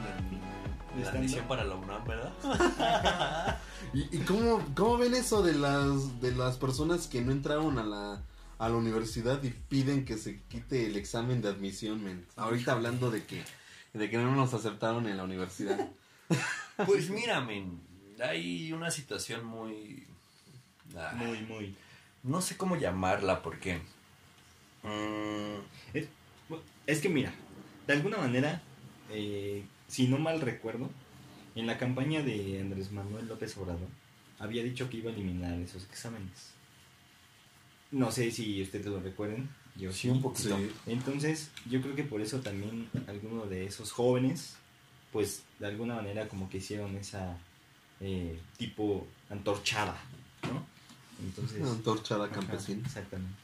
en 0.96 1.02
la 1.04 1.10
admisión 1.10 1.46
para 1.46 1.64
la 1.64 1.74
UNAM, 1.74 2.04
¿verdad? 2.04 2.32
¿Y, 3.94 4.16
y 4.16 4.20
cómo, 4.20 4.62
cómo 4.74 4.98
ven 4.98 5.14
eso 5.14 5.42
de 5.42 5.54
las 5.54 6.20
de 6.20 6.32
las 6.32 6.56
personas 6.56 7.06
que 7.06 7.20
no 7.20 7.32
entraron 7.32 7.78
a 7.78 7.84
la 7.84 8.22
a 8.58 8.68
la 8.68 8.76
universidad 8.76 9.42
y 9.42 9.50
piden 9.50 10.04
que 10.04 10.16
se 10.16 10.40
quite 10.48 10.86
el 10.86 10.96
examen 10.96 11.42
de 11.42 11.48
admisión, 11.48 12.02
men? 12.04 12.26
Ahorita 12.36 12.72
hablando 12.72 13.10
de 13.10 13.24
que 13.24 13.42
de 13.94 14.10
que 14.10 14.18
no 14.18 14.34
nos 14.34 14.52
aceptaron 14.54 15.06
en 15.08 15.16
la 15.16 15.24
universidad. 15.24 15.88
Pues 16.86 17.08
mira, 17.10 17.40
men, 17.40 17.80
hay 18.20 18.72
una 18.72 18.90
situación 18.90 19.44
muy... 19.44 20.04
ah, 20.96 21.12
Muy, 21.14 21.40
muy. 21.42 21.76
No 22.24 22.40
sé 22.40 22.56
cómo 22.56 22.74
llamarla 22.74 23.42
porque... 23.42 23.76
mm, 24.82 25.96
Es, 25.96 26.08
es 26.86 27.00
que 27.00 27.08
mira, 27.08 27.32
de 27.86 27.92
alguna 27.92 28.16
manera, 28.18 28.60
eh, 29.10 29.64
si 29.86 30.08
no 30.08 30.18
mal 30.18 30.40
recuerdo, 30.40 30.90
en 31.54 31.66
la 31.68 31.78
campaña 31.78 32.22
de 32.22 32.60
Andrés 32.60 32.90
Manuel 32.90 33.28
López 33.28 33.56
Obrador, 33.56 33.88
había 34.40 34.64
dicho 34.64 34.90
que 34.90 34.96
iba 34.96 35.10
a 35.10 35.14
eliminar 35.14 35.54
esos 35.60 35.84
exámenes. 35.84 36.53
No 37.94 38.10
sé 38.10 38.30
si 38.30 38.60
ustedes 38.62 38.86
lo 38.86 39.00
recuerden. 39.00 39.48
Yo 39.76 39.92
sí, 39.92 40.08
un 40.08 40.20
poquito. 40.20 40.56
Sí. 40.56 40.70
Entonces, 40.86 41.50
yo 41.68 41.80
creo 41.80 41.94
que 41.94 42.04
por 42.04 42.20
eso 42.20 42.40
también 42.40 42.88
algunos 43.06 43.48
de 43.50 43.66
esos 43.66 43.92
jóvenes, 43.92 44.56
pues 45.12 45.42
de 45.58 45.66
alguna 45.66 45.94
manera 45.96 46.28
como 46.28 46.48
que 46.48 46.58
hicieron 46.58 46.96
esa 46.96 47.36
eh, 48.00 48.38
tipo 48.56 49.06
antorchada, 49.30 49.96
¿no? 50.42 50.66
Entonces, 51.24 51.62
Antorchada 51.68 52.24
Ajá, 52.26 52.34
campesina. 52.34 52.82
exactamente. 52.86 53.36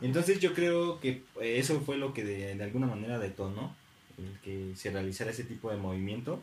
Entonces 0.00 0.40
yo 0.40 0.54
creo 0.54 1.00
que 1.00 1.22
eso 1.40 1.80
fue 1.80 1.96
lo 1.96 2.14
que 2.14 2.24
de, 2.24 2.54
de 2.54 2.64
alguna 2.64 2.86
manera 2.86 3.18
detonó 3.18 3.74
el 4.18 4.38
que 4.40 4.76
se 4.76 4.90
realizara 4.90 5.30
ese 5.32 5.44
tipo 5.44 5.70
de 5.70 5.76
movimiento. 5.76 6.42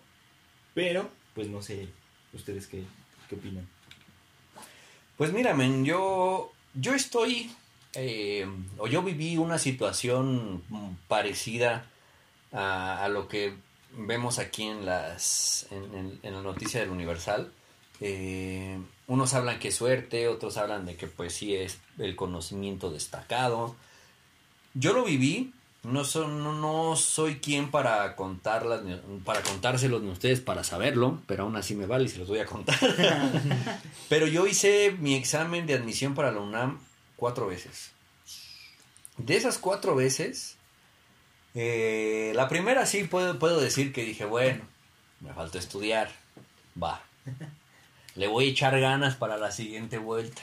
Pero, 0.74 1.10
pues 1.36 1.48
no 1.50 1.62
sé, 1.62 1.88
ustedes 2.34 2.68
qué, 2.68 2.84
qué 3.30 3.36
opinan. 3.36 3.68
Pues 5.18 5.34
mira, 5.34 5.54
men, 5.54 5.84
yo, 5.84 6.54
yo 6.80 6.94
estoy, 6.94 7.52
eh, 7.94 8.48
o 8.78 8.88
yo 8.88 9.02
viví 9.02 9.38
una 9.38 9.58
situación 9.58 10.64
parecida 11.08 11.86
a, 12.52 13.08
lo 13.10 13.28
que 13.28 13.54
vemos 13.94 14.40
aquí 14.40 14.64
en 14.64 14.86
las, 14.86 15.68
en, 15.72 16.20
la 16.24 16.42
noticia 16.42 16.80
del 16.80 16.90
Universal. 16.90 17.52
Eh, 18.02 18.80
unos 19.08 19.34
hablan 19.34 19.60
que 19.60 19.72
suerte, 19.72 20.28
otros 20.28 20.58
hablan 20.58 20.86
de 20.86 20.96
que 20.96 21.08
pues 21.08 21.34
sí 21.34 21.56
es 21.56 21.80
el 21.98 22.16
conocimiento 22.16 22.92
destacado. 22.92 23.76
Yo 24.74 24.94
lo 24.94 25.04
viví, 25.04 25.54
no, 25.84 26.04
so- 26.04 26.28
no, 26.28 26.54
no 26.54 26.96
soy 26.96 27.40
quien 27.40 27.72
para 27.72 28.16
contarlas, 28.16 28.82
para 29.26 29.42
contárselos 29.42 30.02
ni 30.02 30.10
ustedes 30.12 30.40
para 30.42 30.64
saberlo, 30.64 31.22
pero 31.28 31.44
aún 31.44 31.56
así 31.56 31.76
me 31.76 31.86
vale 31.86 32.06
y 32.06 32.10
se 32.10 32.18
los 32.20 32.28
voy 32.28 32.40
a 32.40 32.46
contar. 32.46 32.78
Pero 34.10 34.28
yo 34.28 34.46
hice 34.48 34.92
mi 35.00 35.16
examen 35.16 35.66
de 35.68 35.76
admisión 35.76 36.16
para 36.16 36.32
la 36.32 36.40
UNAM 36.40 36.80
cuatro 37.16 37.48
veces. 37.48 37.92
De 39.18 39.36
esas 39.38 39.58
cuatro 39.58 39.96
veces, 39.96 40.56
eh, 41.56 42.32
la 42.36 42.48
primera 42.50 42.86
sí 42.86 43.04
puedo, 43.06 43.38
puedo 43.40 43.60
decir 43.60 43.92
que 43.94 44.04
dije, 44.06 44.26
bueno, 44.26 44.62
me 45.22 45.34
falta 45.34 45.60
estudiar, 45.60 46.12
va. 46.82 47.02
Le 48.16 48.28
voy 48.28 48.48
a 48.48 48.52
echar 48.52 48.80
ganas 48.80 49.16
para 49.16 49.38
la 49.38 49.52
siguiente 49.52 49.98
vuelta. 49.98 50.42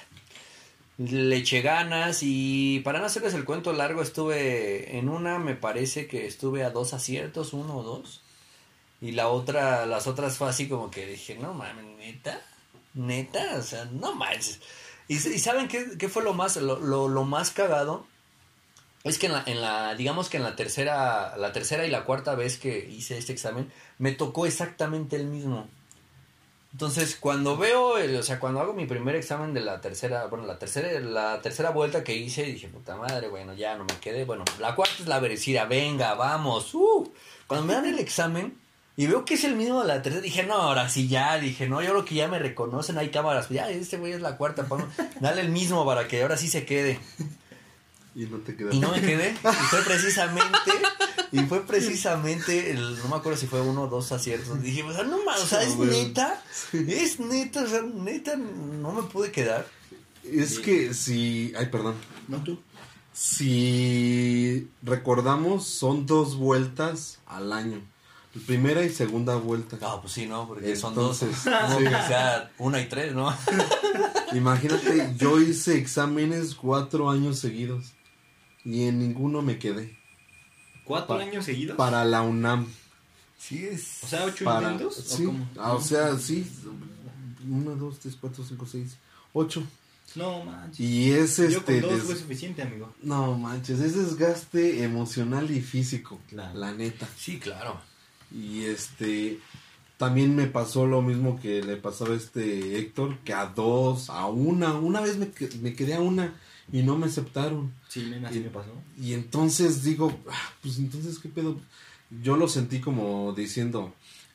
Le 0.98 1.36
eché 1.36 1.60
ganas 1.60 2.20
y 2.22 2.80
para 2.80 3.00
no 3.00 3.06
hacerles 3.06 3.34
el 3.34 3.44
cuento 3.44 3.72
largo, 3.74 4.00
estuve 4.00 4.96
en 4.96 5.10
una, 5.10 5.38
me 5.38 5.54
parece 5.54 6.06
que 6.06 6.26
estuve 6.26 6.64
a 6.64 6.70
dos 6.70 6.94
aciertos, 6.94 7.52
uno 7.52 7.76
o 7.78 7.82
dos. 7.82 8.22
Y 9.00 9.12
la 9.12 9.28
otra, 9.28 9.86
las 9.86 10.06
otras 10.06 10.38
fue 10.38 10.48
así 10.48 10.68
como 10.68 10.90
que 10.90 11.06
dije, 11.06 11.36
no 11.36 11.54
mames, 11.54 11.84
neta, 11.98 12.40
neta, 12.94 13.56
o 13.58 13.62
sea, 13.62 13.86
no 13.86 14.14
manches. 14.14 14.60
Y, 15.08 15.16
y 15.16 15.38
saben 15.40 15.68
qué, 15.68 15.98
qué 15.98 16.08
fue 16.08 16.22
lo 16.24 16.34
más, 16.34 16.56
lo, 16.56 16.80
lo- 16.80 17.08
lo 17.08 17.24
más 17.24 17.50
cagado, 17.50 18.06
es 19.04 19.18
que 19.18 19.26
en 19.26 19.32
la, 19.32 19.42
en 19.46 19.60
la, 19.60 19.94
digamos 19.94 20.28
que 20.30 20.38
en 20.38 20.42
la 20.44 20.56
tercera, 20.56 21.36
la 21.36 21.52
tercera 21.52 21.86
y 21.86 21.90
la 21.90 22.04
cuarta 22.04 22.34
vez 22.34 22.58
que 22.58 22.88
hice 22.90 23.18
este 23.18 23.32
examen, 23.32 23.72
me 23.98 24.12
tocó 24.12 24.46
exactamente 24.46 25.16
el 25.16 25.26
mismo. 25.26 25.68
Entonces, 26.76 27.16
cuando 27.18 27.56
veo, 27.56 27.96
el- 27.96 28.16
o 28.16 28.22
sea, 28.22 28.38
cuando 28.38 28.60
hago 28.60 28.74
mi 28.74 28.84
primer 28.84 29.16
examen 29.16 29.54
de 29.54 29.62
la 29.62 29.80
tercera, 29.80 30.26
bueno, 30.26 30.44
la 30.44 30.58
tercera, 30.58 31.00
la 31.00 31.40
tercera 31.40 31.70
vuelta 31.70 32.04
que 32.04 32.14
hice, 32.14 32.42
dije, 32.42 32.68
puta 32.68 32.96
madre, 32.96 33.28
bueno, 33.28 33.54
ya 33.54 33.76
no 33.76 33.84
me 33.84 33.96
quedé. 33.98 34.26
Bueno, 34.26 34.44
la 34.60 34.74
cuarta 34.74 34.94
es 35.00 35.06
la 35.08 35.18
verecida, 35.18 35.64
venga, 35.64 36.12
vamos. 36.12 36.74
Uh. 36.74 37.10
Cuando 37.46 37.66
me 37.66 37.72
dan 37.72 37.86
el 37.86 37.98
examen 37.98 38.58
y 38.94 39.06
veo 39.06 39.24
que 39.24 39.34
es 39.34 39.44
el 39.44 39.56
mismo 39.56 39.80
de 39.80 39.88
la 39.88 40.02
tercera, 40.02 40.20
dije, 40.20 40.42
no, 40.42 40.52
ahora 40.52 40.90
sí 40.90 41.08
ya, 41.08 41.38
dije, 41.38 41.66
no, 41.66 41.80
yo 41.80 41.92
creo 41.92 42.04
que 42.04 42.14
ya 42.16 42.28
me 42.28 42.38
reconocen, 42.38 42.98
hay 42.98 43.08
cámaras, 43.08 43.48
ya, 43.48 43.70
este 43.70 43.96
güey 43.96 44.12
es 44.12 44.20
la 44.20 44.36
cuarta, 44.36 44.66
vamos, 44.68 44.86
dale 45.20 45.40
el 45.40 45.48
mismo 45.48 45.86
para 45.86 46.06
que 46.06 46.20
ahora 46.20 46.36
sí 46.36 46.46
se 46.48 46.66
quede. 46.66 47.00
Y 48.14 48.24
no 48.24 48.38
te 48.38 48.56
quedas. 48.56 48.74
Y 48.74 48.80
no 48.80 48.90
me 48.92 49.02
quedé. 49.02 49.32
Y 49.32 49.64
fue 49.68 49.82
precisamente. 49.82 50.48
Y 51.36 51.46
fue 51.46 51.60
precisamente. 51.66 52.70
El, 52.70 52.98
no 52.98 53.08
me 53.08 53.16
acuerdo 53.16 53.38
si 53.38 53.46
fue 53.46 53.60
uno 53.60 53.82
o 53.82 53.88
dos 53.88 54.12
aciertos. 54.12 54.62
Dije, 54.62 54.82
o 54.82 54.92
sea, 54.92 55.04
no 55.04 55.18
mames, 55.24 55.42
o 55.42 55.46
sea, 55.46 55.62
es 55.62 55.76
neta. 55.76 56.42
Es 56.72 57.20
neta, 57.20 57.62
o 57.62 57.66
sea, 57.66 57.82
neta, 57.82 58.36
no 58.36 58.92
me 58.92 59.02
pude 59.02 59.30
quedar. 59.30 59.66
Es 60.24 60.58
que 60.58 60.94
si. 60.94 61.52
Ay, 61.56 61.66
perdón. 61.66 61.94
¿No 62.28 62.42
tú? 62.42 62.60
Si 63.12 64.68
recordamos, 64.82 65.66
son 65.66 66.06
dos 66.06 66.36
vueltas 66.36 67.18
al 67.26 67.52
año. 67.52 67.80
Primera 68.46 68.84
y 68.84 68.90
segunda 68.90 69.36
vuelta. 69.36 69.78
No, 69.80 70.02
pues 70.02 70.12
sí, 70.12 70.26
¿no? 70.26 70.46
Porque 70.46 70.76
son 70.76 70.94
dos. 70.94 71.22
Entonces, 71.22 71.46
No, 71.70 71.78
sí. 71.78 71.84
que 71.84 71.90
sea 71.90 72.52
una 72.58 72.80
y 72.82 72.86
tres, 72.86 73.14
¿no? 73.14 73.34
Imagínate, 74.34 75.14
yo 75.16 75.40
hice 75.40 75.78
exámenes 75.78 76.54
cuatro 76.54 77.08
años 77.08 77.38
seguidos 77.38 77.92
y 78.64 78.84
en 78.84 78.98
ninguno 78.98 79.40
me 79.40 79.58
quedé. 79.58 79.96
¿Cuatro 80.86 81.16
Pa- 81.18 81.22
años 81.22 81.44
seguidos? 81.44 81.76
Para 81.76 82.04
la 82.04 82.22
UNAM. 82.22 82.66
Sí, 83.38 83.64
es. 83.66 84.04
O 84.04 84.06
sea, 84.06 84.24
ocho 84.24 84.44
Para, 84.44 84.72
intentos. 84.72 84.98
¿o 84.98 85.16
sí, 85.16 85.24
cómo? 85.24 85.48
ah, 85.58 85.72
o 85.74 85.80
sea, 85.80 86.16
sí. 86.18 86.46
Uno, 87.50 87.76
dos, 87.76 87.98
tres, 88.00 88.16
cuatro, 88.20 88.42
cinco, 88.44 88.66
seis, 88.66 88.96
ocho. 89.32 89.62
No 90.14 90.44
manches. 90.44 90.80
Y 90.80 91.10
es 91.12 91.36
Yo 91.36 91.44
con 91.64 91.74
este. 91.74 91.80
dos 91.80 91.92
des- 91.92 92.02
fue 92.04 92.16
suficiente, 92.16 92.62
amigo. 92.62 92.94
No 93.02 93.36
manches, 93.36 93.80
es 93.80 93.94
desgaste 93.96 94.82
emocional 94.84 95.50
y 95.50 95.60
físico. 95.60 96.18
Claro. 96.28 96.58
La 96.58 96.72
neta. 96.72 97.06
Sí, 97.18 97.38
claro. 97.38 97.78
Y 98.32 98.62
este. 98.64 99.38
también 99.98 100.34
me 100.34 100.46
pasó 100.46 100.86
lo 100.86 101.02
mismo 101.02 101.38
que 101.40 101.62
le 101.62 101.76
pasaba 101.76 102.14
a 102.14 102.16
este 102.16 102.78
Héctor, 102.78 103.18
que 103.18 103.32
a 103.34 103.46
dos, 103.46 104.08
a 104.10 104.26
una, 104.26 104.74
una 104.74 105.00
vez 105.00 105.16
me, 105.18 105.28
me 105.60 105.74
quedé 105.74 105.94
a 105.94 106.00
una 106.00 106.34
y 106.72 106.82
no 106.82 106.96
me 106.96 107.06
aceptaron. 107.06 107.72
Sí, 107.88 108.08
nena, 108.10 108.28
así 108.28 108.40
me 108.40 108.50
pasó. 108.50 108.70
Y 109.00 109.14
entonces 109.14 109.82
digo, 109.82 110.18
ah, 110.30 110.52
pues 110.62 110.78
entonces, 110.78 111.18
¿qué 111.18 111.28
pedo? 111.28 111.60
Yo 112.22 112.36
lo 112.36 112.48
sentí 112.48 112.80
como 112.80 113.32
diciendo, 113.32 113.94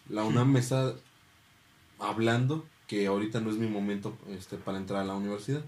la 0.09 0.23
UNAM 0.23 0.51
me 0.51 0.59
está 0.59 0.93
hablando 1.99 2.65
que 2.87 3.07
ahorita 3.07 3.39
no 3.39 3.51
es 3.51 3.57
mi 3.57 3.67
momento 3.67 4.17
este, 4.29 4.57
para 4.57 4.77
entrar 4.77 5.01
a 5.01 5.05
la 5.05 5.15
universidad. 5.15 5.63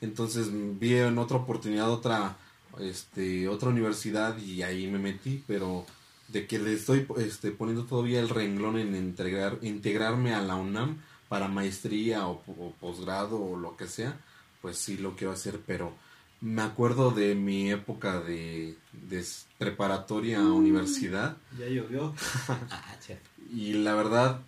Entonces 0.00 0.48
vi 0.78 0.94
en 0.94 1.18
otra 1.18 1.36
oportunidad 1.36 1.90
otra, 1.90 2.36
este, 2.80 3.48
otra 3.48 3.68
universidad 3.68 4.36
y 4.38 4.62
ahí 4.62 4.86
me 4.86 4.98
metí, 4.98 5.44
pero 5.46 5.86
de 6.28 6.46
que 6.46 6.58
le 6.58 6.72
estoy 6.72 7.06
este, 7.18 7.50
poniendo 7.50 7.84
todavía 7.84 8.20
el 8.20 8.30
renglón 8.30 8.78
en 8.78 8.96
integrar, 8.96 9.58
integrarme 9.62 10.34
a 10.34 10.40
la 10.40 10.56
UNAM 10.56 11.02
para 11.28 11.48
maestría 11.48 12.26
o, 12.26 12.42
o 12.46 12.72
posgrado 12.80 13.42
o 13.42 13.56
lo 13.56 13.76
que 13.76 13.86
sea, 13.86 14.18
pues 14.62 14.78
sí 14.78 14.96
lo 14.96 15.14
quiero 15.14 15.32
hacer, 15.32 15.60
pero 15.66 15.94
me 16.42 16.62
acuerdo 16.62 17.12
de 17.12 17.34
mi 17.34 17.70
época 17.70 18.20
de, 18.20 18.76
de 18.92 19.24
preparatoria 19.58 20.40
a 20.40 20.52
universidad 20.52 21.36
Ya 21.58 21.66
llovió. 21.68 22.12
ah, 22.48 22.96
y 23.50 23.74
la 23.74 23.94
verdad 23.94 24.40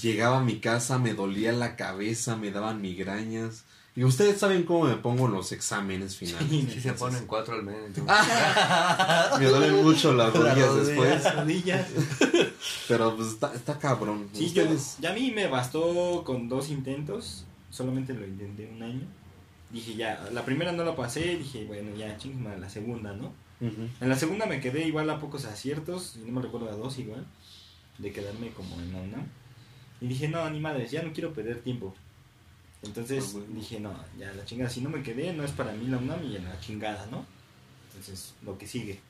llegaba 0.00 0.38
a 0.38 0.44
mi 0.44 0.60
casa, 0.60 0.98
me 0.98 1.12
dolía 1.12 1.52
la 1.52 1.76
cabeza, 1.76 2.36
me 2.36 2.50
daban 2.50 2.80
migrañas. 2.80 3.64
Y 3.96 4.04
ustedes 4.04 4.38
saben 4.38 4.62
cómo 4.62 4.84
me 4.84 4.94
pongo 4.94 5.26
en 5.26 5.32
los 5.32 5.50
exámenes 5.50 6.16
finales. 6.16 6.48
Sí, 6.48 6.80
se 6.80 6.92
ponen 6.92 7.26
cuatro 7.26 7.54
al 7.56 7.64
medio. 7.64 8.04
Me 9.38 9.46
duelen 9.46 9.82
mucho 9.82 10.14
las 10.14 10.32
Las 10.32 10.56
rodillas 10.56 10.68
rodillas. 10.68 10.86
después. 10.86 11.34
Rodillas. 11.34 11.86
Pero 12.88 13.16
pues 13.16 13.28
está, 13.30 13.52
está 13.52 13.78
cabrón. 13.80 14.28
Sí, 14.32 14.52
yo, 14.52 14.62
ya 15.00 15.10
a 15.10 15.12
mí 15.12 15.32
me 15.32 15.48
bastó 15.48 16.22
con 16.24 16.48
dos 16.48 16.70
intentos. 16.70 17.44
Solamente 17.70 18.14
lo 18.14 18.24
intenté 18.26 18.70
un 18.72 18.80
año. 18.80 19.06
Dije 19.72 19.94
ya, 19.94 20.28
la 20.32 20.44
primera 20.44 20.72
no 20.72 20.84
la 20.84 20.96
pasé. 20.96 21.36
Dije, 21.36 21.64
bueno, 21.66 21.94
ya 21.96 22.16
chingma 22.16 22.56
la 22.56 22.68
segunda, 22.68 23.12
¿no? 23.12 23.32
En 24.00 24.08
la 24.08 24.16
segunda 24.16 24.46
me 24.46 24.60
quedé 24.60 24.86
igual 24.86 25.08
a 25.10 25.20
pocos 25.20 25.44
aciertos. 25.44 26.16
Y 26.16 26.20
no 26.26 26.32
me 26.32 26.42
recuerdo 26.42 26.68
a 26.70 26.74
dos 26.74 26.98
igual. 26.98 27.26
De 27.98 28.10
quedarme 28.12 28.50
como 28.50 28.80
en 28.80 28.92
la 28.92 28.98
UNAM. 29.00 29.26
Y 30.00 30.06
dije, 30.08 30.28
no, 30.28 30.48
ni 30.50 30.60
madres, 30.60 30.90
ya 30.90 31.02
no 31.02 31.12
quiero 31.12 31.32
perder 31.34 31.60
tiempo. 31.60 31.94
Entonces 32.82 33.24
Ah, 33.28 33.30
bueno. 33.38 33.46
dije, 33.60 33.78
no, 33.80 33.94
ya 34.18 34.32
la 34.32 34.44
chingada. 34.46 34.70
Si 34.70 34.80
no 34.80 34.88
me 34.88 35.02
quedé, 35.02 35.32
no 35.34 35.44
es 35.44 35.50
para 35.52 35.72
mí 35.72 35.86
la 35.86 35.98
UNAM 35.98 36.24
y 36.24 36.36
en 36.36 36.44
la 36.44 36.58
chingada, 36.60 37.06
¿no? 37.10 37.26
Entonces, 37.90 38.34
lo 38.44 38.56
que 38.56 38.66
sigue. 38.66 39.00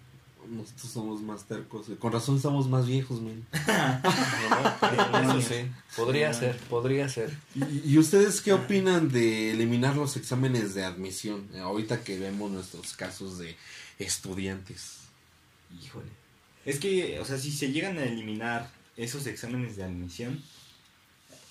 Nosotros 0.49 0.91
somos 0.91 1.23
más 1.23 1.45
tercos. 1.47 1.87
Con 1.99 2.13
razón 2.13 2.37
estamos 2.37 2.69
más 2.69 2.87
viejos, 2.87 3.21
man. 3.21 3.47
Eso 5.25 5.43
sí, 5.43 5.67
podría 5.97 6.33
ser, 6.33 6.57
podría 6.59 7.09
ser. 7.09 7.37
¿Y, 7.55 7.93
y 7.93 7.99
ustedes 7.99 8.41
qué 8.41 8.53
opinan 8.53 9.09
de 9.09 9.53
eliminar 9.53 9.97
los 9.97 10.17
exámenes 10.17 10.75
de 10.75 10.85
admisión? 10.85 11.49
Eh, 11.55 11.61
Ahorita 11.61 12.03
que 12.03 12.19
vemos 12.19 12.51
nuestros 12.51 12.95
casos 12.95 13.39
de 13.39 13.57
estudiantes. 13.99 14.99
Híjole. 15.83 16.09
Es 16.65 16.79
que, 16.79 17.19
o 17.21 17.25
sea, 17.25 17.39
si 17.39 17.53
se 17.53 17.73
llegan 17.73 17.99
a 17.99 18.05
eliminar 18.05 18.71
esos 18.97 19.27
exámenes 19.27 19.77
de 19.77 19.85
admisión, 19.85 20.43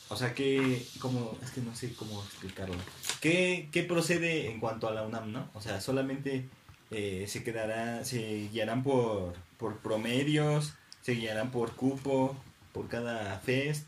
o 0.10 0.16
sea, 0.16 0.34
que, 0.34 0.86
como, 1.00 1.38
es 1.44 1.52
que 1.52 1.62
no 1.62 1.76
sé 1.76 1.94
cómo 1.94 2.24
explicarlo. 2.24 2.76
¿Qué, 3.22 3.70
qué 3.72 3.84
procede 3.84 4.50
en 4.50 4.60
cuanto 4.60 4.88
a 4.88 4.92
la 4.92 5.04
UNAM, 5.04 5.32
no? 5.32 5.50
O 5.54 5.62
sea, 5.62 5.82
solamente 5.82 6.50
eh, 6.92 7.26
se 7.28 7.44
quedará, 7.44 8.04
se 8.06 8.50
guiarán 8.52 8.84
por, 8.84 9.34
por 9.58 9.78
promedios, 9.80 10.74
se 11.02 11.14
guiarán 11.14 11.52
por 11.52 11.76
cupo, 11.76 12.36
por 12.74 12.88
cada 12.88 13.38
fest. 13.40 13.88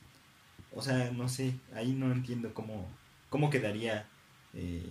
O 0.74 0.82
sea, 0.82 1.12
no 1.12 1.28
sé, 1.30 1.54
ahí 1.76 1.92
no 1.92 2.12
entiendo 2.12 2.54
cómo, 2.54 2.88
cómo 3.30 3.50
quedaría 3.50 4.06
eh, 4.54 4.86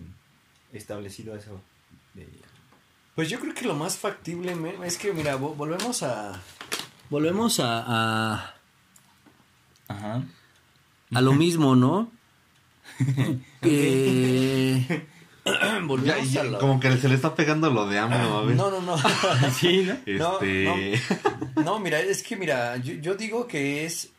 establecido 0.73 1.35
eso. 1.37 1.61
de- 2.15 2.29
Pues 3.15 3.29
yo 3.31 3.41
creo 3.41 3.55
que 3.55 3.65
lo 3.67 3.75
más 3.75 3.97
factible 3.97 4.55
es 4.85 4.97
que, 4.99 5.13
mira, 5.13 5.39
vo- 5.39 5.57
volvemos 5.57 6.03
a... 6.03 6.41
Volvemos 7.09 7.59
a... 7.61 7.85
a, 7.87 8.55
Ajá. 9.89 10.23
a 11.13 11.21
lo 11.21 11.33
mismo, 11.33 11.75
¿no? 11.77 12.11
que... 13.63 15.07
volvemos 15.87 16.05
Ya, 16.05 16.23
ya, 16.25 16.41
a 16.43 16.45
lo- 16.45 16.59
como 16.59 16.81
que 16.81 16.97
se 16.97 17.09
le 17.09 17.15
está 17.15 17.35
pegando 17.35 17.71
lo 17.71 17.87
de 17.87 17.99
AMLO, 17.99 18.39
a 18.39 18.43
ver. 18.45 18.57
No, 18.57 18.71
no, 18.71 18.81
no. 18.81 18.97
Sí, 19.59 19.87
¿no? 20.07 20.39
Este... 20.41 21.01
No, 21.65 21.79
mira, 21.79 22.01
es 22.01 22.23
que 22.23 22.37
mira, 22.37 22.77
yo, 22.79 22.95
yo 22.95 23.15
digo 23.15 23.47
que 23.47 23.85
es. 23.85 24.11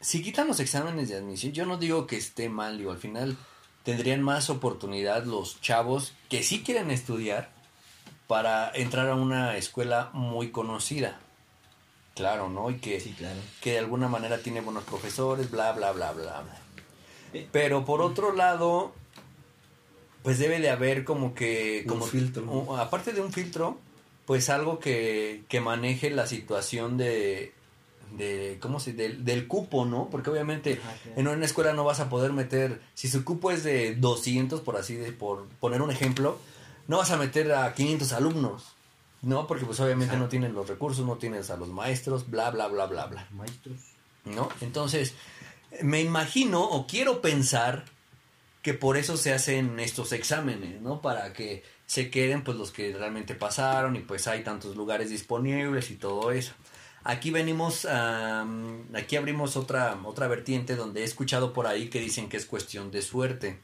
Si 0.00 0.22
quitan 0.22 0.46
los 0.46 0.60
exámenes 0.60 1.08
de 1.08 1.16
admisión, 1.16 1.52
yo 1.52 1.66
no 1.66 1.76
digo 1.76 2.06
que 2.06 2.16
esté 2.16 2.48
mal, 2.48 2.78
digo, 2.78 2.92
al 2.92 2.98
final 2.98 3.36
tendrían 3.82 4.22
más 4.22 4.48
oportunidad 4.50 5.24
los 5.24 5.60
chavos 5.60 6.12
que 6.28 6.42
sí 6.42 6.62
quieren 6.62 6.90
estudiar 6.90 7.50
para 8.28 8.70
entrar 8.74 9.08
a 9.08 9.14
una 9.16 9.56
escuela 9.56 10.10
muy 10.12 10.50
conocida. 10.50 11.18
Claro, 12.14 12.48
¿no? 12.48 12.68
Y 12.70 12.74
que, 12.78 13.00
Sí, 13.00 13.14
claro. 13.16 13.38
que 13.60 13.72
de 13.72 13.78
alguna 13.78 14.08
manera 14.08 14.38
tiene 14.38 14.60
buenos 14.60 14.84
profesores, 14.84 15.50
bla, 15.50 15.72
bla, 15.72 15.92
bla, 15.92 16.12
bla, 16.12 16.42
bla. 16.42 16.56
Eh. 17.32 17.48
Pero 17.52 17.84
por 17.84 18.02
otro 18.02 18.32
lado, 18.34 18.92
pues 20.28 20.38
debe 20.38 20.60
de 20.60 20.68
haber 20.68 21.04
como 21.04 21.32
que... 21.34 21.80
Un 21.84 21.88
Como 21.88 22.04
filtro. 22.04 22.42
un- 22.42 22.78
aparte 22.78 23.14
de 23.14 23.22
un 23.22 23.32
filtro, 23.32 23.78
pues 24.26 24.50
algo 24.50 24.78
que, 24.78 25.44
que 25.48 25.58
maneje 25.62 26.10
la 26.10 26.26
situación 26.26 26.98
de... 26.98 27.54
de 28.18 28.58
¿Cómo 28.60 28.78
se 28.78 28.92
del, 28.92 29.24
del 29.24 29.46
cupo, 29.46 29.86
¿no? 29.86 30.10
Porque 30.10 30.28
obviamente 30.28 30.76
claro. 30.76 30.98
en 31.16 31.28
una 31.28 31.46
escuela 31.46 31.72
no 31.72 31.82
vas 31.82 32.00
a 32.00 32.10
poder 32.10 32.34
meter... 32.34 32.82
Si 32.92 33.08
su 33.08 33.24
cupo 33.24 33.50
es 33.52 33.64
de 33.64 33.94
200, 33.94 34.60
por 34.60 34.76
así 34.76 34.96
de... 34.96 35.12
por 35.12 35.46
poner 35.60 35.80
un 35.80 35.90
ejemplo, 35.90 36.36
no 36.88 36.98
vas 36.98 37.10
a 37.10 37.16
meter 37.16 37.50
a 37.52 37.72
500 37.72 38.12
alumnos. 38.12 38.64
No, 39.22 39.46
porque 39.46 39.64
pues 39.64 39.80
obviamente 39.80 40.18
no 40.18 40.28
tienen 40.28 40.52
los 40.52 40.68
recursos, 40.68 41.06
no 41.06 41.16
tienes 41.16 41.48
a 41.48 41.56
los 41.56 41.70
maestros, 41.70 42.28
bla, 42.28 42.50
bla, 42.50 42.68
bla, 42.68 42.84
bla, 42.84 43.06
bla. 43.06 43.26
Maestros. 43.30 43.78
¿no? 44.26 44.50
Entonces, 44.60 45.14
me 45.80 46.02
imagino 46.02 46.62
o 46.64 46.86
quiero 46.86 47.22
pensar 47.22 47.86
que 48.68 48.74
por 48.74 48.98
eso 48.98 49.16
se 49.16 49.32
hacen 49.32 49.80
estos 49.80 50.12
exámenes, 50.12 50.82
¿no? 50.82 51.00
Para 51.00 51.32
que 51.32 51.62
se 51.86 52.10
queden 52.10 52.44
pues 52.44 52.58
los 52.58 52.70
que 52.70 52.92
realmente 52.92 53.34
pasaron 53.34 53.96
y 53.96 54.00
pues 54.00 54.28
hay 54.28 54.44
tantos 54.44 54.76
lugares 54.76 55.08
disponibles 55.08 55.90
y 55.90 55.94
todo 55.94 56.32
eso. 56.32 56.52
Aquí 57.02 57.30
venimos, 57.30 57.86
am, 57.86 58.84
aquí 58.94 59.16
abrimos 59.16 59.56
otra, 59.56 59.98
otra 60.04 60.28
vertiente 60.28 60.76
donde 60.76 61.00
he 61.00 61.04
escuchado 61.04 61.54
por 61.54 61.66
ahí 61.66 61.88
que 61.88 61.98
dicen 61.98 62.28
que 62.28 62.36
es 62.36 62.44
cuestión 62.44 62.90
de 62.90 63.00
suerte, 63.00 63.58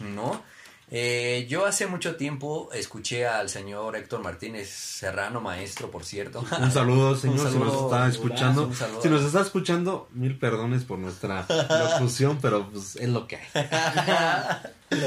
¿no? 0.00 0.42
Eh, 0.88 1.46
yo 1.48 1.66
hace 1.66 1.88
mucho 1.88 2.14
tiempo 2.14 2.70
escuché 2.72 3.26
al 3.26 3.48
señor 3.48 3.96
Héctor 3.96 4.22
Martínez 4.22 4.68
Serrano, 4.70 5.40
maestro, 5.40 5.90
por 5.90 6.04
cierto. 6.04 6.44
Un 6.60 6.70
saludo, 6.70 7.16
señor, 7.16 7.46
Un 7.46 7.52
si 7.52 7.58
nos 7.58 7.82
está 7.82 8.06
escuchando. 8.08 8.72
saludo. 8.72 9.02
Si 9.02 9.08
nos 9.08 9.24
está 9.24 9.40
escuchando, 9.40 10.08
mil 10.12 10.38
perdones 10.38 10.84
por 10.84 10.98
nuestra 10.98 11.44
locución, 11.68 12.38
pero 12.40 12.70
pues 12.70 12.94
es 12.96 13.08
lo 13.08 13.26
que 13.26 13.36
hay. 13.36 13.42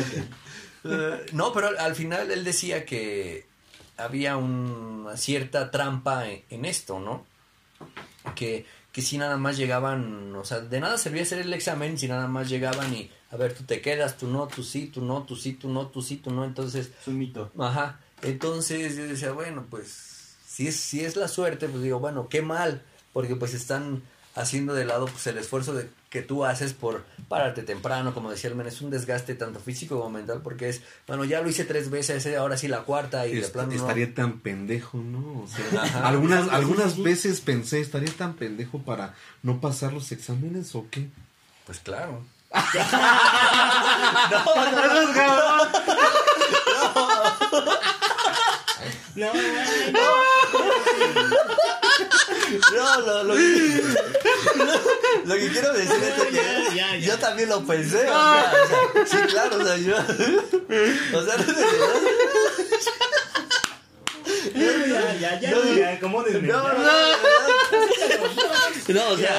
Eh, 0.85 1.25
no, 1.33 1.51
pero 1.51 1.67
al, 1.67 1.77
al 1.77 1.93
final 1.93 2.31
él 2.31 2.45
decía 2.45 2.85
que 2.85 3.45
había 3.97 4.37
una 4.37 5.17
cierta 5.17 5.71
trampa 5.71 6.25
en, 6.29 6.43
en 6.49 6.63
esto, 6.63 7.01
¿no? 7.01 7.25
Que, 8.33 8.65
que 8.93 9.01
si 9.01 9.17
nada 9.17 9.35
más 9.35 9.57
llegaban, 9.57 10.33
o 10.35 10.45
sea, 10.45 10.61
de 10.61 10.79
nada 10.79 10.97
servía 10.97 11.23
hacer 11.23 11.39
el 11.39 11.53
examen 11.53 11.97
si 11.97 12.07
nada 12.07 12.27
más 12.27 12.47
llegaban 12.47 12.93
y, 12.93 13.11
a 13.31 13.37
ver, 13.37 13.53
tú 13.53 13.63
te 13.63 13.81
quedas, 13.81 14.17
tú 14.17 14.27
no, 14.27 14.47
tú 14.47 14.63
sí, 14.63 14.87
tú 14.87 15.01
no, 15.01 15.23
tú 15.23 15.35
sí, 15.35 15.53
tú 15.53 15.69
no, 15.69 15.87
tú 15.87 16.01
sí, 16.01 16.17
tú 16.17 16.31
no, 16.31 16.45
entonces, 16.45 16.91
Es 17.01 17.07
un 17.07 17.17
mito. 17.19 17.51
ajá, 17.59 17.99
entonces 18.21 18.95
yo 18.95 19.05
decía, 19.07 19.31
bueno, 19.31 19.65
pues, 19.69 20.35
si 20.47 20.67
es, 20.67 20.75
si 20.75 21.03
es 21.05 21.15
la 21.15 21.27
suerte, 21.27 21.67
pues 21.69 21.83
digo, 21.83 21.99
bueno, 21.99 22.27
qué 22.29 22.41
mal, 22.41 22.81
porque 23.13 23.35
pues 23.35 23.53
están 23.53 24.01
haciendo 24.35 24.73
de 24.73 24.85
lado 24.85 25.05
pues 25.07 25.25
el 25.27 25.37
esfuerzo 25.37 25.73
de, 25.73 25.89
que 26.09 26.21
tú 26.21 26.45
haces 26.45 26.73
por 26.73 27.03
pararte 27.27 27.61
temprano, 27.63 28.13
como 28.13 28.31
decía 28.31 28.49
el 28.49 28.55
men, 28.55 28.67
es 28.67 28.81
un 28.81 28.89
desgaste 28.89 29.35
tanto 29.35 29.59
físico 29.59 29.97
como 29.97 30.09
mental, 30.11 30.41
porque 30.43 30.69
es, 30.69 30.81
bueno, 31.07 31.23
ya 31.25 31.41
lo 31.41 31.49
hice 31.49 31.65
tres 31.65 31.89
veces, 31.89 32.25
eh, 32.25 32.37
ahora 32.37 32.55
sí 32.57 32.67
la 32.67 32.81
cuarta 32.83 33.27
y 33.27 33.33
de 33.35 33.41
Est- 33.41 33.51
plano 33.53 33.69
no. 33.71 33.75
estaría 33.75 34.13
tan 34.13 34.39
pendejo, 34.39 34.97
¿no? 34.97 35.41
O 35.43 35.47
sea, 35.47 36.07
algunas, 36.07 36.47
algunas 36.49 37.01
veces 37.01 37.41
pensé, 37.41 37.79
¿estaría 37.81 38.11
tan 38.11 38.35
pendejo 38.35 38.79
para 38.79 39.13
no 39.43 39.59
pasar 39.61 39.93
los 39.93 40.11
exámenes 40.11 40.73
o 40.75 40.87
qué? 40.89 41.09
Pues 41.65 41.79
claro. 41.79 42.23
No, 49.15 49.31
No, 52.73 53.01
no, 53.01 53.23
lo 53.23 53.35
que, 53.35 53.83
lo 55.25 55.35
que 55.35 55.49
quiero 55.49 55.73
decir 55.73 56.03
es 56.03 56.23
que 56.23 56.31
ya, 56.31 56.63
ya, 56.73 56.95
ya. 56.95 56.97
yo 56.97 57.17
también 57.19 57.49
lo 57.49 57.63
pensé, 57.65 58.09
o 58.09 58.13
sea, 58.13 58.53
o 58.63 58.67
sea, 58.67 59.05
sí, 59.05 59.17
claro, 59.27 59.57
o 59.57 59.65
sea, 59.65 59.77
yo, 59.77 59.95
o 59.97 61.23
sea, 61.23 61.35
ya, 64.55 65.13
ya, 65.19 65.39
ya, 65.39 65.51
No, 65.51 65.63
ya, 65.75 65.99
¿cómo 65.99 66.23
no, 66.23 66.39
no, 66.39 66.73
No, 66.73 67.38
No, 68.93 69.09
o 69.09 69.17
sea, 69.17 69.29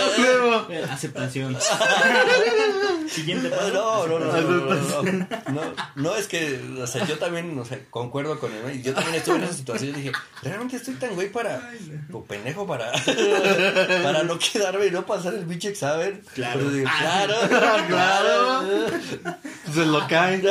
eh, 0.70 0.86
aceptación. 0.88 1.57
Siguiente 3.09 3.51
paso. 3.51 3.72
No, 3.72 4.07
no, 4.07 4.18
no, 4.20 5.03
no, 5.03 5.62
no. 5.96 6.16
es 6.16 6.28
que, 6.28 6.61
o 6.80 6.86
sea, 6.86 7.05
yo 7.05 7.18
también, 7.18 7.59
o 7.59 7.64
sea, 7.64 7.80
concuerdo 7.90 8.38
con 8.38 8.53
él. 8.53 8.80
Yo 8.82 8.94
también 8.94 9.16
estuve 9.16 9.36
en 9.36 9.44
esa 9.44 9.55
situación 9.55 9.90
y 9.90 9.94
dije, 9.94 10.12
realmente 10.42 10.76
estoy 10.76 10.94
tan 10.94 11.16
güey 11.16 11.32
para, 11.32 11.72
o 12.12 12.22
pendejo 12.24 12.64
para, 12.64 12.92
para 14.03 14.22
no 14.22 14.38
quedarme 14.38 14.86
y 14.86 14.90
no 14.92 15.05
pasar 15.05 15.34
el 15.34 15.44
pinche 15.44 15.70
examen. 15.70 16.22
Claro. 16.32 16.61
Ah, 16.86 17.26
claro, 17.26 17.86
claro. 17.88 18.62
Se 19.74 19.84
lo 19.84 20.07
caen. 20.07 20.46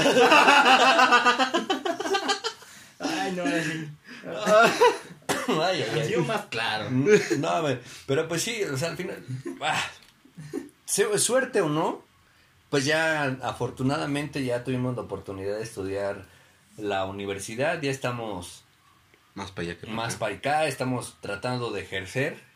Ay, 3.00 3.32
no, 3.32 3.44
así. 3.44 3.88
Ay, 5.62 5.84
más 6.26 6.46
claro. 6.46 6.90
No, 6.92 7.50
a 7.50 7.62
ver, 7.62 7.82
pero 8.06 8.28
pues 8.28 8.44
sí, 8.44 8.64
o 8.64 8.78
sea, 8.78 8.90
al 8.90 8.98
final, 8.98 9.24
ah, 9.62 9.90
suerte 11.18 11.62
o 11.62 11.70
no, 11.70 12.04
pues 12.70 12.86
ya 12.86 13.38
afortunadamente 13.44 14.44
ya 14.44 14.64
tuvimos 14.64 14.96
la 14.96 15.04
oportunidad 15.04 15.58
de 15.58 15.64
estudiar 15.64 16.26
la 16.78 17.06
universidad, 17.06 17.82
ya 17.82 17.92
estamos 17.92 18.64
Más 19.36 19.52
para 19.52 19.70
allá 19.70 19.80
que 19.80 19.86
para 19.86 19.94
más 19.94 20.16
acá. 20.16 20.20
para 20.20 20.36
acá, 20.36 20.68
estamos 20.68 21.18
tratando 21.22 21.72
de 21.72 21.82
ejercer 21.82 22.49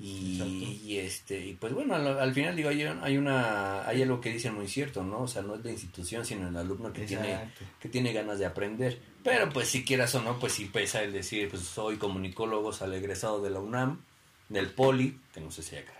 y, 0.00 0.80
y, 0.84 0.98
este 0.98 1.44
y 1.44 1.54
pues 1.54 1.72
bueno, 1.72 1.94
al, 1.96 2.06
al 2.06 2.32
final 2.32 2.54
digo 2.54 2.68
hay, 2.68 2.82
hay 2.82 3.16
una 3.16 3.86
hay 3.86 4.02
algo 4.02 4.20
que 4.20 4.32
dicen 4.32 4.54
muy 4.54 4.68
cierto, 4.68 5.02
¿no? 5.02 5.22
O 5.22 5.28
sea, 5.28 5.42
no 5.42 5.56
es 5.56 5.64
la 5.64 5.72
institución, 5.72 6.24
sino 6.24 6.48
el 6.48 6.56
alumno 6.56 6.92
que 6.92 7.02
tiene 7.04 7.52
que 7.80 7.88
tiene 7.88 8.12
ganas 8.12 8.38
de 8.38 8.46
aprender. 8.46 9.00
Pero 9.24 9.48
pues 9.50 9.68
si 9.68 9.84
quieras 9.84 10.14
o 10.14 10.22
no, 10.22 10.38
pues 10.38 10.52
sí 10.52 10.66
pesa 10.66 11.02
el 11.02 11.12
decir, 11.12 11.48
pues 11.50 11.62
soy 11.62 11.96
comunicólogo, 11.96 12.72
sale 12.72 12.98
egresado 12.98 13.42
de 13.42 13.50
la 13.50 13.58
UNAM, 13.58 14.00
del 14.48 14.70
Poli, 14.70 15.18
que 15.34 15.40
no 15.40 15.50
sé 15.50 15.62
si 15.62 15.74
hay 15.76 15.82
acá. 15.82 15.94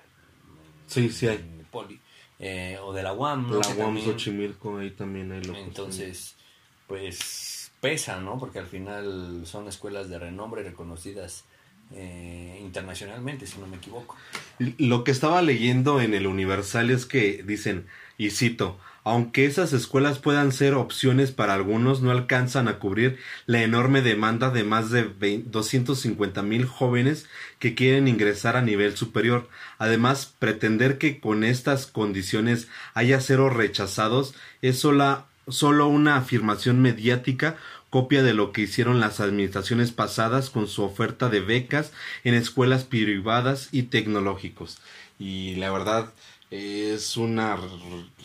Sí, 0.86 1.11
sí 1.11 1.26
hay. 1.26 1.36
en 1.38 1.59
el 1.61 1.66
Poli, 1.66 1.99
eh, 2.38 2.78
o 2.80 2.92
de 2.92 3.03
la 3.03 3.12
UAM, 3.12 3.51
¿no? 3.51 3.59
La 3.61 3.68
UAM 3.68 3.76
también- 3.76 4.07
Xochimilco, 4.07 4.78
ahí 4.78 4.92
también 4.92 5.32
hay 5.32 5.42
locos. 5.42 5.61
Entonces, 5.62 6.36
pues 6.86 7.72
pesa, 7.80 8.20
¿no? 8.20 8.38
Porque 8.38 8.59
al 8.61 8.66
final 8.66 9.42
son 9.44 9.68
escuelas 9.68 10.09
de 10.09 10.18
renombre 10.18 10.62
reconocidas 10.62 11.44
eh, 11.95 12.59
internacionalmente, 12.61 13.47
si 13.47 13.59
no 13.59 13.66
me 13.66 13.76
equivoco. 13.76 14.16
Lo 14.59 15.05
que 15.05 15.11
estaba 15.11 15.43
leyendo 15.43 16.01
en 16.01 16.14
el 16.14 16.26
Universal 16.26 16.91
es 16.91 17.07
que 17.07 17.43
dicen, 17.47 17.86
y 18.18 18.30
cito, 18.30 18.78
aunque 19.05 19.47
esas 19.47 19.72
escuelas 19.72 20.18
puedan 20.18 20.53
ser 20.53 20.74
opciones 20.74 21.32
para 21.32 21.55
algunos, 21.55 22.03
no 22.03 22.11
alcanzan 22.11 22.68
a 22.68 22.78
cubrir 22.78 23.18
la 23.47 23.62
enorme 23.62 24.03
demanda 24.03 24.51
de 24.51 24.64
más 24.64 24.91
de 24.91 25.05
250 25.47 26.43
mil 26.43 26.66
jóvenes 26.66 27.26
que 27.59 27.74
quieren 27.74 28.07
ingresar 28.07 28.57
a 28.59 28.61
nivel 28.61 28.99
superior. 28.99 29.49
Además, 29.78 30.34
pretender 30.39 30.99
que 30.99 31.20
con 31.20 31.43
estas 31.43 31.86
condiciones 31.86 32.68
haya 32.93 33.18
cero 33.22 33.49
rechazados 33.49 34.34
es 34.61 34.80
sola, 34.80 35.24
solo 35.47 35.89
una 35.89 36.16
afirmación 36.16 36.82
mediática 36.82 37.57
copia 37.91 38.22
de 38.22 38.34
lo 38.34 38.53
que 38.53 38.62
hicieron 38.62 39.01
las 39.01 39.20
administraciones 39.20 39.93
pasadas 39.93 40.51
con 40.51 40.68
su 40.68 40.82
oferta 40.82 41.28
de 41.28 41.41
becas 41.41 41.93
en 42.24 42.34
escuelas 42.34 42.84
privadas 42.84 43.68
y 43.72 43.84
tecnológicos. 43.84 44.78
Y 45.18 45.57
la 45.57 45.70
verdad 45.70 46.12
es 46.51 47.16
una 47.16 47.59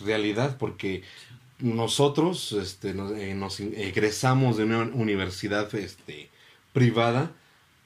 realidad 0.03 0.57
porque 0.57 1.03
nosotros 1.59 2.51
este, 2.51 2.93
nos, 2.93 3.59
eh, 3.59 3.73
egresamos 3.77 4.57
de 4.57 4.65
una 4.65 4.79
universidad 4.79 5.73
este, 5.75 6.29
privada 6.73 7.31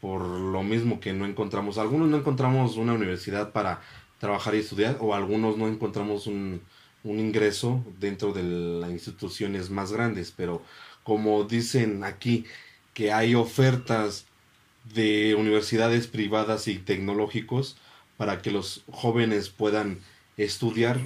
por 0.01 0.21
lo 0.21 0.63
mismo 0.63 0.99
que 0.99 1.13
no 1.13 1.25
encontramos, 1.25 1.77
algunos 1.77 2.07
no 2.07 2.17
encontramos 2.17 2.77
una 2.77 2.93
universidad 2.93 3.51
para 3.51 3.81
trabajar 4.19 4.55
y 4.55 4.59
estudiar 4.59 4.97
o 4.99 5.13
algunos 5.13 5.57
no 5.57 5.67
encontramos 5.67 6.27
un, 6.27 6.61
un 7.03 7.19
ingreso 7.19 7.83
dentro 7.99 8.31
de 8.31 8.43
las 8.43 8.91
instituciones 8.91 9.69
más 9.69 9.91
grandes, 9.91 10.31
pero 10.35 10.61
como 11.07 11.45
dicen 11.45 12.03
aquí 12.03 12.43
que 12.93 13.13
hay 13.13 13.33
ofertas 13.33 14.25
de 14.93 15.35
universidades 15.35 16.05
privadas 16.05 16.67
y 16.67 16.79
tecnológicos 16.79 17.77
para 18.17 18.41
que 18.41 18.51
los 18.51 18.83
jóvenes 18.91 19.47
puedan 19.47 19.99
estudiar. 20.35 20.99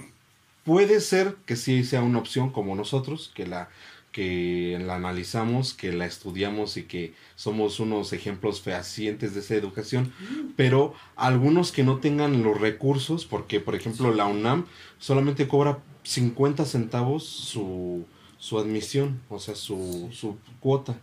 Puede 0.63 1.01
ser 1.01 1.35
que 1.45 1.55
sí 1.55 1.83
sea 1.83 2.01
una 2.01 2.17
opción 2.17 2.49
como 2.49 2.75
nosotros, 2.75 3.31
que 3.35 3.45
la 3.45 3.69
que 4.11 4.81
la 4.83 4.95
analizamos, 4.95 5.75
que 5.75 5.93
la 5.93 6.07
estudiamos 6.07 6.77
y 6.77 6.83
que 6.83 7.13
somos 7.35 7.79
unos 7.79 8.11
ejemplos 8.11 8.59
fehacientes 8.59 9.35
de 9.35 9.41
esa 9.41 9.53
educación, 9.53 10.11
pero 10.57 10.95
algunos 11.15 11.71
que 11.71 11.83
no 11.83 11.99
tengan 11.99 12.41
los 12.41 12.59
recursos, 12.59 13.27
porque 13.27 13.59
por 13.59 13.75
ejemplo 13.75 14.11
la 14.15 14.25
UNAM 14.25 14.65
solamente 14.97 15.47
cobra 15.47 15.77
50 16.03 16.65
centavos 16.65 17.23
su, 17.23 18.05
su 18.41 18.57
admisión, 18.59 19.21
o 19.29 19.39
sea, 19.39 19.55
su, 19.55 20.09
su 20.11 20.37
cuota. 20.59 20.95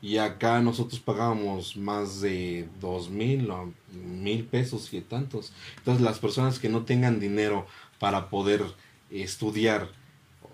Y 0.00 0.18
acá 0.18 0.60
nosotros 0.60 1.00
pagábamos 1.00 1.76
más 1.76 2.20
de 2.20 2.68
dos 2.80 3.10
mil 3.10 3.50
o 3.50 3.72
mil 3.92 4.44
pesos 4.44 4.92
y 4.94 5.00
tantos. 5.00 5.52
Entonces 5.78 6.02
las 6.02 6.18
personas 6.20 6.58
que 6.60 6.68
no 6.68 6.84
tengan 6.84 7.18
dinero 7.18 7.66
para 7.98 8.30
poder 8.30 8.62
estudiar 9.10 9.88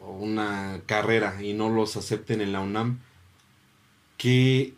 una 0.09 0.81
carrera 0.87 1.43
y 1.43 1.53
no 1.53 1.69
los 1.69 1.97
acepten 1.97 2.41
en 2.41 2.53
la 2.53 2.61
UNAM, 2.61 3.01
¿qué 4.17 4.75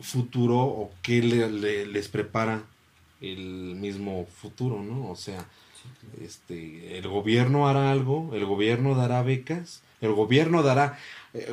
futuro 0.00 0.58
o 0.60 0.92
qué 1.02 1.22
le- 1.22 1.50
le- 1.50 1.86
les 1.86 2.08
prepara 2.08 2.64
el 3.20 3.74
mismo 3.76 4.26
futuro, 4.26 4.80
no? 4.82 5.10
O 5.10 5.16
sea, 5.16 5.48
este, 6.22 6.98
el 6.98 7.08
gobierno 7.08 7.68
hará 7.68 7.90
algo, 7.90 8.30
el 8.34 8.44
gobierno 8.44 8.94
dará 8.94 9.22
becas, 9.22 9.82
el 10.00 10.12
gobierno 10.12 10.62
dará 10.62 10.98
eh, 11.34 11.48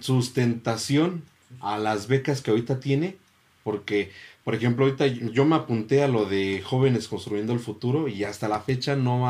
sustentación 0.00 1.22
a 1.60 1.78
las 1.78 2.06
becas 2.08 2.42
que 2.42 2.50
ahorita 2.50 2.80
tiene, 2.80 3.16
porque, 3.64 4.10
por 4.44 4.54
ejemplo, 4.54 4.84
ahorita 4.84 5.06
yo 5.06 5.44
me 5.44 5.56
apunté 5.56 6.02
a 6.02 6.08
lo 6.08 6.24
de 6.24 6.62
jóvenes 6.64 7.08
construyendo 7.08 7.52
el 7.52 7.60
futuro 7.60 8.08
y 8.08 8.24
hasta 8.24 8.48
la 8.48 8.60
fecha 8.60 8.96
no 8.96 9.28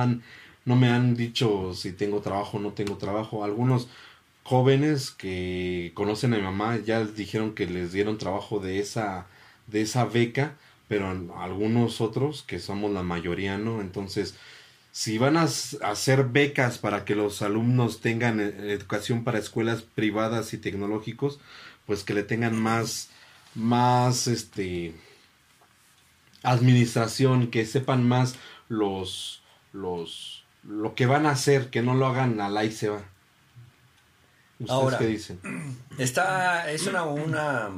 no 0.64 0.76
me 0.76 0.88
han 0.88 1.16
dicho 1.16 1.74
si 1.74 1.92
tengo 1.92 2.20
trabajo 2.20 2.58
o 2.58 2.60
no 2.60 2.72
tengo 2.72 2.96
trabajo. 2.96 3.44
Algunos 3.44 3.88
jóvenes 4.44 5.10
que 5.10 5.92
conocen 5.94 6.34
a 6.34 6.36
mi 6.36 6.42
mamá 6.42 6.78
ya 6.78 7.04
dijeron 7.04 7.54
que 7.54 7.66
les 7.66 7.92
dieron 7.92 8.18
trabajo 8.18 8.60
de 8.60 8.80
esa, 8.80 9.26
de 9.66 9.82
esa 9.82 10.04
beca, 10.04 10.56
pero 10.90 11.08
algunos 11.36 12.00
otros, 12.00 12.42
que 12.42 12.58
somos 12.58 12.90
la 12.90 13.04
mayoría, 13.04 13.58
¿no? 13.58 13.80
Entonces, 13.80 14.34
si 14.90 15.18
van 15.18 15.36
a 15.36 15.44
hacer 15.44 16.24
becas 16.24 16.78
para 16.78 17.04
que 17.04 17.14
los 17.14 17.42
alumnos 17.42 18.00
tengan 18.00 18.40
eh, 18.40 18.72
educación 18.72 19.22
para 19.22 19.38
escuelas 19.38 19.82
privadas 19.82 20.52
y 20.52 20.58
tecnológicos, 20.58 21.38
pues 21.86 22.02
que 22.02 22.12
le 22.12 22.24
tengan 22.24 22.60
más, 22.60 23.08
más, 23.54 24.26
este, 24.26 24.92
administración, 26.42 27.52
que 27.52 27.66
sepan 27.66 28.08
más 28.08 28.34
los, 28.68 29.44
los, 29.72 30.42
lo 30.64 30.96
que 30.96 31.06
van 31.06 31.24
a 31.24 31.30
hacer, 31.30 31.70
que 31.70 31.82
no 31.82 31.94
lo 31.94 32.06
hagan 32.06 32.40
al 32.40 32.56
ahí 32.56 32.72
se 32.72 32.88
va. 32.88 33.04
¿Ustedes 34.58 34.70
Ahora. 34.70 34.98
qué 34.98 35.06
dicen? 35.06 35.38
Está, 35.98 36.68
es 36.68 36.88
una, 36.88 37.04
una 37.04 37.70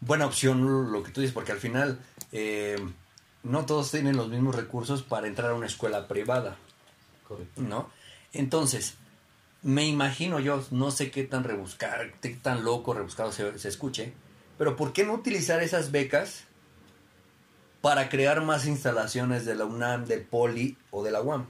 buena 0.00 0.26
opción 0.26 0.90
lo 0.92 1.02
que 1.02 1.12
tú 1.12 1.20
dices, 1.20 1.34
porque 1.34 1.52
al 1.52 1.58
final 1.58 1.98
eh, 2.32 2.78
no 3.42 3.66
todos 3.66 3.90
tienen 3.90 4.16
los 4.16 4.28
mismos 4.28 4.54
recursos 4.54 5.02
para 5.02 5.26
entrar 5.26 5.50
a 5.50 5.54
una 5.54 5.66
escuela 5.66 6.08
privada, 6.08 6.56
Correcto. 7.26 7.62
¿no? 7.62 7.90
Entonces, 8.32 8.94
me 9.62 9.86
imagino 9.86 10.40
yo, 10.40 10.64
no 10.70 10.90
sé 10.90 11.10
qué 11.10 11.24
tan 11.24 11.44
rebuscar, 11.44 12.12
qué 12.20 12.30
tan 12.30 12.64
loco, 12.64 12.94
rebuscado 12.94 13.32
se, 13.32 13.58
se 13.58 13.68
escuche, 13.68 14.12
pero 14.58 14.76
¿por 14.76 14.92
qué 14.92 15.04
no 15.04 15.14
utilizar 15.14 15.62
esas 15.62 15.90
becas 15.90 16.44
para 17.80 18.08
crear 18.08 18.42
más 18.42 18.66
instalaciones 18.66 19.44
de 19.44 19.54
la 19.54 19.64
UNAM, 19.64 20.06
del 20.06 20.22
Poli 20.22 20.76
o 20.90 21.02
de 21.02 21.10
la 21.10 21.22
UAM? 21.22 21.46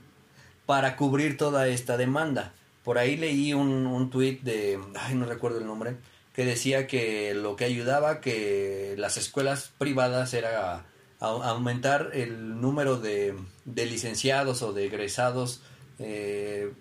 Para 0.66 0.96
cubrir 0.96 1.36
toda 1.36 1.66
esta 1.66 1.96
demanda. 1.96 2.54
Por 2.84 2.98
ahí 2.98 3.16
leí 3.16 3.52
un, 3.52 3.86
un 3.86 4.10
tuit 4.10 4.42
de, 4.42 4.80
ay, 4.98 5.14
no 5.14 5.26
recuerdo 5.26 5.58
el 5.58 5.66
nombre, 5.66 5.96
que 6.34 6.44
decía 6.44 6.86
que 6.86 7.34
lo 7.34 7.56
que 7.56 7.64
ayudaba 7.64 8.20
que 8.20 8.94
las 8.98 9.16
escuelas 9.16 9.72
privadas 9.78 10.32
era 10.34 10.74
a- 10.76 10.84
aumentar 11.20 12.10
el 12.14 12.60
número 12.60 12.96
de, 12.98 13.34
de 13.64 13.86
licenciados 13.86 14.62
o 14.62 14.72
de 14.72 14.86
egresados 14.86 15.60
eh, 15.98 16.72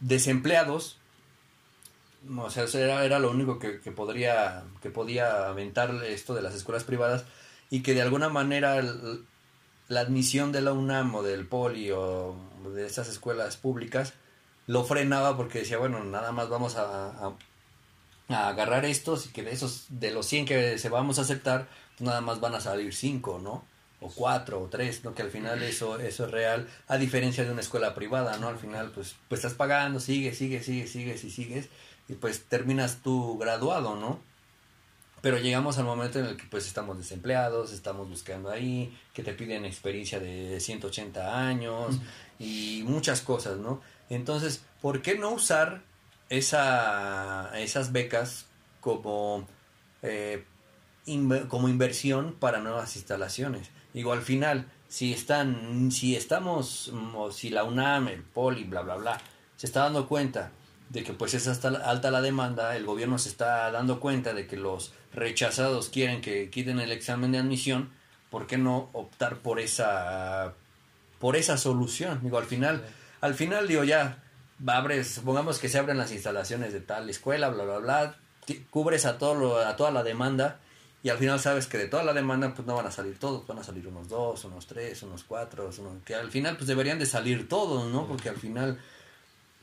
desempleados. 0.00 0.98
O 2.38 2.48
sea, 2.50 2.64
era, 2.74 3.04
era 3.04 3.18
lo 3.18 3.30
único 3.30 3.58
que, 3.58 3.80
que 3.80 3.92
podría, 3.92 4.64
que 4.82 4.90
podía 4.90 5.46
aventar 5.48 5.94
esto 6.04 6.34
de 6.34 6.40
las 6.42 6.54
escuelas 6.54 6.84
privadas 6.84 7.24
y 7.70 7.82
que 7.82 7.92
de 7.94 8.00
alguna 8.02 8.30
manera 8.30 8.82
la 9.88 10.00
admisión 10.00 10.50
de 10.50 10.62
la 10.62 10.72
UNAM 10.72 11.14
o 11.14 11.22
del 11.22 11.46
Poli 11.46 11.90
o 11.90 12.34
de 12.74 12.86
estas 12.86 13.08
escuelas 13.08 13.58
públicas 13.58 14.14
lo 14.66 14.84
frenaba 14.84 15.36
porque 15.36 15.58
decía, 15.60 15.76
bueno, 15.76 16.02
nada 16.04 16.32
más 16.32 16.48
vamos 16.48 16.76
a- 16.76 17.32
a 18.28 18.48
agarrar 18.48 18.84
estos 18.84 19.26
y 19.26 19.28
que 19.30 19.42
de 19.42 19.52
esos, 19.52 19.86
de 19.88 20.10
los 20.10 20.26
100 20.26 20.46
que 20.46 20.78
se 20.78 20.88
vamos 20.88 21.18
a 21.18 21.22
aceptar, 21.22 21.68
pues 21.96 22.06
nada 22.06 22.20
más 22.20 22.40
van 22.40 22.54
a 22.54 22.60
salir 22.60 22.94
5, 22.94 23.40
¿no? 23.42 23.64
o 24.04 24.10
cuatro 24.10 24.60
o 24.60 24.68
tres, 24.68 25.02
¿no? 25.02 25.14
Que 25.14 25.22
al 25.22 25.30
final 25.30 25.62
eso, 25.62 25.98
eso 25.98 26.26
es 26.26 26.30
real, 26.30 26.68
a 26.88 26.98
diferencia 26.98 27.42
de 27.42 27.50
una 27.50 27.62
escuela 27.62 27.94
privada, 27.94 28.36
¿no? 28.36 28.48
Al 28.48 28.58
final, 28.58 28.90
pues, 28.90 29.16
pues 29.28 29.38
estás 29.38 29.54
pagando, 29.54 29.98
sigues, 29.98 30.36
sigues, 30.36 30.66
sigues, 30.66 30.90
sigues 30.90 31.24
y 31.24 31.30
sigues, 31.30 31.68
y 32.08 32.14
pues 32.14 32.44
terminas 32.44 32.98
tú 33.02 33.38
graduado, 33.38 33.96
¿no? 33.96 34.20
Pero 35.22 35.38
llegamos 35.38 35.78
al 35.78 35.86
momento 35.86 36.18
en 36.18 36.26
el 36.26 36.36
que 36.36 36.44
pues 36.50 36.66
estamos 36.66 36.98
desempleados, 36.98 37.72
estamos 37.72 38.06
buscando 38.10 38.50
ahí, 38.50 38.94
que 39.14 39.22
te 39.22 39.32
piden 39.32 39.64
experiencia 39.64 40.20
de 40.20 40.60
180 40.60 41.48
años 41.48 41.98
y 42.38 42.82
muchas 42.84 43.22
cosas, 43.22 43.56
¿no? 43.56 43.80
Entonces, 44.10 44.62
¿por 44.82 45.00
qué 45.00 45.16
no 45.16 45.30
usar 45.30 45.82
esa, 46.28 47.50
esas 47.58 47.92
becas 47.92 48.46
como, 48.80 49.46
eh, 50.02 50.44
como 51.48 51.68
inversión 51.68 52.34
para 52.38 52.60
nuevas 52.60 52.96
instalaciones? 52.96 53.70
Digo, 53.92 54.12
al 54.12 54.22
final, 54.22 54.66
si 54.88 55.12
están, 55.12 55.90
si 55.92 56.16
estamos, 56.16 56.92
o 57.14 57.30
si 57.30 57.50
la 57.50 57.64
UNAM, 57.64 58.08
el 58.08 58.22
POLI, 58.22 58.64
bla, 58.64 58.82
bla, 58.82 58.96
bla, 58.96 59.20
se 59.56 59.66
está 59.66 59.80
dando 59.80 60.08
cuenta 60.08 60.50
de 60.90 61.02
que 61.02 61.12
pues 61.12 61.34
es 61.34 61.46
hasta 61.48 61.68
alta 61.68 62.10
la 62.10 62.20
demanda, 62.20 62.76
el 62.76 62.84
gobierno 62.84 63.18
se 63.18 63.28
está 63.28 63.70
dando 63.70 64.00
cuenta 64.00 64.34
de 64.34 64.46
que 64.46 64.56
los 64.56 64.92
rechazados 65.12 65.88
quieren 65.88 66.20
que 66.20 66.50
quiten 66.50 66.80
el 66.80 66.92
examen 66.92 67.32
de 67.32 67.38
admisión, 67.38 67.90
¿por 68.30 68.46
qué 68.46 68.58
no 68.58 68.90
optar 68.92 69.38
por 69.38 69.60
esa 69.60 70.54
por 71.18 71.36
esa 71.36 71.56
solución? 71.56 72.20
Digo, 72.22 72.38
al 72.38 72.44
final, 72.44 72.84
al 73.20 73.34
final 73.34 73.66
digo 73.68 73.84
ya 73.84 74.23
abres, 74.66 75.08
supongamos 75.14 75.58
que 75.58 75.68
se 75.68 75.78
abren 75.78 75.98
las 75.98 76.12
instalaciones 76.12 76.72
de 76.72 76.80
tal 76.80 77.08
escuela, 77.10 77.48
bla 77.48 77.64
bla 77.64 77.78
bla, 77.78 78.16
cubres 78.70 79.06
a 79.06 79.18
todo 79.18 79.34
lo- 79.34 79.58
a 79.58 79.76
toda 79.76 79.90
la 79.90 80.02
demanda 80.02 80.60
y 81.02 81.08
al 81.10 81.18
final 81.18 81.38
sabes 81.40 81.66
que 81.66 81.78
de 81.78 81.86
toda 81.88 82.02
la 82.04 82.12
demanda 82.12 82.54
pues 82.54 82.66
no 82.66 82.74
van 82.76 82.86
a 82.86 82.90
salir 82.90 83.18
todos, 83.18 83.46
van 83.46 83.58
a 83.58 83.64
salir 83.64 83.86
unos 83.88 84.08
dos, 84.08 84.44
unos 84.44 84.66
tres, 84.66 85.02
unos 85.02 85.24
cuatro, 85.24 85.70
unos- 85.78 86.02
que 86.04 86.14
al 86.14 86.30
final 86.30 86.56
pues 86.56 86.66
deberían 86.66 86.98
de 86.98 87.06
salir 87.06 87.48
todos, 87.48 87.90
¿no? 87.92 88.06
Porque 88.06 88.28
al 88.28 88.36
final 88.36 88.78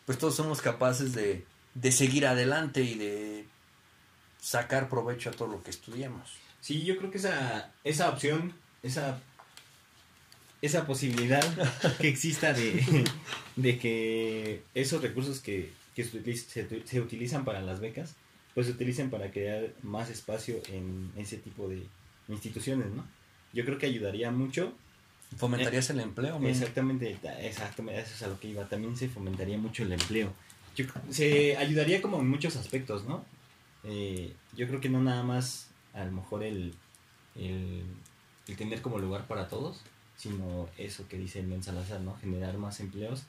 pues 0.06 0.18
todos 0.18 0.36
somos 0.36 0.62
capaces 0.62 1.14
de, 1.14 1.46
de 1.76 1.92
seguir 1.92 2.26
adelante 2.28 2.82
y 2.82 2.96
de 2.96 3.48
sacar 4.40 4.90
provecho 4.90 5.30
a 5.30 5.34
todo 5.34 5.48
lo 5.48 5.64
que 5.64 5.70
estudiamos. 5.70 6.34
Sí, 6.60 6.84
yo 6.84 6.98
creo 6.98 7.12
que 7.12 7.18
esa, 7.18 7.72
esa 7.84 8.10
opción, 8.10 8.54
esa, 8.84 9.20
esa 10.62 10.86
posibilidad 10.86 11.44
que 12.00 12.08
exista 12.08 12.54
de, 12.54 12.84
de 13.56 13.80
que 13.80 14.64
esos 14.76 15.02
recursos 15.02 15.40
que, 15.40 15.72
que 15.96 16.04
se, 16.04 17.00
utilizan 17.02 17.46
para 17.46 17.62
las 17.62 17.80
becas, 17.80 18.16
pues 18.54 18.68
se 18.68 18.74
utilicen 18.74 19.10
para 19.10 19.32
crear 19.32 19.74
más 19.82 20.10
espacio 20.10 20.62
en 20.70 21.12
ese 21.18 21.38
tipo 21.38 21.68
de 21.68 21.84
instituciones, 22.28 22.88
¿no? 22.92 23.06
Yo 23.54 23.66
creo 23.66 23.78
que 23.78 23.86
ayudaría 23.88 24.32
mucho. 24.32 24.74
¿Fomentarías 25.38 25.90
el 25.90 26.00
empleo? 26.02 26.40
Exactamente, 26.50 27.18
ta- 27.22 27.42
exactamente, 27.42 28.02
eso 28.02 28.14
es 28.14 28.22
a 28.24 28.28
lo 28.28 28.40
que 28.40 28.50
iba. 28.50 28.68
También 28.68 28.96
se 28.98 29.10
fomentaría 29.10 29.58
mucho 29.58 29.84
el 29.84 29.92
empleo. 29.94 30.34
Yo 30.76 30.86
se 31.10 31.58
ayudaría 31.58 32.02
como 32.02 32.20
en 32.20 32.30
muchos 32.30 32.56
aspectos, 32.56 33.06
¿no? 33.06 33.26
Eh, 33.84 34.34
yo 34.56 34.68
creo 34.68 34.80
que 34.80 34.90
no 34.90 35.02
nada 35.02 35.24
más 35.24 35.68
a 35.94 36.04
lo 36.06 36.12
mejor 36.12 36.44
el, 36.44 36.74
el, 37.36 37.84
el 38.48 38.56
tener 38.56 38.82
como 38.82 39.00
lugar 39.00 39.28
para 39.28 39.48
todos, 39.50 39.82
sino 40.22 40.70
eso 40.78 41.08
que 41.08 41.18
dice 41.18 41.40
el 41.40 41.48
Men 41.48 41.64
Salazar, 41.64 42.00
¿no? 42.02 42.16
Generar 42.18 42.56
más 42.58 42.80
empleos. 42.80 43.24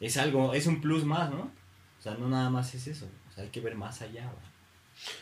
Es 0.00 0.16
algo, 0.16 0.54
es 0.54 0.66
un 0.66 0.80
plus 0.80 1.04
más, 1.04 1.30
¿no? 1.30 1.42
O 1.98 2.02
sea, 2.02 2.14
no 2.14 2.28
nada 2.28 2.48
más 2.48 2.74
es 2.74 2.86
eso. 2.86 3.06
O 3.30 3.34
sea, 3.34 3.44
hay 3.44 3.50
que 3.50 3.60
ver 3.60 3.74
más 3.74 4.00
allá. 4.00 4.32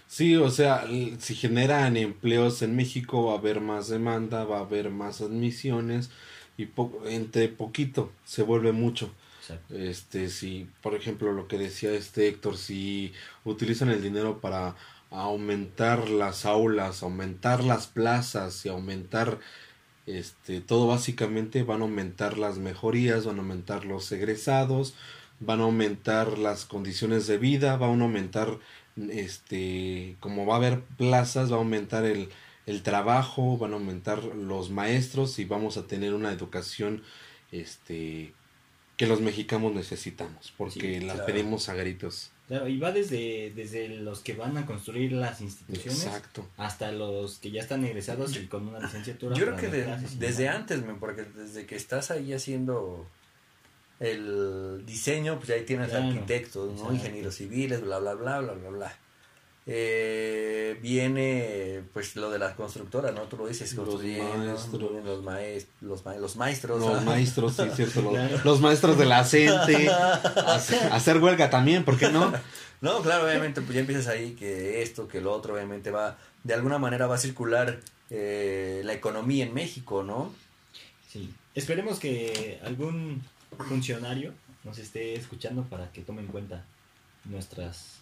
Sí, 0.06 0.36
o 0.36 0.50
sea, 0.50 0.86
si 1.18 1.34
generan 1.34 1.96
empleos 1.96 2.62
en 2.62 2.76
México 2.76 3.26
va 3.26 3.34
a 3.34 3.38
haber 3.38 3.60
más 3.60 3.88
demanda, 3.88 4.44
va 4.44 4.58
a 4.58 4.60
haber 4.60 4.90
más 4.90 5.20
admisiones 5.20 6.10
y 6.56 6.66
po- 6.66 7.02
entre 7.06 7.48
poquito 7.48 8.12
se 8.24 8.44
vuelve 8.44 8.70
mucho. 8.70 9.12
Exacto. 9.40 9.74
Este, 9.74 10.28
si, 10.30 10.68
por 10.80 10.94
ejemplo, 10.94 11.32
lo 11.32 11.48
que 11.48 11.58
decía 11.58 11.92
este 11.92 12.28
Héctor, 12.28 12.56
si 12.56 13.12
utilizan 13.44 13.88
el 13.90 14.00
dinero 14.00 14.40
para 14.40 14.76
aumentar 15.10 16.08
las 16.08 16.44
aulas, 16.46 17.02
aumentar 17.02 17.64
las 17.64 17.86
plazas 17.88 18.64
y 18.64 18.68
aumentar 18.68 19.40
este 20.06 20.60
todo 20.60 20.86
básicamente 20.86 21.62
van 21.62 21.80
a 21.80 21.84
aumentar 21.84 22.38
las 22.38 22.58
mejorías, 22.58 23.24
van 23.24 23.36
a 23.36 23.40
aumentar 23.40 23.84
los 23.84 24.10
egresados, 24.12 24.94
van 25.40 25.60
a 25.60 25.64
aumentar 25.64 26.38
las 26.38 26.64
condiciones 26.64 27.26
de 27.26 27.38
vida, 27.38 27.76
van 27.76 28.00
a 28.00 28.04
aumentar 28.04 28.58
este 29.10 30.16
como 30.20 30.46
va 30.46 30.54
a 30.54 30.58
haber 30.58 30.82
plazas, 30.82 31.50
va 31.50 31.56
a 31.56 31.58
aumentar 31.58 32.04
el, 32.04 32.28
el 32.66 32.82
trabajo, 32.82 33.56
van 33.56 33.72
a 33.72 33.76
aumentar 33.76 34.22
los 34.22 34.70
maestros 34.70 35.38
y 35.38 35.44
vamos 35.44 35.76
a 35.76 35.86
tener 35.86 36.14
una 36.14 36.32
educación 36.32 37.02
este 37.52 38.34
que 38.96 39.06
los 39.06 39.20
mexicanos 39.20 39.74
necesitamos 39.74 40.52
porque 40.56 41.00
Sí, 41.00 41.04
la 41.04 41.26
pedimos 41.26 41.68
a 41.68 41.74
gritos. 41.74 42.30
Claro, 42.48 42.68
y 42.68 42.78
va 42.78 42.92
desde, 42.92 43.52
desde 43.56 43.88
los 43.88 44.20
que 44.20 44.34
van 44.34 44.58
a 44.58 44.66
construir 44.66 45.12
las 45.12 45.40
instituciones 45.40 46.04
Exacto. 46.04 46.46
hasta 46.58 46.92
los 46.92 47.38
que 47.38 47.50
ya 47.50 47.62
están 47.62 47.82
egresados 47.86 48.36
y 48.36 48.46
con 48.48 48.68
una 48.68 48.80
licenciatura. 48.80 49.34
Yo 49.34 49.46
creo 49.46 49.56
que 49.56 49.68
de- 49.68 49.86
desde 50.18 50.42
demás. 50.44 50.56
antes, 50.60 50.84
porque 51.00 51.22
desde 51.24 51.64
que 51.64 51.74
estás 51.76 52.10
ahí 52.10 52.34
haciendo 52.34 53.06
el 54.00 54.82
diseño, 54.84 55.38
pues 55.38 55.50
ahí 55.50 55.62
tienes 55.64 55.88
Claro, 55.88 56.04
arquitectos, 56.06 56.78
¿no? 56.80 56.92
ingenieros 56.92 57.34
civiles, 57.36 57.80
bla, 57.80 57.98
bla, 57.98 58.14
bla, 58.14 58.40
bla, 58.40 58.52
bla, 58.52 58.68
bla. 58.70 58.98
Eh, 59.66 60.78
viene 60.82 61.82
pues 61.94 62.16
lo 62.16 62.30
de 62.30 62.38
las 62.38 62.54
constructoras, 62.54 63.14
¿no? 63.14 63.22
Tú 63.22 63.38
lo 63.38 63.46
dices, 63.46 63.72
Los 63.74 64.02
maestros. 64.02 64.92
los, 65.04 65.24
maes- 65.24 65.66
los, 65.80 66.04
ma- 66.04 66.14
los 66.16 66.36
maestros. 66.36 66.80
Los 66.80 67.02
maestros, 67.04 67.54
sí, 67.56 67.62
cierto. 67.74 68.02
Los, 68.02 68.12
Claro. 68.12 68.40
los 68.44 68.60
maestros 68.60 68.98
de 68.98 69.04
la 69.06 69.18
hacer, 69.20 69.88
hacer 70.92 71.18
huelga 71.18 71.48
también, 71.50 71.84
¿por 71.84 71.98
qué 71.98 72.10
no? 72.10 72.32
No, 72.80 73.00
claro, 73.00 73.24
obviamente, 73.24 73.62
pues 73.62 73.72
ya 73.74 73.80
empiezas 73.80 74.08
ahí 74.08 74.32
que 74.34 74.82
esto, 74.82 75.08
que 75.08 75.22
lo 75.22 75.32
otro, 75.32 75.54
obviamente 75.54 75.90
va, 75.90 76.18
de 76.42 76.52
alguna 76.52 76.78
manera 76.78 77.06
va 77.06 77.14
a 77.14 77.18
circular 77.18 77.80
eh, 78.10 78.82
la 78.84 78.92
economía 78.92 79.46
en 79.46 79.54
México, 79.54 80.02
¿no? 80.02 80.30
Sí. 81.10 81.32
Esperemos 81.54 81.98
que 81.98 82.60
algún 82.62 83.22
funcionario 83.68 84.34
nos 84.64 84.76
esté 84.76 85.14
escuchando 85.14 85.62
para 85.62 85.90
que 85.92 86.02
tome 86.02 86.20
en 86.20 86.26
cuenta 86.26 86.66
nuestras 87.24 88.00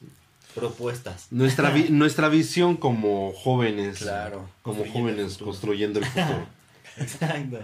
propuestas. 0.54 1.26
Nuestra, 1.30 1.70
vi- 1.70 1.88
nuestra 1.90 2.28
visión 2.28 2.76
como 2.76 3.32
jóvenes. 3.32 3.98
Claro. 3.98 4.48
Como 4.62 4.78
Construyendo 4.78 4.84
el 4.84 4.92
jóvenes 5.16 5.32
futuro. 5.32 5.50
construyendo 5.50 5.98
el 6.00 6.04
futuro. 6.06 6.46
Exacto. 6.98 7.58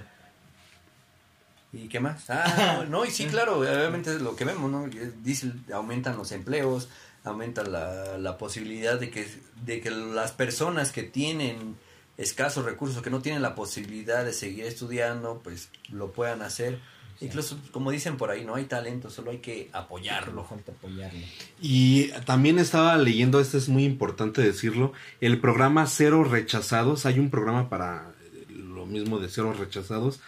¿Y 1.73 1.89
qué 1.89 2.01
más? 2.01 2.29
Ah, 2.31 2.85
no, 2.85 2.85
no, 3.01 3.05
y 3.05 3.11
sí, 3.11 3.27
claro, 3.27 3.59
obviamente 3.61 4.15
es 4.15 4.23
lo 4.23 4.35
que 4.37 4.45
vemos, 4.45 4.71
¿no? 4.71 4.89
Dice, 5.23 5.53
aumentan 5.73 6.17
los 6.17 6.33
empleos, 6.33 6.89
aumenta 7.25 7.63
la, 7.63 8.17
la 8.17 8.39
posibilidad 8.39 8.99
de 8.99 9.11
que, 9.11 9.29
de 9.67 9.81
que 9.81 9.91
las 9.91 10.33
personas 10.33 10.93
que 10.93 11.03
tienen 11.03 11.77
escasos 12.17 12.65
recursos, 12.65 13.03
que 13.03 13.11
no 13.11 13.21
tienen 13.21 13.43
la 13.43 13.55
posibilidad 13.55 14.25
de 14.25 14.33
seguir 14.33 14.65
estudiando, 14.65 15.41
pues 15.45 15.69
lo 15.91 16.11
puedan 16.13 16.41
hacer. 16.43 16.81
Incluso, 17.21 17.59
como 17.73 17.91
dicen 17.91 18.17
por 18.17 18.31
ahí, 18.31 18.45
no 18.45 18.55
hay 18.55 18.67
talento, 18.67 19.11
solo 19.11 19.33
hay 19.33 19.39
que 19.39 19.71
Lo 19.73 19.79
apoyarlo. 19.81 20.45
falta 20.45 20.73
apoyarlo. 20.73 21.19
Y 21.61 22.09
también 22.27 22.59
estaba 22.59 22.97
leyendo, 22.97 23.41
esto 23.41 23.59
es 23.59 23.69
muy 23.69 23.85
importante 23.85 24.41
decirlo, 24.41 24.93
el 25.21 25.41
programa 25.41 25.87
Cero 25.87 26.23
Rechazados. 26.23 27.07
Hay 27.07 27.19
un 27.19 27.31
programa 27.31 27.69
para 27.69 28.13
eh, 28.23 28.53
lo 28.53 28.87
mismo 28.87 29.19
de 29.19 29.29
Cero 29.29 29.53
Rechazados, 29.53 30.21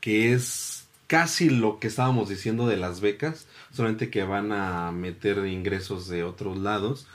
que 0.00 0.32
es 0.32 0.86
casi 1.08 1.50
lo 1.50 1.80
que 1.80 1.88
estábamos 1.88 2.28
diciendo 2.28 2.68
de 2.68 2.76
las 2.76 3.00
becas, 3.00 3.48
solamente 3.72 4.10
que 4.10 4.22
van 4.22 4.52
a 4.52 4.92
meter 4.92 5.44
ingresos 5.46 6.06
de 6.08 6.22
otros 6.22 6.56
lados. 6.58 7.08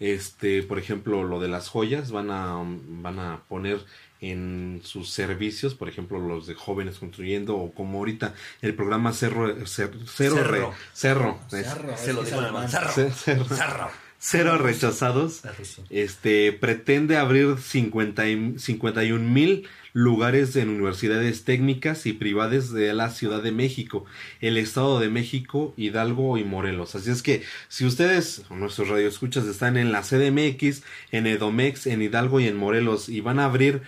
Este, 0.00 0.64
por 0.64 0.80
ejemplo, 0.80 1.22
lo 1.22 1.38
de 1.38 1.48
las 1.48 1.68
joyas 1.68 2.10
van 2.10 2.30
a, 2.30 2.56
van 2.56 3.20
a 3.20 3.42
poner 3.48 3.84
en 4.30 4.80
sus 4.84 5.10
servicios, 5.10 5.74
por 5.74 5.88
ejemplo, 5.88 6.18
los 6.18 6.46
de 6.46 6.54
jóvenes 6.54 6.98
construyendo, 6.98 7.56
o 7.56 7.72
como 7.72 7.98
ahorita 7.98 8.34
el 8.62 8.74
programa 8.74 9.12
Cerro, 9.12 9.48
Cer- 9.66 9.92
Cero, 10.06 10.36
Cerro. 10.36 10.44
Re- 10.70 10.76
Cerro, 10.92 11.40
es- 11.52 11.66
Cerro, 11.66 11.96
Se 11.96 12.12
lo. 12.12 12.24
Cerro. 12.24 12.92
Ce- 12.92 13.10
Cerro. 13.12 13.44
Cerro. 13.44 13.90
Cero 14.26 14.56
rechazados. 14.56 15.34
Cerro. 15.42 15.64
Este 15.90 16.52
pretende 16.52 17.16
abrir 17.18 17.58
50 17.58 18.26
y- 18.28 18.58
51 18.58 19.28
mil 19.30 19.68
lugares 19.92 20.56
en 20.56 20.70
universidades 20.70 21.44
técnicas 21.44 22.06
y 22.06 22.14
privadas 22.14 22.72
de 22.72 22.92
la 22.94 23.10
Ciudad 23.10 23.42
de 23.42 23.52
México, 23.52 24.06
el 24.40 24.56
Estado 24.56 24.98
de 24.98 25.08
México, 25.08 25.72
Hidalgo 25.76 26.36
y 26.38 26.42
Morelos. 26.42 26.94
Así 26.96 27.10
es 27.10 27.22
que 27.22 27.42
si 27.68 27.84
ustedes, 27.84 28.42
o 28.48 28.56
nuestros 28.56 28.88
radioescuchas, 28.88 29.44
están 29.46 29.76
en 29.76 29.92
la 29.92 30.02
CDMX, 30.02 30.82
en 31.12 31.26
Edomex, 31.28 31.86
en 31.86 32.02
Hidalgo 32.02 32.40
y 32.40 32.48
en 32.48 32.56
Morelos 32.56 33.08
y 33.08 33.20
van 33.20 33.38
a 33.38 33.44
abrir, 33.44 33.82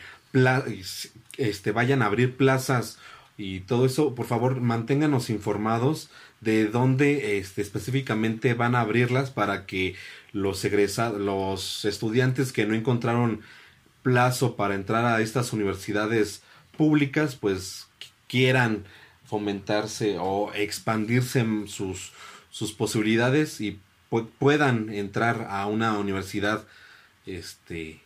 este, 1.36 1.72
vayan 1.72 2.02
a 2.02 2.06
abrir 2.06 2.36
plazas 2.36 2.98
y 3.38 3.60
todo 3.60 3.86
eso, 3.86 4.14
por 4.14 4.26
favor, 4.26 4.60
manténganos 4.60 5.28
informados 5.30 6.10
de 6.40 6.66
dónde 6.66 7.38
este, 7.38 7.62
específicamente 7.62 8.54
van 8.54 8.74
a 8.74 8.80
abrirlas 8.80 9.30
para 9.30 9.66
que 9.66 9.94
los 10.32 10.64
egresados, 10.64 11.20
los 11.20 11.84
estudiantes 11.84 12.52
que 12.52 12.66
no 12.66 12.74
encontraron 12.74 13.40
plazo 14.02 14.56
para 14.56 14.74
entrar 14.74 15.04
a 15.04 15.20
estas 15.20 15.52
universidades 15.52 16.42
públicas 16.76 17.34
pues 17.36 17.88
qu- 18.00 18.06
quieran 18.28 18.84
fomentarse 19.24 20.16
o 20.20 20.52
expandirse 20.54 21.44
sus, 21.66 22.12
sus 22.50 22.72
posibilidades 22.72 23.60
y 23.60 23.80
pu- 24.10 24.28
puedan 24.38 24.90
entrar 24.90 25.46
a 25.50 25.66
una 25.66 25.98
universidad 25.98 26.64
este 27.26 28.00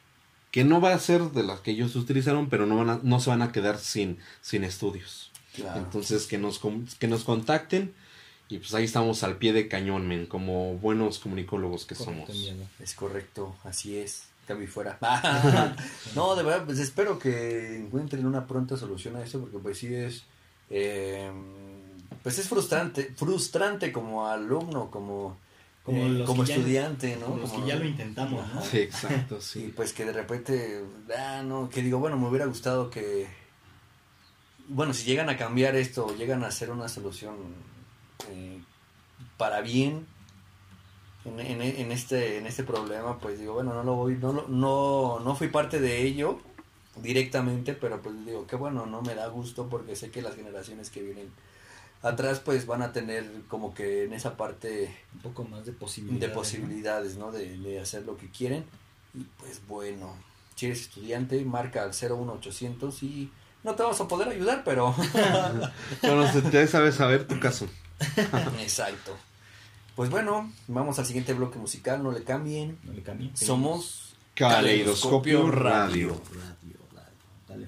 que 0.51 0.65
no 0.65 0.81
va 0.81 0.93
a 0.95 0.99
ser 0.99 1.23
de 1.31 1.43
las 1.43 1.61
que 1.61 1.71
ellos 1.73 1.95
utilizaron 1.97 2.49
pero 2.49 2.67
no, 2.67 2.77
van 2.77 2.91
a- 2.91 3.01
no 3.03 3.21
se 3.21 3.31
van 3.31 3.43
a 3.43 3.53
quedar 3.53 3.79
sin, 3.79 4.19
sin 4.43 4.65
estudios 4.65 5.31
Claro. 5.55 5.79
entonces 5.81 6.27
que 6.27 6.39
nos, 6.39 6.61
que 6.99 7.09
nos 7.09 7.25
contacten 7.25 7.93
y 8.49 8.59
pues 8.59 8.75
ahí 8.75 8.85
estamos 8.85 9.23
al 9.23 9.37
pie 9.37 9.53
de 9.53 9.69
cañón, 9.69 10.09
men, 10.09 10.27
como 10.27 10.75
buenos 10.79 11.21
comunicólogos 11.21 11.85
que 11.87 11.95
somos. 11.95 12.29
Es 12.81 12.95
correcto, 12.95 13.55
así 13.63 13.97
es. 13.97 14.25
Cambio 14.49 14.65
y 14.65 14.69
fuera. 14.69 14.99
no, 16.17 16.35
de 16.35 16.43
verdad, 16.43 16.65
pues 16.67 16.81
espero 16.81 17.17
que 17.21 17.77
encuentren 17.77 18.27
una 18.27 18.49
pronta 18.49 18.77
solución 18.77 19.15
a 19.15 19.23
eso, 19.23 19.39
porque 19.41 19.59
pues 19.59 19.79
sí 19.79 19.95
es, 19.95 20.25
eh, 20.69 21.31
pues 22.25 22.39
es 22.39 22.49
frustrante, 22.49 23.13
frustrante 23.17 23.93
como 23.93 24.27
alumno, 24.27 24.91
como, 24.91 25.37
Como 25.83 25.99
eh, 26.07 26.25
como 26.27 26.45
ya- 26.45 26.55
estudiante, 26.57 27.17
¿no? 27.17 27.27
como 27.27 27.37
los 27.39 27.53
que 27.53 27.67
ya 27.67 27.77
lo 27.77 27.85
intentamos, 27.87 28.47
¿no? 28.55 28.63
Sí, 28.63 28.79
exacto, 28.79 29.37
Y 29.39 29.43
sí. 29.43 29.73
pues 29.75 29.93
que 29.93 30.05
de 30.05 30.13
repente, 30.13 30.85
ah, 31.17 31.43
no, 31.45 31.69
que 31.71 31.83
digo, 31.83 31.99
bueno, 31.99 32.17
me 32.19 32.29
hubiera 32.29 32.47
gustado 32.47 32.91
que, 32.91 33.27
bueno, 34.69 34.93
si 34.95 35.05
llegan 35.05 35.29
a 35.31 35.37
cambiar 35.37 35.75
esto, 35.77 36.15
llegan 36.17 36.45
a 36.45 36.49
hacer 36.49 36.71
una 36.71 36.89
solución 36.89 37.35
eh, 38.29 38.61
para 39.37 39.61
bien 39.63 40.07
en, 41.25 41.41
en- 41.41 41.63
en 41.63 41.93
este 41.93 42.39
en 42.39 42.47
este 42.47 42.63
problema, 42.63 43.19
pues 43.19 43.39
digo, 43.39 43.55
bueno, 43.55 43.75
no 43.75 43.83
lo 43.83 43.95
voy, 43.95 44.17
no, 44.17 44.33
lo- 44.33 44.49
no, 44.49 45.21
no 45.21 45.35
fui 45.35 45.49
parte 45.49 45.81
de 45.81 46.03
ello 46.03 46.39
directamente, 46.97 47.73
pero 47.75 48.01
pues 48.03 48.15
digo, 48.27 48.47
qué 48.47 48.57
bueno, 48.57 48.85
no 48.87 49.01
me 49.03 49.15
da 49.15 49.29
gusto 49.29 49.69
porque 49.69 49.97
sé 49.97 50.11
que 50.11 50.23
las 50.23 50.37
generaciones 50.37 50.91
que 50.91 51.03
vienen 51.03 51.31
atrás 52.03 52.41
pues 52.41 52.67
van 52.67 52.83
a 52.83 52.93
tener 52.93 53.25
como 53.49 53.75
que 53.75 54.05
en 54.05 54.13
esa 54.13 54.37
parte 54.37 54.97
Un 55.15 55.21
poco 55.21 55.45
más 55.45 55.67
de 55.67 55.73
posibilidades. 55.73 56.29
de 56.31 56.35
posibilidades, 56.35 57.17
¿no? 57.17 57.31
De, 57.33 57.57
de 57.59 57.81
hacer 57.81 58.05
lo 58.07 58.17
que 58.17 58.31
quieren. 58.31 58.65
Y 59.15 59.25
pues 59.39 59.61
bueno, 59.67 60.15
si 60.55 60.67
eres 60.67 60.81
estudiante, 60.83 61.45
marca 61.45 61.83
al 61.83 61.91
01800 61.91 63.03
y 63.03 63.31
no 63.65 63.75
te 63.75 63.83
vamos 63.83 64.01
a 64.01 64.09
poder 64.09 64.29
ayudar, 64.29 64.63
pero... 64.65 64.95
Bueno, 66.03 66.33
se- 66.33 66.51
ya 66.51 66.67
sabes 66.67 66.95
saber 66.95 67.27
tu 67.27 67.39
caso. 67.41 67.67
Exacto. 68.61 69.17
Pues 69.97 70.09
bueno, 70.09 70.51
vamos 70.69 70.99
al 70.99 71.05
siguiente 71.07 71.35
bloque 71.35 71.59
musical, 71.59 72.03
no 72.03 72.13
le 72.13 72.23
cambien. 72.25 72.79
No 72.85 72.93
le 72.93 73.03
cambien. 73.03 73.37
Somos 73.37 74.15
Caleidoscopio 74.35 75.51
Radio. 75.51 76.09
Radio, 76.33 76.79
radio. 76.95 77.13
Dale 77.49 77.67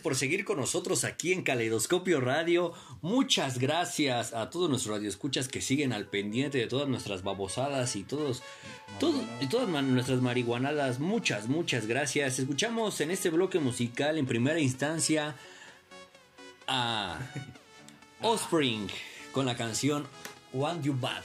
por 0.00 0.16
seguir 0.16 0.44
con 0.44 0.58
nosotros 0.58 1.04
aquí 1.04 1.32
en 1.32 1.42
Caleidoscopio 1.42 2.20
Radio. 2.20 2.72
Muchas 3.02 3.58
gracias 3.58 4.32
a 4.34 4.50
todos 4.50 4.68
nuestros 4.68 4.96
radioescuchas 4.96 5.48
que 5.48 5.60
siguen 5.60 5.92
al 5.92 6.06
pendiente 6.06 6.58
de 6.58 6.66
todas 6.66 6.88
nuestras 6.88 7.22
babosadas 7.22 7.94
y 7.96 8.02
todos, 8.02 8.42
todo- 8.98 9.22
y 9.40 9.46
todas 9.46 9.68
nuestras 9.68 10.20
marihuanadas. 10.20 10.98
Muchas, 10.98 11.48
muchas 11.48 11.86
gracias. 11.86 12.38
Escuchamos 12.38 13.00
en 13.00 13.10
este 13.10 13.30
bloque 13.30 13.58
musical 13.60 14.18
en 14.18 14.26
primera 14.26 14.58
instancia 14.60 15.36
a 16.66 17.18
Offspring 18.22 18.88
con 19.32 19.46
la 19.46 19.56
canción 19.56 20.06
Want 20.52 20.84
You 20.84 20.94
Bad. 20.98 21.22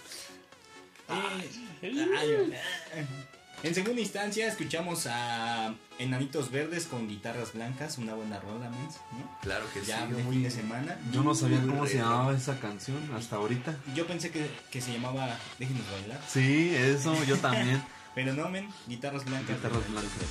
Eh, 1.81 1.91
ay, 2.17 2.53
ay. 2.95 3.07
En 3.65 3.73
segunda 3.73 3.99
instancia 3.99 4.47
escuchamos 4.47 5.07
a 5.07 5.73
Enanitos 5.97 6.51
Verdes 6.51 6.85
con 6.85 7.07
guitarras 7.07 7.53
blancas, 7.53 7.97
una 7.97 8.13
buena 8.13 8.39
rola, 8.39 8.69
mens, 8.69 8.97
¿no? 9.13 9.39
Claro 9.41 9.65
que 9.73 9.83
Ya 9.83 10.05
sí. 10.05 10.13
de 10.13 10.23
fin 10.23 10.43
de 10.43 10.51
semana. 10.51 10.99
Yo 11.11 11.23
no 11.23 11.33
sabía 11.33 11.59
cómo 11.61 11.87
se 11.87 11.95
llamaba 11.97 12.35
esa 12.35 12.59
canción 12.59 12.99
hasta 13.17 13.37
ahorita. 13.37 13.75
Yo 13.95 14.05
pensé 14.05 14.29
que, 14.29 14.47
que 14.69 14.81
se 14.81 14.93
llamaba 14.93 15.35
Déjenos 15.57 15.81
bailar, 15.91 16.21
Sí, 16.31 16.75
eso, 16.75 17.23
yo 17.23 17.37
también. 17.37 17.81
pero 18.13 18.35
no, 18.35 18.49
men, 18.49 18.69
guitarras 18.87 19.25
blancas. 19.25 19.55
Guitarras 19.55 19.89
blancas. 19.89 20.11
Verdes. 20.11 20.29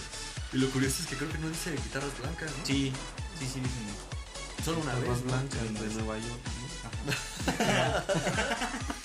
Y 0.52 0.58
lo 0.58 0.70
curioso 0.70 1.02
es 1.02 1.08
que 1.08 1.16
creo 1.16 1.32
que 1.32 1.38
no 1.38 1.48
dice 1.48 1.72
guitarras 1.72 2.16
blancas, 2.20 2.52
¿no? 2.56 2.64
Sí, 2.64 2.92
sí, 3.40 3.46
sí, 3.52 3.58
dicen. 3.58 4.64
Solo 4.64 4.78
una 4.78 4.94
vez. 4.94 5.00
Guitarras 5.02 5.24
¿no? 5.24 5.32
blancas 5.32 5.60
de 5.80 5.94
Nueva 5.94 6.18
York. 6.18 6.40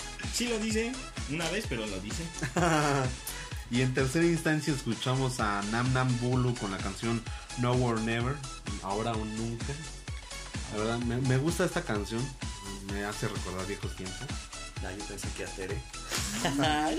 Sí 0.32 0.48
lo 0.48 0.58
dice, 0.58 0.92
una 1.30 1.46
vez, 1.50 1.66
pero 1.68 1.84
lo 1.86 2.00
dice. 2.00 2.22
y 3.70 3.82
en 3.82 3.94
tercera 3.94 4.24
instancia 4.26 4.72
escuchamos 4.74 5.40
a 5.40 5.62
Nam 5.70 5.92
Nam 5.92 6.18
Bulu 6.20 6.54
con 6.56 6.70
la 6.70 6.78
canción 6.78 7.22
No 7.58 7.72
or 7.72 8.00
Never, 8.00 8.34
ahora 8.82 9.12
o 9.12 9.24
nunca. 9.24 9.66
La 10.72 10.78
verdad, 10.78 10.98
me, 10.98 11.16
me 11.16 11.36
gusta 11.38 11.64
esta 11.64 11.82
canción, 11.82 12.20
me 12.92 13.04
hace 13.04 13.28
recordar 13.28 13.66
viejos 13.66 13.94
tiempos. 13.96 14.18
Ah, 14.84 14.90
yo 14.98 15.04
pensé 15.04 15.28
que 15.36 15.44
a 15.44 15.46
Tere. 15.48 15.76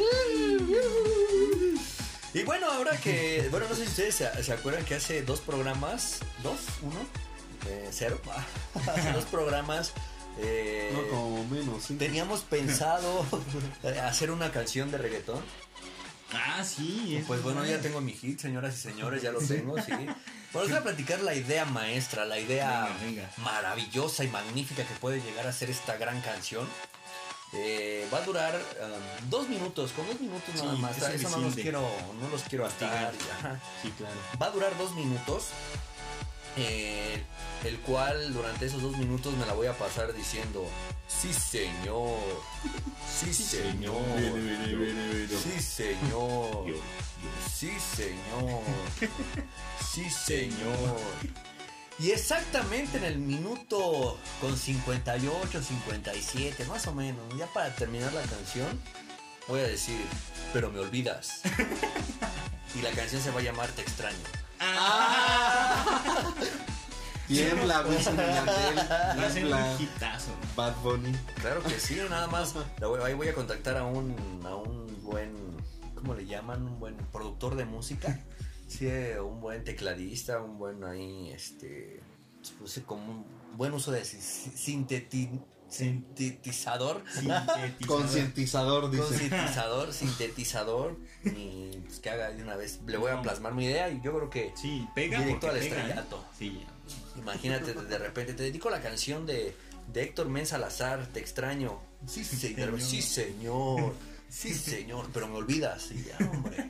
y 2.34 2.44
bueno, 2.44 2.70
ahora 2.72 2.98
que. 2.98 3.48
Bueno, 3.52 3.68
no 3.70 3.76
sé 3.76 3.84
si 3.84 3.90
ustedes 3.90 4.16
se, 4.16 4.44
se 4.44 4.54
acuerdan 4.54 4.86
que 4.86 4.96
hace 4.96 5.22
dos 5.24 5.40
programas. 5.42 6.20
¿Dos? 6.44 6.60
¿Uno? 6.82 7.00
Eh, 7.68 7.90
cero. 7.92 8.20
hace 8.96 9.12
dos 9.12 9.26
programas. 9.26 9.92
eh, 10.40 10.92
No, 10.94 11.08
como 11.10 11.44
menos, 11.46 11.84
sí. 11.84 11.96
Teníamos 11.96 12.42
pensado 12.42 13.26
hacer 14.04 14.32
una 14.32 14.52
canción 14.52 14.92
de 14.92 14.98
reggaetón. 14.98 15.42
Ah, 16.34 16.64
sí. 16.64 17.18
es 17.18 17.26
Pues 17.26 17.42
bueno, 17.44 17.66
ya 17.66 17.80
tengo 17.80 18.02
mi 18.02 18.14
hit, 18.14 18.40
señoras 18.40 18.76
y 18.76 18.78
señores, 18.78 19.22
ya 19.22 19.32
lo 19.32 19.40
tengo, 19.40 19.76
sí. 19.82 19.92
Bueno, 19.92 20.68
les 20.68 20.70
voy 20.70 20.78
a 20.80 20.84
platicar 20.84 21.22
la 21.22 21.34
idea 21.34 21.66
maestra, 21.66 22.26
la 22.26 22.40
idea 22.40 22.84
Venga, 22.84 22.98
venga. 23.06 23.32
maravillosa 23.38 24.24
y 24.24 24.28
magnífica 24.28 24.84
que 24.86 24.94
puede 24.96 25.22
llegar 25.22 25.48
a 25.48 25.54
ser 25.54 25.70
esta 25.70 25.98
gran 25.98 26.20
canción. 26.22 26.68
Eh, 27.54 28.08
va 28.14 28.20
a 28.20 28.22
durar 28.22 28.56
um, 28.56 29.30
dos 29.30 29.50
minutos, 29.50 29.92
con 29.92 30.08
dos 30.08 30.20
minutos 30.22 30.56
nada 30.56 30.74
más. 30.76 30.98
es 30.98 31.22
Eso 31.22 31.30
no 31.30 31.40
los 31.40 31.56
quiero, 31.56 31.82
no 32.22 32.30
los 32.30 32.44
quiero 32.44 32.66
ajá. 32.66 33.12
Sí, 33.82 33.92
claro. 33.98 34.16
Va 34.42 34.46
a 34.46 34.52
durar 34.52 34.78
dos 34.78 34.96
minutos. 34.96 35.48
Eh, 36.58 37.24
el 37.64 37.80
cual 37.80 38.34
durante 38.34 38.66
esos 38.66 38.82
dos 38.82 38.98
minutos 38.98 39.36
me 39.38 39.46
la 39.46 39.54
voy 39.54 39.68
a 39.68 39.78
pasar 39.78 40.14
diciendo 40.14 40.68
Sí 41.08 41.34
señor. 41.34 42.18
Sí 43.08 43.34
señor 43.34 44.02
Sí 45.44 45.60
señor. 45.62 46.66
Sí 47.54 47.72
señor. 47.80 48.62
Sí 49.94 50.10
señor. 50.10 50.98
Y 52.00 52.12
exactamente 52.12 52.98
en 52.98 53.04
el 53.04 53.20
minuto 53.20 54.18
con 54.40 54.58
58, 54.58 55.62
57, 55.62 56.66
más 56.66 56.88
o 56.88 56.94
menos, 56.94 57.22
ya 57.38 57.46
para 57.48 57.76
terminar 57.76 58.12
la 58.14 58.22
canción, 58.22 58.82
voy 59.48 59.60
a 59.60 59.68
decir, 59.68 60.00
pero 60.54 60.72
me 60.72 60.80
olvidas. 60.80 61.42
Y 62.74 62.82
la 62.82 62.92
canción 62.92 63.22
se 63.22 63.32
va 63.32 63.42
a 63.42 63.44
llamar 63.44 63.70
Te 63.72 63.82
extraño. 63.82 64.16
Tiembla, 67.28 67.82
Wisin 67.88 68.14
y 68.14 68.18
Yandel, 68.18 69.54
Va 69.54 69.74
un 69.76 69.82
hitazo. 69.82 70.32
Bad 70.56 70.76
Bunny. 70.84 71.12
Claro 71.40 71.64
que 71.64 71.80
sí, 71.80 71.98
nada 72.10 72.28
más. 72.28 72.54
Ahí 73.04 73.14
voy 73.14 73.30
a 73.30 73.34
contactar 73.34 73.78
a 73.78 73.86
un, 73.86 74.16
a 74.46 74.56
un 74.56 75.02
buen, 75.04 75.34
¿cómo 75.96 76.14
le 76.14 76.26
llaman? 76.26 76.64
Un 76.64 76.80
buen 76.80 76.96
productor 77.12 77.56
de 77.56 77.66
música. 77.66 78.20
Sí, 78.72 78.88
eh, 78.88 79.20
un 79.20 79.42
buen 79.42 79.66
tecladista, 79.66 80.42
un 80.42 80.58
buen 80.58 80.82
ahí, 80.86 81.30
este, 81.34 82.02
sí, 82.66 82.80
como 82.86 83.12
un 83.12 83.26
buen 83.58 83.74
uso 83.74 83.92
de 83.92 84.06
si- 84.06 84.50
sinteti- 84.52 85.44
sintetizador. 85.72 87.04
Sintetizador. 87.14 87.88
Concientizador, 87.88 88.92
dice. 88.92 89.18
Sintetizador, 89.18 89.94
sintetizador. 89.94 90.98
Y 91.26 91.78
pues 91.86 92.00
que 92.00 92.10
haga 92.10 92.32
de 92.32 92.44
una 92.44 92.56
vez. 92.56 92.80
Le 92.86 92.98
voy 92.98 93.12
a 93.12 93.22
plasmar 93.22 93.54
mi 93.54 93.66
idea 93.66 93.90
y 93.90 94.02
yo 94.04 94.14
creo 94.16 94.30
que 94.30 94.54
Sí, 94.62 94.88
pega 94.94 95.20
Directo 95.20 95.48
al 95.50 95.58
pega, 95.60 95.76
¿eh? 95.76 95.80
estrellato. 95.80 96.26
Sí. 96.38 96.62
Imagínate 97.18 97.74
de 97.74 97.98
repente, 97.98 98.34
te 98.34 98.44
dedico 98.44 98.70
la 98.70 98.82
canción 98.82 99.26
de, 99.26 99.56
de 99.92 100.04
Héctor 100.04 100.28
Men 100.30 100.46
Salazar, 100.46 101.08
te 101.08 101.20
extraño. 101.20 101.80
Sí, 102.08 102.24
señor, 102.24 102.80
señor. 102.80 102.82
sí, 102.82 103.02
señor, 103.02 103.94
sí, 104.30 104.54
señor, 104.54 105.10
pero 105.14 105.28
me 105.28 105.36
olvidas. 105.38 105.92
Y 105.92 106.04
ya, 106.04 106.18
hombre. 106.30 106.70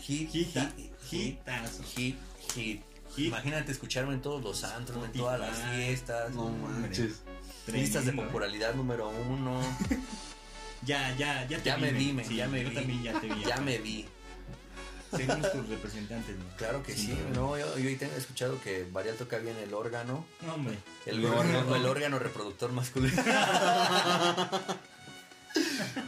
Hit, 0.00 0.30
hit, 0.30 0.48
Hita- 0.56 0.72
hit, 0.76 1.38
hit, 1.94 2.16
hit. 2.54 2.82
Hit. 3.16 3.26
Imagínate 3.26 3.72
escucharme 3.72 4.14
en 4.14 4.22
todos 4.22 4.42
los 4.42 4.64
antros, 4.64 5.04
en 5.04 5.12
todas 5.12 5.38
las 5.40 5.56
fiestas. 5.74 6.32
No 6.34 6.48
manches. 6.50 7.20
Listas 7.72 8.04
de 8.06 8.12
popularidad 8.12 8.74
número 8.74 9.08
uno. 9.08 9.60
Ya, 10.86 11.12
ya, 11.16 11.44
ya 11.48 11.58
te 11.58 11.64
Ya 11.64 11.76
me 11.76 11.90
vi, 11.90 12.16
Sí, 12.24 12.36
ya 12.36 12.46
me 12.46 12.62
yo 12.62 12.68
vi. 12.70 12.74
también 12.76 13.02
ya 13.02 13.20
te 13.20 13.26
vi. 13.26 13.44
Ya 13.44 13.56
me 13.56 13.78
vi. 13.78 14.06
Seremos 15.10 15.50
tus 15.52 15.68
representantes, 15.68 16.36
¿no? 16.38 16.44
Claro 16.56 16.82
que 16.84 16.94
sí, 16.94 17.18
no, 17.34 17.58
yo, 17.58 17.76
yo 17.78 17.98
tengo 17.98 18.14
escuchado 18.14 18.60
que 18.62 18.86
Varial 18.92 19.16
toca 19.16 19.38
bien 19.38 19.56
el 19.56 19.74
órgano. 19.74 20.24
No, 20.42 20.54
hombre. 20.54 20.78
El, 21.04 21.16
El 21.18 21.24
órgano, 21.26 21.58
órgano. 21.58 21.74
el 21.76 21.84
órgano 21.86 22.18
reproductor 22.20 22.70
masculino. 22.72 23.20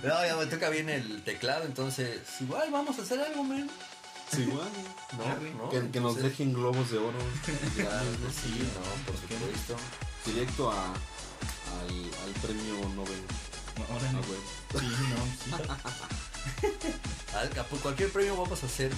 no, 0.05 0.27
ya 0.27 0.37
me 0.37 0.47
toca 0.47 0.69
bien 0.71 0.89
el 0.89 1.23
teclado, 1.25 1.65
entonces 1.65 2.21
igual 2.41 2.71
vamos 2.71 2.99
a 2.99 3.03
hacer 3.03 3.21
algo, 3.21 3.43
men. 3.45 3.69
Sí, 4.33 4.43
igual. 4.43 4.69
No, 5.19 5.25
Arre. 5.25 5.51
no, 5.55 5.69
Que, 5.71 5.91
que 5.91 6.01
nos 6.01 6.17
dejen 6.17 6.53
globos 6.53 6.91
de 6.93 6.99
oro. 6.99 7.19
Claro 7.75 8.07
que 8.25 8.33
sí, 8.33 8.63
no, 8.75 9.05
por 9.07 9.17
supuesto. 9.21 9.77
Directo 10.25 10.71
a, 10.71 10.95
al, 11.81 11.89
al 12.25 12.33
premio 12.43 12.75
Nobel. 12.95 13.23
Ahora 13.91 14.09
Ah, 14.09 14.13
no. 14.13 14.21
güey. 14.23 14.41
Sí, 14.79 14.87
no, 15.11 15.57
sí. 15.59 15.65
Por 17.71 17.79
cualquier 17.81 18.11
premio 18.13 18.37
vamos 18.37 18.63
a 18.63 18.67
hacer 18.67 18.93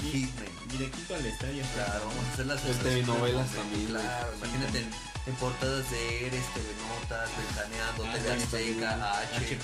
Di- 0.00 0.10
Hitman. 0.10 0.68
Directito 0.70 1.14
al 1.14 1.26
estadio. 1.26 1.64
Claro, 1.74 2.00
vamos 2.06 2.24
a 2.28 2.32
hacer 2.32 2.46
las 2.46 2.62
telenovelas 2.62 3.46
hombre, 3.48 3.58
también, 3.60 3.86
Claro, 3.86 4.32
imagínate 4.36 4.84
en, 5.26 5.34
portadas 5.34 5.90
de 5.90 6.26
Eres, 6.26 6.46
TV 6.54 6.66
Notas, 6.88 7.30
Ventaneando, 7.36 8.04
Ah, 8.06 8.12
TV 8.14 8.32
Azteca, 8.32 9.18
H 9.20 9.36
H. 9.36 9.58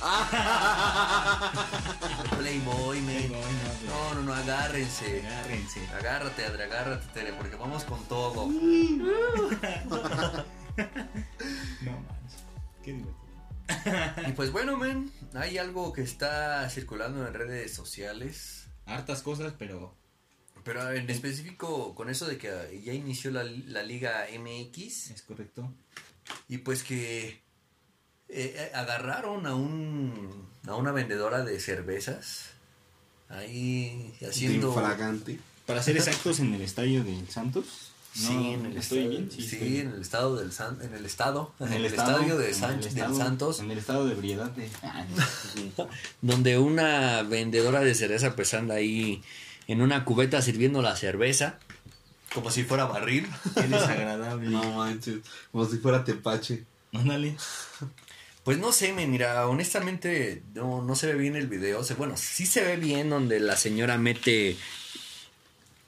Playboy, 2.38 3.00
men. 3.02 3.28
Playboy, 3.28 3.52
no, 3.86 3.90
No, 3.90 4.14
no, 4.14 4.22
no, 4.22 4.34
agárrense. 4.34 5.26
Agárrense. 5.26 5.86
Agárrate, 5.88 6.44
Adri, 6.46 6.62
agárrate, 6.62 7.06
Tere, 7.12 7.32
porque 7.34 7.56
vamos 7.56 7.84
con 7.84 8.02
todo. 8.04 8.48
No 11.82 11.92
manches. 11.92 12.44
Qué 12.82 12.92
divertido. 12.92 14.28
Y 14.28 14.32
pues 14.32 14.50
bueno, 14.50 14.76
men, 14.76 15.12
hay 15.34 15.58
algo 15.58 15.92
que 15.92 16.02
está 16.02 16.68
circulando 16.70 17.26
en 17.26 17.34
redes 17.34 17.72
sociales. 17.74 18.68
Hartas 18.86 19.22
cosas, 19.22 19.54
pero. 19.58 19.96
Pero 20.64 20.90
en 20.92 21.08
específico 21.10 21.94
con 21.94 22.10
eso 22.10 22.26
de 22.26 22.36
que 22.38 22.80
ya 22.84 22.92
inició 22.92 23.30
la, 23.30 23.44
la 23.44 23.82
Liga 23.82 24.26
MX 24.38 25.10
Es 25.10 25.22
correcto. 25.22 25.72
y 26.48 26.58
pues 26.58 26.82
que 26.82 27.28
eh, 27.28 27.40
eh, 28.28 28.70
agarraron 28.74 29.46
a 29.46 29.54
un 29.54 30.48
a 30.66 30.74
una 30.76 30.92
vendedora 30.92 31.42
de 31.44 31.58
cervezas 31.60 32.50
ahí 33.28 34.12
haciendo 34.28 34.68
Infragante. 34.68 35.38
Para 35.66 35.82
ser 35.82 35.96
exactos, 35.96 36.40
en 36.40 36.52
el 36.54 36.62
estadio 36.62 37.04
del 37.04 37.28
Santos. 37.30 37.92
Sí, 38.12 38.26
en 38.54 38.66
el 38.66 38.76
estoy 38.76 38.98
estadio, 38.98 39.08
bien. 39.10 39.30
sí, 39.30 39.44
estoy 39.44 39.68
bien. 39.68 39.86
en 39.86 39.94
el 39.94 40.00
estado 40.00 40.34
del 40.36 40.50
San, 40.52 40.82
en 40.82 40.94
el 40.94 41.06
estado, 41.06 41.54
en, 41.60 41.72
el, 41.72 41.84
estado- 41.84 42.16
estadio 42.18 42.38
de 42.38 42.52
San- 42.54 42.72
el 42.74 42.78
del 42.80 42.88
estado- 42.88 43.16
Santos, 43.16 43.60
En 43.60 43.70
el 43.70 43.78
estado 43.78 44.04
de 44.06 44.12
ebriedad 44.14 44.50
de. 44.50 44.68
donde 46.20 46.58
una 46.58 47.22
vendedora 47.22 47.80
de 47.80 47.94
cerveza 47.94 48.34
pues 48.34 48.52
anda 48.54 48.74
ahí 48.74 49.22
en 49.70 49.82
una 49.82 50.04
cubeta 50.04 50.42
sirviendo 50.42 50.82
la 50.82 50.96
cerveza, 50.96 51.58
como 52.34 52.50
si 52.50 52.64
fuera 52.64 52.86
barril. 52.86 53.28
Qué 53.54 53.62
desagradable. 53.62 54.48
No 54.50 54.62
manches. 54.76 55.18
Como 55.52 55.64
si 55.64 55.78
fuera 55.78 56.04
tepache. 56.04 56.64
Ándale. 56.92 57.36
Pues 58.42 58.58
no 58.58 58.72
sé, 58.72 58.92
me 58.92 59.06
mira, 59.06 59.46
honestamente 59.46 60.42
no, 60.54 60.82
no 60.82 60.96
se 60.96 61.06
ve 61.06 61.14
bien 61.14 61.36
el 61.36 61.46
video. 61.46 61.78
O 61.80 61.84
sea, 61.84 61.94
bueno, 61.96 62.16
sí 62.16 62.46
se 62.46 62.64
ve 62.64 62.76
bien 62.76 63.10
donde 63.10 63.38
la 63.38 63.56
señora 63.56 63.96
mete 63.96 64.56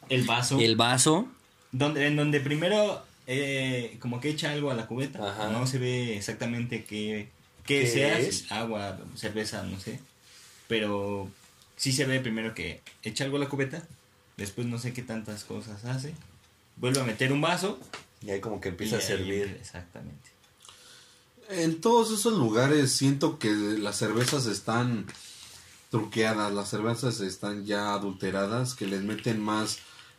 El 0.09 0.23
vaso. 0.23 0.61
El 0.61 0.77
vaso. 0.77 1.29
Donde, 1.73 2.07
en 2.07 2.17
donde 2.17 2.41
primero 2.41 3.03
eh, 3.27 3.97
como 3.99 4.21
que 4.21 4.31
echa 4.31 4.53
algo 4.53 4.71
a 4.71 4.75
la 4.75 4.87
cubeta. 4.87 5.29
Ajá. 5.29 5.49
No 5.49 5.67
se 5.67 5.79
ve 5.79 6.17
exactamente 6.17 6.85
qué, 6.85 7.31
qué, 7.65 7.81
¿Qué 7.81 7.87
sea. 7.89 8.19
es? 8.19 8.51
Agua, 8.53 8.99
cerveza, 9.17 9.63
no 9.65 9.81
sé. 9.81 9.99
Pero 10.69 11.29
sí 11.83 11.91
se 11.93 12.05
ve 12.05 12.21
primero 12.21 12.55
que 12.55 12.81
echa 13.03 13.25
algo 13.25 13.39
a 13.39 13.41
la 13.41 13.49
cubeta. 13.49 13.83
Después 14.37 14.69
no 14.69 14.79
sé 14.79 14.93
qué 14.93 15.03
tantas 15.03 15.43
cosas 15.43 15.85
hace. 15.85 16.15
Vuelve 16.77 17.01
a 17.01 17.05
meter 17.05 17.33
un 17.33 17.41
vaso. 17.41 17.81
Y 18.25 18.31
ahí 18.31 18.41
como 18.41 18.61
que 18.61 18.69
empieza 18.69 18.95
a 18.97 18.99
ahí- 19.01 19.05
servir. 19.05 19.57
Exactamente. 19.61 20.31
En 21.49 21.81
todos 21.81 22.17
esos 22.17 22.39
lugares 22.39 22.93
siento 22.93 23.41
que 23.41 23.51
las 23.51 23.97
cervezas 23.97 24.47
están 24.47 25.07
truqueadas, 25.91 26.53
las 26.53 26.71
cervezas 26.71 27.19
están 27.19 27.67
ya 27.67 27.93
adulteradas, 27.95 28.75
que 28.75 28.87
les 28.87 29.03
meten 29.03 29.41
más 29.43 29.79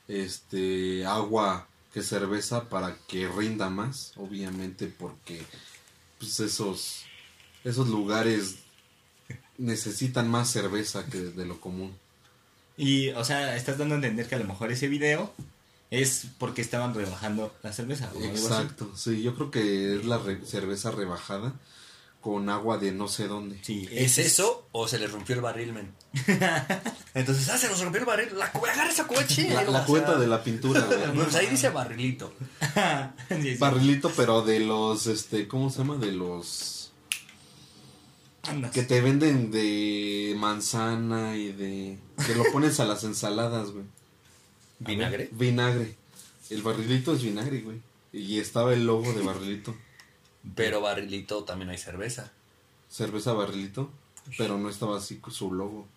este 0.10 1.06
agua 1.06 1.68
que 1.94 2.03
cerveza 2.03 2.68
para 2.68 2.98
que 3.07 3.30
rinda 3.30 3.69
más, 3.69 4.11
obviamente 4.18 4.88
porque 4.88 5.41
pues 6.19 6.41
esos 6.41 7.06
esos 7.64 7.88
lugares 7.88 8.57
necesitan 9.57 10.30
más 10.30 10.49
cerveza 10.49 11.05
que 11.05 11.19
de 11.19 11.45
lo 11.45 11.59
común. 11.61 11.95
Y, 12.77 13.09
o 13.09 13.23
sea, 13.23 13.55
estás 13.55 13.77
dando 13.77 13.95
a 13.95 13.97
entender 13.97 14.27
que 14.27 14.35
a 14.35 14.39
lo 14.39 14.45
mejor 14.45 14.71
ese 14.71 14.88
video 14.88 15.31
es 15.91 16.25
porque 16.39 16.61
estaban 16.61 16.93
rebajando 16.95 17.53
la 17.61 17.71
cerveza. 17.71 18.09
o 18.13 18.17
algo 18.17 18.34
así. 18.34 18.43
Exacto, 18.45 18.91
sí, 18.95 19.21
yo 19.21 19.35
creo 19.35 19.51
que 19.51 19.95
es 19.97 20.05
la 20.05 20.17
re- 20.17 20.43
cerveza 20.45 20.89
rebajada 20.91 21.53
con 22.19 22.49
agua 22.49 22.77
de 22.77 22.91
no 22.93 23.07
sé 23.09 23.27
dónde. 23.27 23.59
Sí, 23.61 23.88
¿Es 23.91 24.17
eso 24.17 24.65
o 24.71 24.88
se 24.88 24.97
le 24.97 25.07
rompió 25.07 25.35
el 25.35 25.41
barril, 25.41 25.73
men? 25.73 25.91
Entonces, 27.13 27.49
ah, 27.49 27.57
se 27.57 27.67
nos 27.69 27.80
rompió 27.81 27.99
el 27.99 28.05
barril. 28.07 28.30
La 28.38 28.45
agarra 28.45 28.89
esa 28.89 29.05
coche. 29.05 29.49
La, 29.53 29.63
la 29.63 29.85
cuenta 29.85 30.17
de 30.17 30.25
la 30.27 30.43
pintura. 30.43 30.84
Pues 31.13 31.35
ahí 31.35 31.47
dice 31.47 31.69
barrilito. 31.69 32.34
Sí, 33.30 33.41
sí. 33.53 33.55
barrilito, 33.57 34.11
pero 34.15 34.41
de 34.41 34.61
los, 34.61 35.05
este, 35.07 35.47
¿cómo 35.47 35.69
se 35.69 35.80
llama? 35.80 35.97
De 35.97 36.11
los 36.11 36.82
Andas. 38.44 38.72
que 38.72 38.84
te 38.84 38.99
venden 39.02 39.52
de 39.52 40.36
manzana 40.38 41.38
y 41.38 41.52
de 41.53 41.98
que 42.26 42.36
lo 42.36 42.44
pones 42.52 42.80
a 42.80 42.86
las 42.86 43.03
ensaladas, 43.06 43.72
güey. 43.72 43.86
¿Vinagre? 44.80 45.30
Vinagre. 45.32 45.95
El 46.49 46.61
barrilito 46.61 47.14
es 47.14 47.24
vinagre, 47.24 47.61
güey. 47.61 47.82
Y 48.11 48.40
estaba 48.40 48.74
el 48.74 48.86
logo 48.86 49.11
de 49.14 49.22
barrilito. 49.22 49.76
Pero 50.56 50.82
barrilito 50.82 51.45
también 51.45 51.70
hay 51.70 51.78
cerveza. 51.78 52.32
Cerveza 52.90 53.32
barrilito, 53.34 53.90
pero 54.38 54.57
no 54.57 54.70
estaba 54.70 54.98
así 54.98 55.22
su 55.32 55.53
logo. 55.53 55.88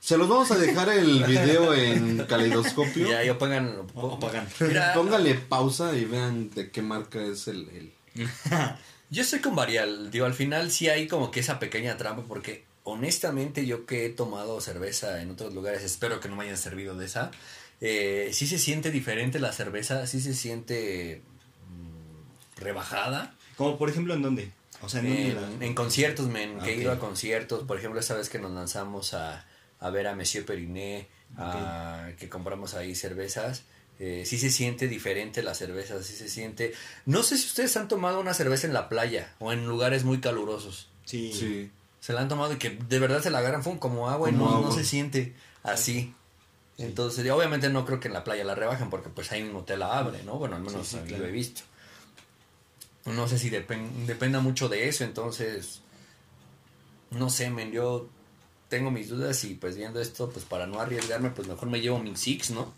Se 0.00 0.16
los 0.16 0.28
vamos 0.28 0.52
a 0.52 0.58
dejar 0.58 0.88
el 0.90 1.24
video 1.24 1.74
en 1.74 2.18
caleidoscopio. 2.28 3.08
Ya, 3.08 3.24
ya 3.24 3.36
pongan. 3.36 3.78
Mira, 4.60 4.94
Póngale 4.94 5.34
pausa 5.34 5.96
y 5.96 6.04
vean 6.04 6.50
de 6.50 6.70
qué 6.70 6.82
marca 6.82 7.20
es 7.20 7.48
el, 7.48 7.68
el- 7.70 7.92
Yo 9.10 9.22
estoy 9.22 9.40
con 9.40 9.54
Varial. 9.56 10.10
Digo, 10.10 10.26
al 10.26 10.34
final 10.34 10.70
sí 10.70 10.88
hay 10.88 11.08
como 11.08 11.30
que 11.30 11.40
esa 11.40 11.58
pequeña 11.58 11.96
trampa 11.96 12.22
porque 12.28 12.64
honestamente 12.84 13.66
yo 13.66 13.86
que 13.86 14.06
he 14.06 14.08
tomado 14.10 14.60
cerveza 14.60 15.22
en 15.22 15.30
otros 15.30 15.54
lugares, 15.54 15.82
espero 15.82 16.20
que 16.20 16.28
no 16.28 16.36
me 16.36 16.44
hayan 16.44 16.56
servido 16.58 16.94
de 16.96 17.06
esa. 17.06 17.30
Eh, 17.80 18.30
sí 18.32 18.46
se 18.46 18.58
siente 18.58 18.90
diferente 18.90 19.38
la 19.38 19.52
cerveza, 19.52 20.06
sí 20.06 20.20
se 20.20 20.34
siente 20.34 21.22
mm, 21.70 22.60
rebajada. 22.60 23.34
Como 23.56 23.78
por 23.78 23.88
ejemplo, 23.88 24.14
¿en 24.14 24.22
dónde? 24.22 24.50
O 24.82 24.88
sea, 24.88 25.00
¿en 25.00 25.06
dónde 25.08 25.28
En, 25.30 25.58
la- 25.60 25.66
en 25.66 25.74
conciertos, 25.74 26.28
men, 26.28 26.60
que 26.60 26.70
he 26.72 26.74
Ok. 26.74 26.80
ido 26.82 26.92
a 26.92 26.98
conciertos. 26.98 27.64
Por 27.64 27.78
ejemplo, 27.78 28.00
esa 28.00 28.14
vez 28.14 28.28
que 28.28 28.38
nos 28.38 28.50
lanzamos 28.52 29.14
a, 29.14 29.46
a 29.80 29.90
ver 29.90 30.06
a 30.06 30.14
Monsieur 30.14 30.44
Periné, 30.44 31.08
a- 31.36 32.10
que 32.18 32.28
compramos 32.28 32.74
ahí 32.74 32.94
cervezas. 32.94 33.64
Eh, 34.00 34.24
sí 34.26 34.38
se 34.38 34.50
siente 34.50 34.86
diferente 34.88 35.42
la 35.42 35.54
cerveza, 35.54 36.02
sí 36.02 36.14
se 36.14 36.28
siente... 36.28 36.72
No 37.06 37.22
sé 37.22 37.36
si 37.38 37.46
ustedes 37.46 37.76
han 37.76 37.88
tomado 37.88 38.20
una 38.20 38.34
cerveza 38.34 38.66
en 38.66 38.72
la 38.72 38.88
playa 38.88 39.34
o 39.40 39.52
en 39.52 39.66
lugares 39.66 40.04
muy 40.04 40.20
calurosos. 40.20 40.88
Sí. 41.04 41.32
Sí. 41.32 41.70
Se 42.00 42.12
la 42.12 42.20
han 42.20 42.28
tomado 42.28 42.52
y 42.52 42.56
que 42.58 42.70
de 42.70 42.98
verdad 42.98 43.22
se 43.22 43.30
la 43.30 43.38
agarran 43.38 43.62
como 43.78 44.08
agua 44.08 44.28
y 44.30 44.32
no, 44.32 44.48
agua. 44.48 44.60
no 44.68 44.72
se 44.72 44.84
siente 44.84 45.34
así. 45.62 46.14
Entonces, 46.78 47.28
obviamente 47.30 47.68
no 47.70 47.84
creo 47.84 47.98
que 47.98 48.06
en 48.06 48.14
la 48.14 48.22
playa 48.22 48.44
la 48.44 48.54
rebajen 48.54 48.88
porque 48.88 49.08
pues 49.08 49.32
ahí 49.32 49.42
mismo 49.42 49.64
te 49.64 49.76
la 49.76 49.98
abre, 49.98 50.22
¿no? 50.22 50.34
Bueno, 50.38 50.54
al 50.56 50.62
menos 50.62 50.86
Sí, 50.86 50.98
claro. 51.06 51.24
lo 51.24 51.28
he 51.28 51.32
visto. 51.32 51.62
No 53.04 53.26
sé 53.26 53.38
si 53.38 53.50
depen- 53.50 54.06
dependa 54.06 54.38
mucho 54.40 54.68
de 54.68 54.88
eso, 54.88 55.02
entonces 55.02 55.80
no 57.10 57.30
sé, 57.30 57.50
men, 57.50 57.72
yo 57.72 58.08
tengo 58.68 58.90
mis 58.90 59.08
dudas 59.08 59.42
y 59.44 59.54
pues 59.54 59.76
viendo 59.76 60.00
esto, 60.00 60.28
pues 60.30 60.44
para 60.44 60.66
no 60.66 60.78
arriesgarme, 60.78 61.30
pues 61.30 61.48
mejor 61.48 61.68
me 61.68 61.80
llevo 61.80 61.98
mi 61.98 62.14
Six, 62.16 62.50
¿no? 62.50 62.72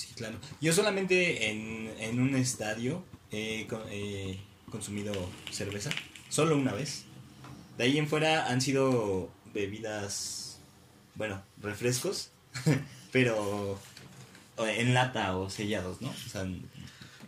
Sí, 0.00 0.08
claro. 0.14 0.38
Yo 0.60 0.72
solamente 0.72 1.50
en, 1.50 1.92
en 1.98 2.20
un 2.20 2.34
estadio 2.34 3.04
he 3.30 3.66
co- 3.68 3.84
he 3.90 4.38
consumido 4.70 5.12
cerveza. 5.50 5.90
Solo 6.30 6.56
una 6.56 6.72
vez. 6.72 7.04
De 7.76 7.84
ahí 7.84 7.98
en 7.98 8.08
fuera 8.08 8.48
han 8.50 8.60
sido 8.60 9.30
bebidas, 9.52 10.58
bueno, 11.16 11.42
refrescos, 11.60 12.30
pero 13.12 13.78
en 14.58 14.94
lata 14.94 15.36
o 15.36 15.50
sellados, 15.50 16.00
¿no? 16.00 16.08
O 16.10 16.28
sea, 16.30 16.46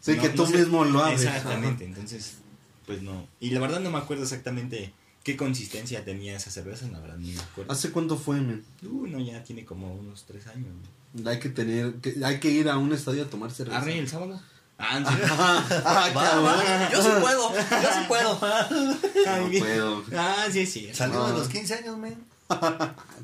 Sí, 0.00 0.16
que 0.16 0.30
tú 0.30 0.46
mismo 0.46 0.84
lo 0.84 1.04
abres. 1.04 1.22
Exactamente, 1.22 1.84
entonces, 1.84 2.38
pues 2.86 3.02
no. 3.02 3.28
Y 3.38 3.50
la 3.50 3.60
verdad 3.60 3.80
no 3.80 3.90
me 3.90 3.98
acuerdo 3.98 4.22
exactamente 4.24 4.92
qué 5.24 5.36
consistencia 5.36 6.04
tenía 6.04 6.36
esa 6.36 6.50
cerveza, 6.50 6.88
la 6.88 7.00
verdad 7.00 7.18
ni 7.18 7.32
me 7.32 7.40
acuerdo. 7.40 7.70
¿Hace 7.72 7.90
cuánto 7.92 8.16
fue, 8.16 8.40
men? 8.40 8.64
Uh, 8.82 9.06
no, 9.06 9.20
ya 9.20 9.42
tiene 9.44 9.64
como 9.64 9.94
unos 9.94 10.24
tres 10.24 10.46
años. 10.48 10.66
¿no? 10.74 11.01
Hay 11.26 11.38
que 11.38 11.48
tener, 11.50 11.94
que- 11.96 12.16
hay 12.24 12.40
que 12.40 12.48
ir 12.50 12.68
a 12.68 12.78
un 12.78 12.92
estadio 12.92 13.24
a 13.24 13.26
tomar 13.26 13.50
cerveza. 13.50 13.78
Arre, 13.78 13.98
el 13.98 14.08
sábado. 14.08 14.40
Ah, 14.78 14.96
¿en 14.98 15.06
serio? 15.06 15.26
Ah, 15.30 16.10
Va, 16.16 16.22
cabrón. 16.22 16.44
va, 16.46 16.90
yo 16.90 17.02
sí 17.02 17.08
puedo, 17.20 17.52
yo 17.54 17.88
sí 17.92 18.04
puedo. 18.08 18.40
No 19.52 19.58
puedo. 19.60 20.04
Ah, 20.16 20.46
sí, 20.50 20.66
sí. 20.66 20.90
Salió 20.92 21.26
de 21.26 21.32
los 21.34 21.48
15 21.48 21.74
años, 21.74 21.98
men. 21.98 22.16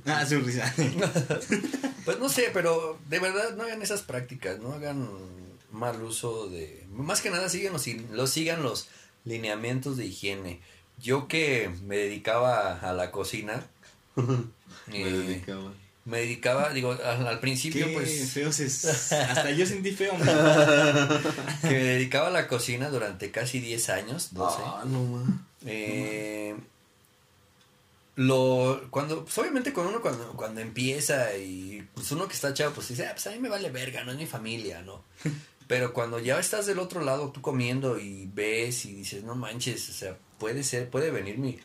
Ah, 0.06 0.24
su 0.27 0.40
risa. 0.40 0.73
Pues 2.05 2.19
no 2.19 2.28
sé, 2.28 2.51
pero 2.52 2.98
de 3.09 3.19
verdad 3.19 3.55
no 3.56 3.65
hagan 3.65 3.82
esas 3.82 4.02
prácticas, 4.02 4.59
no 4.60 4.73
hagan 4.73 5.09
mal 5.73 6.02
uso 6.02 6.48
de... 6.48 6.86
Más 6.93 7.20
que 7.20 7.31
nada 7.31 7.48
sigan 7.48 7.73
los, 7.73 7.86
los- 7.86 8.31
sigan 8.31 8.62
los 8.62 8.89
lineamientos 9.24 9.97
de 9.97 10.06
higiene. 10.06 10.60
Yo 11.01 11.28
que 11.28 11.70
me 11.85 11.97
dedicaba 11.97 12.78
a 12.81 12.93
la 12.93 13.10
cocina, 13.10 13.65
Me 14.86 15.02
eh, 15.02 15.10
dedicaba. 15.12 15.73
Me 16.09 16.20
dedicaba, 16.20 16.72
digo, 16.72 16.93
al, 16.93 17.26
al 17.26 17.35
Qué 17.35 17.40
principio 17.40 17.86
pues... 17.93 18.36
es. 18.36 18.85
Hasta 19.12 19.51
yo 19.51 19.66
sentí 19.66 19.93
feo, 19.93 20.14
que 20.16 21.68
me 21.68 21.85
dedicaba 21.85 22.28
a 22.28 22.30
la 22.30 22.48
cocina 22.48 22.89
durante 22.89 23.30
casi 23.30 23.60
10 23.60 23.89
años, 23.90 24.32
12. 24.32 24.56
Ah, 24.64 24.85
no, 24.86 25.05
man. 25.05 25.47
Eh, 25.66 26.56
lo 28.16 28.80
cuando 28.90 29.24
pues 29.24 29.36
obviamente 29.39 29.72
con 29.72 29.86
uno 29.86 30.01
cuando, 30.01 30.32
cuando 30.32 30.60
empieza 30.60 31.36
y 31.36 31.86
pues 31.94 32.10
uno 32.10 32.26
que 32.26 32.35
está 32.35 32.52
chavo 32.52 32.74
pues 32.74 32.89
dice 32.89 33.06
ah, 33.06 33.12
pues 33.12 33.28
a 33.28 33.30
mí 33.30 33.39
me 33.39 33.48
vale 33.48 33.70
verga 33.70 34.02
no 34.02 34.10
es 34.10 34.18
mi 34.18 34.26
familia 34.26 34.82
no 34.82 35.05
pero 35.68 35.93
cuando 35.93 36.18
ya 36.18 36.36
estás 36.40 36.66
del 36.66 36.80
otro 36.80 37.01
lado 37.02 37.30
tú 37.30 37.43
comiendo 37.43 37.97
y 37.97 38.28
ves 38.35 38.86
y 38.86 38.94
dices 38.94 39.22
no 39.22 39.36
manches 39.36 39.89
o 39.89 39.93
sea 39.93 40.16
puede 40.39 40.64
ser 40.64 40.90
puede 40.90 41.12
venir 41.12 41.39
mi 41.39 41.60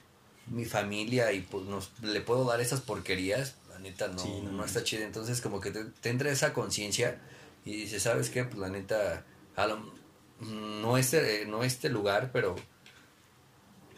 mi 0.46 0.66
familia 0.66 1.32
y 1.32 1.42
pues 1.42 1.66
nos 1.66 1.92
le 2.04 2.22
puedo 2.22 2.46
dar 2.46 2.62
esas 2.62 2.82
porquerías 2.82 3.56
la 3.74 3.80
neta 3.80 4.08
no 4.08 4.20
Sí, 4.20 4.42
no 4.42 4.64
está 4.64 4.84
chido 4.84 5.04
entonces 5.04 5.42
como 5.42 5.60
que 5.60 5.72
te, 5.72 5.84
te 5.86 6.10
entra 6.10 6.30
esa 6.32 6.54
conciencia 6.54 7.20
y 7.66 7.76
dices 7.76 8.04
sabes 8.04 8.30
qué 8.30 8.44
pues 8.46 8.58
la 8.58 8.70
neta 8.70 9.26
a 9.56 9.68
lo- 9.68 9.94
no 10.42 10.98
este 10.98 11.46
no 11.46 11.64
este 11.64 11.90
lugar 11.90 12.30
pero 12.32 12.56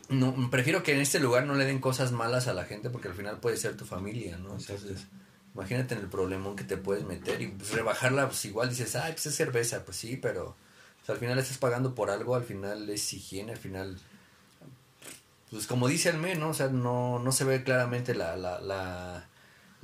no, 0.09 0.49
prefiero 0.51 0.83
que 0.83 0.93
en 0.93 1.01
este 1.01 1.19
lugar 1.19 1.45
no 1.45 1.55
le 1.55 1.65
den 1.65 1.79
cosas 1.79 2.11
malas 2.11 2.47
a 2.47 2.53
la 2.53 2.65
gente 2.65 2.89
porque 2.89 3.07
al 3.07 3.15
final 3.15 3.39
puede 3.39 3.57
ser 3.57 3.75
tu 3.75 3.85
familia, 3.85 4.37
¿no? 4.37 4.55
Entonces, 4.55 5.07
imagínate 5.55 5.95
en 5.95 6.01
el 6.01 6.07
problemón 6.07 6.55
que 6.55 6.63
te 6.63 6.77
puedes 6.77 7.03
meter 7.05 7.41
y 7.41 7.47
pues, 7.47 7.71
rebajarla, 7.71 8.27
pues 8.27 8.45
igual 8.45 8.69
dices, 8.69 8.95
ay, 8.95 9.13
pues 9.13 9.25
es 9.25 9.35
cerveza, 9.35 9.83
pues 9.83 9.97
sí, 9.97 10.15
pero 10.17 10.55
pues, 10.99 11.09
al 11.09 11.17
final 11.17 11.39
estás 11.39 11.57
pagando 11.57 11.95
por 11.95 12.11
algo, 12.11 12.35
al 12.35 12.43
final 12.43 12.87
es 12.87 13.11
higiene, 13.13 13.53
al 13.53 13.57
final, 13.57 13.97
pues 15.49 15.65
como 15.65 15.87
dice 15.87 16.09
el 16.09 16.17
men, 16.19 16.39
¿no? 16.39 16.49
O 16.49 16.53
sea, 16.53 16.67
no, 16.67 17.17
no 17.17 17.31
se 17.31 17.43
ve 17.43 17.63
claramente 17.63 18.13
la, 18.13 18.37
la, 18.37 18.59
la, 18.59 19.27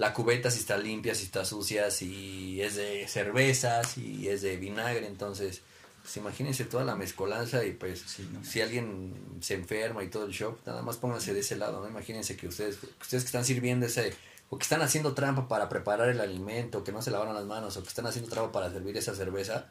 la 0.02 0.14
cubeta 0.14 0.50
si 0.50 0.60
está 0.60 0.78
limpia, 0.78 1.14
si 1.14 1.26
está 1.26 1.46
sucia, 1.46 1.92
si 1.92 2.60
es 2.60 2.76
de 2.76 3.08
cerveza, 3.08 3.84
si 3.84 4.28
es 4.28 4.42
de 4.42 4.58
vinagre, 4.58 5.06
entonces... 5.06 5.62
Pues 6.02 6.18
imagínense 6.18 6.66
toda 6.66 6.84
la 6.84 6.96
mezcolanza 6.96 7.64
y 7.64 7.74
pues 7.74 8.02
Sí, 8.08 8.28
no. 8.34 8.44
si 8.44 8.60
alguien 8.60 9.14
se 9.40 9.54
enferma 9.54 10.04
y 10.04 10.08
todo 10.08 10.26
el 10.26 10.32
show, 10.32 10.58
nada 10.66 10.82
más 10.82 10.98
pónganse 10.98 11.32
de 11.36 11.42
ese 11.42 11.56
lado, 11.56 11.80
¿no? 11.80 11.88
Imagínense 11.88 12.36
que 12.36 12.48
ustedes, 12.48 12.78
que 12.78 12.88
ustedes 13.00 13.22
que 13.24 13.28
están 13.28 13.46
sirviendo 13.46 13.86
ese, 13.86 14.12
o 14.50 14.58
que 14.58 14.64
están 14.64 14.82
haciendo 14.82 15.14
trampa 15.14 15.48
para 15.48 15.70
preparar 15.70 16.10
el 16.10 16.20
alimento, 16.20 16.84
que 16.84 16.92
no 16.92 17.04
se 17.04 17.12
lavaron 17.12 17.36
las 17.36 17.46
manos, 17.46 17.78
o 17.78 17.84
que 17.84 17.90
están 17.90 18.08
haciendo 18.08 18.32
trampa 18.32 18.52
para 18.52 18.72
servir 18.72 18.98
esa 18.98 19.14
cerveza, 19.14 19.70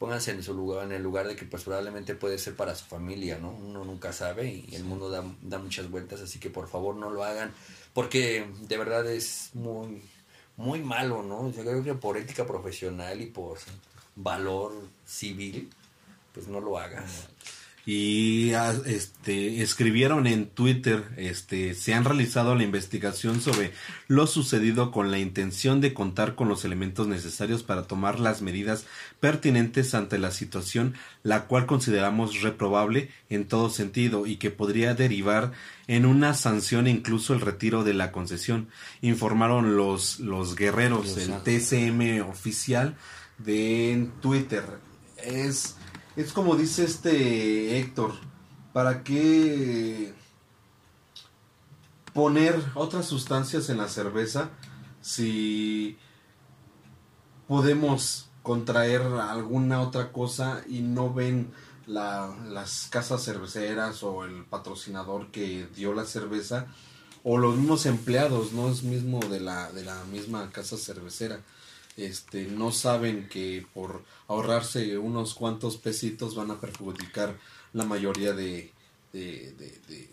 pónganse 0.00 0.30
en 0.30 0.42
su 0.42 0.54
lugar, 0.54 0.86
en 0.86 0.92
el 0.92 1.02
lugar 1.02 1.28
de 1.28 1.36
que 1.36 1.44
pues 1.44 1.62
probablemente 1.62 2.14
puede 2.14 2.38
ser 2.38 2.56
para 2.56 2.74
su 2.74 2.86
familia, 2.86 3.38
¿no? 3.38 3.50
Uno 3.50 3.84
nunca 3.84 4.14
sabe 4.14 4.64
y 4.66 4.74
el 4.74 4.82
mundo 4.82 5.10
da, 5.10 5.22
da 5.42 5.58
muchas 5.58 5.90
vueltas, 5.90 6.22
así 6.22 6.40
que 6.40 6.48
por 6.48 6.68
favor 6.68 6.96
no 6.96 7.10
lo 7.10 7.22
hagan, 7.22 7.52
porque 7.92 8.50
de 8.62 8.78
verdad 8.78 9.06
es 9.06 9.50
muy, 9.52 10.02
muy 10.56 10.80
malo, 10.80 11.22
¿no? 11.22 11.52
Yo 11.52 11.60
creo 11.60 11.84
que 11.84 11.92
por 11.92 12.16
ética 12.16 12.46
profesional 12.46 13.20
y 13.20 13.26
por 13.26 13.58
valor 14.16 14.72
civil, 15.04 15.68
pues 16.32 16.48
no 16.48 16.60
lo 16.60 16.78
hagas. 16.78 17.28
Y 17.92 18.52
ah, 18.52 18.72
este 18.86 19.62
escribieron 19.62 20.28
en 20.28 20.46
Twitter, 20.46 21.10
este 21.16 21.74
se 21.74 21.92
han 21.92 22.04
realizado 22.04 22.54
la 22.54 22.62
investigación 22.62 23.40
sobre 23.40 23.72
lo 24.06 24.28
sucedido 24.28 24.92
con 24.92 25.10
la 25.10 25.18
intención 25.18 25.80
de 25.80 25.92
contar 25.92 26.36
con 26.36 26.48
los 26.48 26.64
elementos 26.64 27.08
necesarios 27.08 27.64
para 27.64 27.88
tomar 27.88 28.20
las 28.20 28.42
medidas 28.42 28.86
pertinentes 29.18 29.92
ante 29.96 30.18
la 30.18 30.30
situación, 30.30 30.94
la 31.24 31.46
cual 31.46 31.66
consideramos 31.66 32.42
reprobable 32.42 33.10
en 33.28 33.48
todo 33.48 33.70
sentido 33.70 34.24
y 34.24 34.36
que 34.36 34.52
podría 34.52 34.94
derivar 34.94 35.50
en 35.88 36.06
una 36.06 36.34
sanción 36.34 36.86
e 36.86 36.90
incluso 36.90 37.34
el 37.34 37.40
retiro 37.40 37.82
de 37.82 37.94
la 37.94 38.12
concesión, 38.12 38.68
informaron 39.02 39.76
los 39.76 40.20
los 40.20 40.54
guerreros, 40.54 41.16
el 41.16 41.42
TCM 41.42 42.24
oficial 42.30 42.94
de 43.38 44.06
Twitter. 44.20 44.62
Es 45.24 45.74
es 46.16 46.32
como 46.32 46.56
dice 46.56 46.84
este 46.84 47.78
Héctor, 47.78 48.12
¿para 48.72 49.02
qué 49.02 50.14
poner 52.12 52.60
otras 52.74 53.06
sustancias 53.06 53.68
en 53.70 53.78
la 53.78 53.88
cerveza 53.88 54.50
si 55.00 55.96
podemos 57.48 58.28
contraer 58.42 59.02
alguna 59.02 59.80
otra 59.80 60.12
cosa 60.12 60.62
y 60.68 60.80
no 60.80 61.12
ven 61.12 61.52
la- 61.86 62.34
las 62.48 62.88
casas 62.90 63.24
cerveceras 63.24 64.02
o 64.02 64.24
el 64.24 64.44
patrocinador 64.44 65.30
que 65.30 65.66
dio 65.74 65.94
la 65.94 66.04
cerveza 66.04 66.66
o 67.22 67.36
los 67.38 67.56
mismos 67.56 67.84
empleados, 67.86 68.52
no 68.52 68.68
es 68.70 68.82
mismo 68.82 69.20
de 69.20 69.40
la, 69.40 69.70
de 69.72 69.84
la 69.84 70.04
misma 70.04 70.50
casa 70.50 70.76
cervecera? 70.76 71.40
este, 71.96 72.46
no 72.46 72.70
saben 72.72 73.28
que 73.28 73.66
por 73.74 74.02
ahorrarse 74.30 74.96
unos 74.96 75.34
cuantos 75.34 75.76
pesitos 75.76 76.36
van 76.36 76.50
a 76.52 76.60
perjudicar 76.60 77.36
la 77.72 77.84
mayoría 77.84 78.32
de, 78.32 78.70
de, 79.12 79.52
de- 79.58 80.08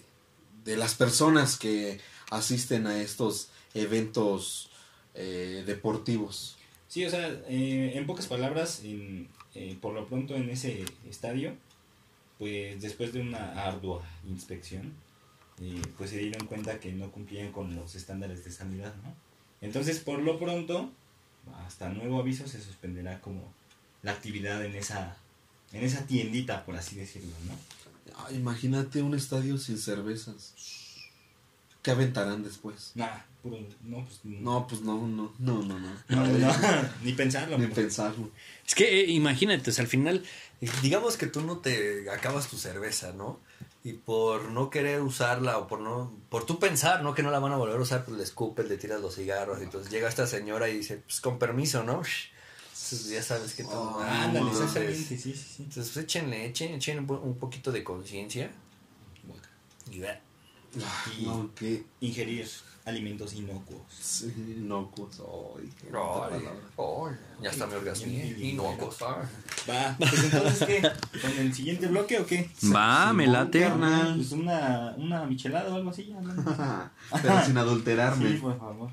de- 0.66 0.78
las 0.78 0.96
personas 0.96 1.58
que 1.58 2.00
asisten 2.30 2.88
a 2.88 3.00
estos 3.00 3.50
eventos 3.74 4.70
eh, 5.14 5.64
deportivos. 5.66 6.58
Sí, 6.90 7.06
o 7.06 7.10
sea, 7.10 7.28
eh, 7.48 7.94
en 7.96 8.06
pocas 8.06 8.26
palabras, 8.28 8.82
eh, 8.84 9.78
por 9.82 9.94
lo 9.94 10.06
pronto 10.08 10.36
en 10.36 10.50
ese 10.50 10.84
estadio, 11.10 11.54
pues 12.40 12.82
después 12.82 13.14
de 13.14 13.22
una 13.22 13.64
ardua 13.64 14.02
inspección, 14.28 14.94
pues 15.98 16.10
se 16.10 16.18
dieron 16.18 16.46
cuenta 16.48 16.80
que 16.80 16.92
no 16.92 17.12
cumplían 17.12 17.52
con 17.52 17.76
los 17.76 17.96
estándares 17.96 18.44
de 18.44 18.52
sanidad, 18.52 18.94
¿no? 19.04 19.14
Entonces, 19.62 20.00
por 20.00 20.20
lo 20.22 20.38
pronto, 20.38 20.92
hasta 21.66 21.90
nuevo 21.90 22.20
aviso, 22.20 22.48
se 22.48 22.62
suspenderá 22.62 23.22
como 23.22 23.42
la 24.04 24.12
actividad 24.12 24.64
en 24.64 24.76
esa, 24.76 25.18
en 25.74 25.84
esa 25.84 26.06
tiendita, 26.06 26.66
por 26.66 26.76
así 26.76 26.96
decirlo, 26.96 27.34
¿no? 27.46 27.54
Ah, 28.18 28.32
imagínate 28.32 29.02
un 29.02 29.16
estadio 29.16 29.58
sin 29.58 29.78
cervezas. 29.78 30.54
¿Qué 31.82 31.92
aventarán 31.92 32.44
después? 32.44 32.92
Nah, 32.96 33.20
puro, 33.42 33.60
no, 33.84 34.04
pues 34.04 34.20
No, 34.24 34.68
pues 34.68 34.82
no, 34.82 35.08
no, 35.08 35.34
no, 35.40 35.64
no, 35.64 35.80
no. 35.80 35.90
No, 36.10 36.26
no, 36.26 36.54
ni 37.04 37.14
pensarlo. 37.14 37.58
Ni 37.58 37.68
pues. 37.68 37.80
pensarlo. 37.80 38.30
Es 38.66 38.76
que 38.76 39.02
eh, 39.02 39.12
imagínate, 39.12 39.70
o 39.70 39.74
sea, 39.74 39.84
al 39.84 39.90
final, 39.90 40.24
eh, 40.60 40.70
digamos 40.82 41.16
que 41.16 41.28
tú 41.28 41.42
no 41.42 41.60
te 41.60 42.10
acabas 42.10 42.50
tu 42.50 42.58
cerveza, 42.58 43.14
¿no? 43.14 43.40
Y 43.84 43.94
por 43.94 44.52
no 44.52 44.70
querer 44.70 45.02
usarla 45.02 45.60
o 45.60 45.68
por 45.68 45.80
no, 45.80 46.12
por 46.30 46.46
tú 46.46 46.60
pensar, 46.60 47.04
¿no? 47.04 47.14
Que 47.14 47.24
no 47.24 47.32
la 47.32 47.40
van 47.40 47.54
a 47.54 47.58
volver 47.58 47.78
a 47.78 47.82
usar, 47.82 48.04
pues 48.04 48.18
le 48.18 48.24
escupes, 48.24 48.68
le 48.68 48.76
tiras 48.76 49.00
los 49.00 49.16
cigarros. 49.16 49.60
Y 49.62 49.64
entonces 49.64 49.90
llega 49.90 50.10
esta 50.10 50.28
señora 50.28 50.68
y 50.68 50.78
dice, 50.78 50.98
pues 50.98 51.22
con 51.22 51.40
permiso, 51.40 51.84
¿no? 51.84 52.02
Entonces 52.92 53.10
ya 53.10 53.22
sabes 53.24 53.54
que 53.54 53.64
tú. 53.64 53.70
Ah, 53.72 54.24
Ándale, 54.26 54.46
no, 54.46 54.52
exactamente, 54.52 54.96
sí, 54.96 55.18
sí, 55.18 55.34
sí. 55.34 55.64
Entonces 55.64 55.94
pues, 55.94 56.06
échenle, 56.06 56.46
echen, 56.46 56.74
echen 56.76 57.00
un 57.00 57.08
po- 57.08 57.20
un 57.20 57.38
poquito 57.38 57.72
de 57.72 57.84
conciencia. 57.84 58.52
Y 59.92 60.00
vea. 60.00 60.22
Ah, 60.84 61.06
Y 61.20 61.26
No, 61.26 61.50
qué 61.56 61.86
ingerir 62.02 62.48
alimentos 62.86 63.34
inocuos. 63.34 63.82
sí, 64.00 64.34
inocuos. 64.58 65.20
Ay, 65.58 65.70
ay, 65.94 66.42
ya 67.42 67.50
está 67.50 67.68
mi 67.68 68.34
bien. 68.34 68.60
acostar. 68.60 69.28
Va, 69.70 69.96
pues 69.98 70.24
entonces, 70.24 70.64
¿qué? 70.68 70.82
¿Con 71.22 71.32
el 71.40 71.54
siguiente 71.54 71.88
bloque 71.88 72.20
o 72.20 72.26
qué? 72.26 72.50
Va, 72.74 73.12
me 73.14 73.28
late. 73.28 73.62
carnal. 73.62 74.16
Pues 74.16 74.32
una, 74.32 74.94
una 74.98 75.26
michelada 75.26 75.70
o 75.74 75.76
algo 75.76 75.90
así. 75.90 76.08
ya, 76.08 76.20
¿no? 76.22 76.34
Pero 77.22 77.46
sin 77.46 77.58
adulterarme. 77.58 78.30
Sí, 78.32 78.38
por 78.38 78.58
favor. 78.58 78.92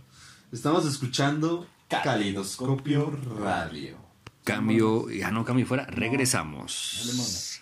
Estamos 0.53 0.87
escuchando 0.87 1.66
Calidoscopio 2.03 3.12
Radio. 3.39 3.97
Cambio, 4.45 5.09
ya 5.11 5.31
no 5.31 5.45
cambio 5.45 5.66
fuera, 5.66 5.87
regresamos. 5.87 7.53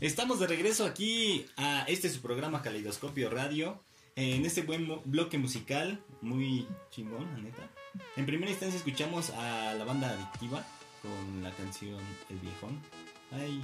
Estamos 0.00 0.40
de 0.40 0.46
regreso 0.46 0.86
aquí 0.86 1.44
a 1.58 1.82
este 1.82 2.08
su 2.08 2.22
programa 2.22 2.62
Caleidoscopio 2.62 3.28
Radio. 3.28 3.78
En 4.16 4.46
este 4.46 4.62
buen 4.62 4.88
bloque 5.04 5.36
musical, 5.36 6.02
muy 6.22 6.66
chingón, 6.90 7.30
la 7.34 7.38
neta. 7.38 7.68
En 8.16 8.24
primera 8.24 8.50
instancia 8.50 8.78
escuchamos 8.78 9.28
a 9.28 9.74
la 9.74 9.84
banda 9.84 10.08
adictiva 10.08 10.66
con 11.02 11.42
la 11.42 11.50
canción 11.50 11.98
El 12.30 12.38
Viejón. 12.38 12.80
Ay, 13.30 13.62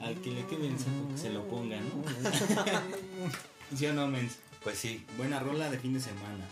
al 0.00 0.18
que 0.22 0.30
le 0.30 0.46
quede 0.46 0.66
el 0.66 0.78
saco 0.78 1.10
que 1.10 1.18
se 1.18 1.28
lo 1.28 1.46
ponga, 1.46 1.76
¿no? 1.78 2.04
¿Sí 3.76 3.84
o 3.84 3.92
no, 3.92 4.06
mens? 4.06 4.38
Pues 4.62 4.78
sí. 4.78 5.04
Buena 5.18 5.40
rola 5.40 5.70
de 5.70 5.78
fin 5.78 5.92
de 5.92 6.00
semana. 6.00 6.48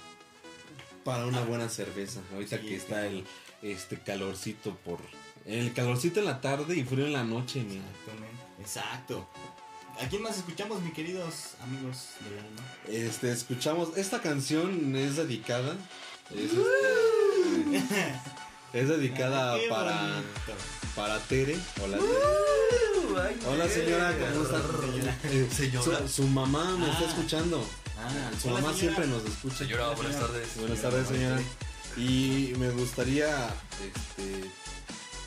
Para 1.02 1.24
una 1.24 1.40
buena 1.44 1.70
cerveza. 1.70 2.20
Ahorita 2.35 2.60
que 2.60 2.76
está 2.76 3.06
el 3.06 3.24
este 3.62 3.98
calorcito 4.01 4.76
por. 4.76 5.01
El 5.47 5.72
calorcito 5.72 6.20
en 6.20 6.26
la 6.26 6.43
tarde 6.43 6.76
y 6.76 6.85
frío 6.85 7.06
en 7.06 7.14
la 7.14 7.24
noche, 7.24 7.64
mira. 7.66 7.85
Exacto. 8.60 9.26
¿A 10.01 10.09
quién 10.09 10.22
más 10.22 10.36
escuchamos, 10.36 10.80
mis 10.82 10.93
queridos 10.94 11.55
amigos 11.62 12.09
del 12.24 12.39
alma? 12.39 12.62
Este, 12.89 13.32
escuchamos. 13.32 13.97
Esta 13.97 14.20
canción 14.20 14.94
es 14.94 15.16
dedicada. 15.16 15.74
Es, 16.30 16.52
este, 17.72 18.14
es 18.74 18.89
dedicada 18.89 19.56
para. 19.68 20.02
bonito. 20.02 20.52
Para 20.94 21.18
Tere. 21.20 21.56
Hola, 21.82 21.98
Tere. 21.98 23.47
Hola 23.48 23.68
señora, 23.68 24.14
¿cómo 24.18 24.44
está? 24.44 25.18
Eh, 25.24 25.48
Señora. 25.55 25.98
Su, 26.06 26.09
su 26.09 26.22
mamá 26.28 26.76
me 26.76 26.89
está 26.90 27.05
Ah. 27.05 27.09
escuchando. 27.09 27.66
Ah, 27.98 28.30
su 28.40 28.48
mamá 28.48 28.60
señora. 28.60 28.76
siempre 28.78 29.06
nos 29.09 29.24
escucha. 29.24 29.56
Señora, 29.59 29.89
buenas 29.90 30.20
tardes. 30.20 30.48
Buenas 30.56 30.82
tardes, 30.82 31.09
señora. 31.09 31.40
Y 31.97 32.52
me 32.59 32.70
gustaría 32.70 33.48
este, 33.85 34.44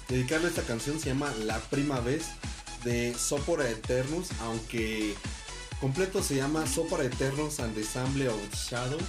dedicarle 0.07 0.47
esta 0.47 0.61
canción, 0.61 0.97
se 0.99 1.09
llama 1.09 1.33
La 1.43 1.59
Prima 1.59 1.99
Vez 1.99 2.27
de 2.83 3.13
Sopora 3.17 3.69
Eternus, 3.69 4.27
aunque 4.41 5.15
completo 5.79 6.21
se 6.23 6.35
llama 6.35 6.65
Sopora 6.67 7.03
Eternus 7.05 7.59
and 7.59 7.73
the 7.75 7.81
Ensemble 7.81 8.29
of 8.29 8.53
Shadow. 8.55 8.99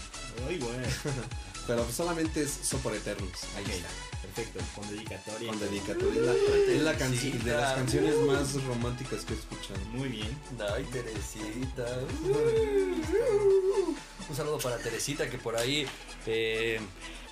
Ay, 0.49 0.59
güey. 0.59 0.77
Pero 1.67 1.87
solamente 1.93 2.43
es 2.43 2.51
Sopora 2.51 2.97
Eternus. 2.97 3.45
Ahí 3.57 3.65
está. 3.71 3.89
Perfecto, 4.23 4.61
con 4.75 4.89
dedicatoria. 4.89 5.49
Con 5.51 5.61
dedicatoria. 5.61 6.21
Es 6.21 6.27
la, 6.27 6.35
es 6.75 6.83
la 6.83 6.99
canci- 6.99 7.33
de 7.43 7.53
las 7.53 7.75
canciones 7.75 8.17
más 8.27 8.55
románticas 8.65 9.25
que 9.25 9.35
he 9.35 9.37
escuchado. 9.37 9.79
Muy 9.93 10.09
bien. 10.09 10.29
Ay, 10.75 10.85
Teresita. 10.91 12.01
Un 14.29 14.37
saludo 14.37 14.59
para 14.59 14.79
Teresita 14.79 15.29
que 15.29 15.39
por 15.39 15.57
ahí 15.57 15.87
eh, 16.27 16.81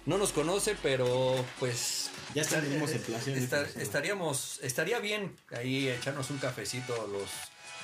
no 0.07 0.19
nos 0.19 0.33
conoce, 0.33 0.77
pero 0.83 1.45
pues 1.59 2.11
Ya 2.35 2.45
tendremos 2.45 2.91
el 2.93 3.01
placer 3.01 3.37
estaríamos, 3.77 4.61
estaría 4.63 4.99
bien 5.01 5.37
ahí 5.57 5.89
echarnos 5.89 6.31
un 6.31 6.39
cafecito 6.39 7.07
los, 7.09 7.29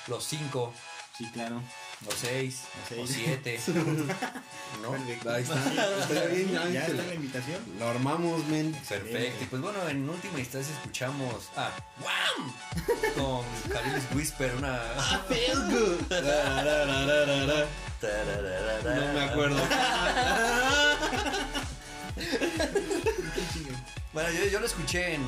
los 0.09 0.25
cinco, 0.25 0.73
Sí, 1.17 1.25
claro. 1.33 1.63
los 2.05 2.15
seis, 2.15 2.61
Los 2.95 3.09
o 3.09 3.13
siete. 3.13 3.59
¿No? 4.83 4.93
Ahí 5.33 5.43
está. 5.43 5.99
Estaría 5.99 6.27
bien, 6.27 6.53
¿Ya 6.53 6.61
Ángel. 6.63 6.83
está 6.83 7.03
la 7.07 7.15
invitación? 7.15 7.63
Lo 7.79 7.89
armamos, 7.89 8.45
men. 8.49 8.73
Perfecto. 8.87 9.45
Y 9.45 9.47
pues 9.47 9.63
bueno, 9.63 9.89
en 9.89 10.07
última 10.09 10.39
instancia 10.39 10.75
escuchamos 10.75 11.49
a 11.57 11.71
¡Wham! 12.05 12.53
con 13.17 13.45
Careless 13.73 14.05
Whisper, 14.15 14.55
una. 14.57 14.79
No 18.85 19.13
me 19.15 19.25
acuerdo. 19.25 19.61
Bueno, 24.17 24.31
yo, 24.31 24.47
yo 24.51 24.61
lo 24.61 24.67
escuché 24.67 25.17
en. 25.17 25.21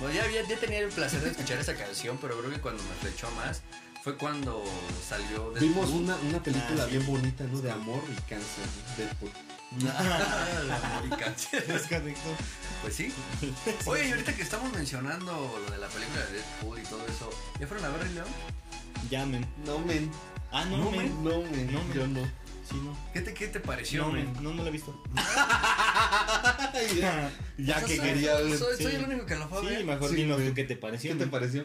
Bueno, 0.00 0.14
ya, 0.14 0.24
había- 0.24 0.48
ya 0.48 0.56
tenía 0.56 0.78
el 0.78 0.88
placer 0.88 1.20
de 1.20 1.28
escuchar 1.30 1.58
esa 1.58 1.74
canción, 1.74 2.16
pero 2.18 2.38
creo 2.38 2.50
que 2.50 2.58
cuando 2.58 2.82
me 2.84 2.94
flechó 3.02 3.30
más 3.32 3.60
fue 4.02 4.16
cuando 4.16 4.64
salió 5.06 5.50
Deadpool. 5.50 5.60
Vimos 5.60 5.90
una, 5.90 6.16
una 6.16 6.42
película 6.42 6.84
Ah, 6.84 6.86
sí. 6.86 6.92
bien 6.96 7.06
bonita, 7.06 7.44
¿no? 7.44 7.60
De 7.60 7.70
amor 7.70 8.02
y 8.10 8.14
cáncer. 8.22 8.64
Deadpool. 8.96 9.30
Amor 9.82 11.04
y 11.06 11.10
cáncer. 11.10 11.64
Es 11.70 11.82
correcto. 11.82 12.30
Pues 12.80 12.94
sí. 12.96 13.12
Oye, 13.84 14.08
y 14.08 14.12
ahorita 14.12 14.34
que 14.34 14.42
estamos 14.42 14.72
mencionando 14.72 15.60
lo 15.66 15.70
de 15.70 15.76
la 15.78 15.88
película 15.88 16.24
de 16.24 16.32
Deadpool 16.32 16.78
y 16.78 16.82
todo 16.84 17.06
eso, 17.06 17.28
¿ya 17.60 17.66
fueron 17.66 17.84
a 17.84 17.90
ver 17.90 18.10
León? 18.10 18.26
Llamen. 19.10 19.46
No, 19.66 19.78
men. 19.80 20.10
Ah, 20.50 20.64
no, 20.64 20.78
No, 20.78 20.90
men. 20.90 21.22
No, 21.22 21.42
men. 21.42 21.72
No, 21.72 21.82
men. 21.84 21.92
Yo 21.92 22.06
no. 22.06 22.22
Sí, 22.68 22.76
no. 22.82 22.96
¿Qué 23.12 23.20
te, 23.22 23.34
qué 23.34 23.48
te 23.48 23.60
pareció, 23.60 24.02
No, 24.06 24.12
men? 24.12 24.32
men. 24.32 24.42
No, 24.42 24.52
no 24.54 24.62
lo 24.62 24.68
he 24.68 24.72
visto. 24.72 24.94
Ya 26.96 27.30
O 27.58 27.64
sea, 27.64 27.80
que 27.86 27.96
soy- 27.96 28.06
quería 28.06 28.34
ver. 28.36 28.58
Soy, 28.58 28.94
el 28.94 29.04
único 29.04 29.26
que 29.26 29.36
lo 29.36 29.48
fue 29.48 29.58
a 29.74 29.78
Sí, 29.78 29.84
mejor 29.84 30.10
Sí, 30.10 30.16
dinos 30.16 30.38
men. 30.38 30.48
tú 30.48 30.54
qué 30.54 30.64
te 30.64 30.76
pareció. 30.76 31.12
¿Qué 31.12 31.18
te 31.24 31.26
pareció? 31.26 31.64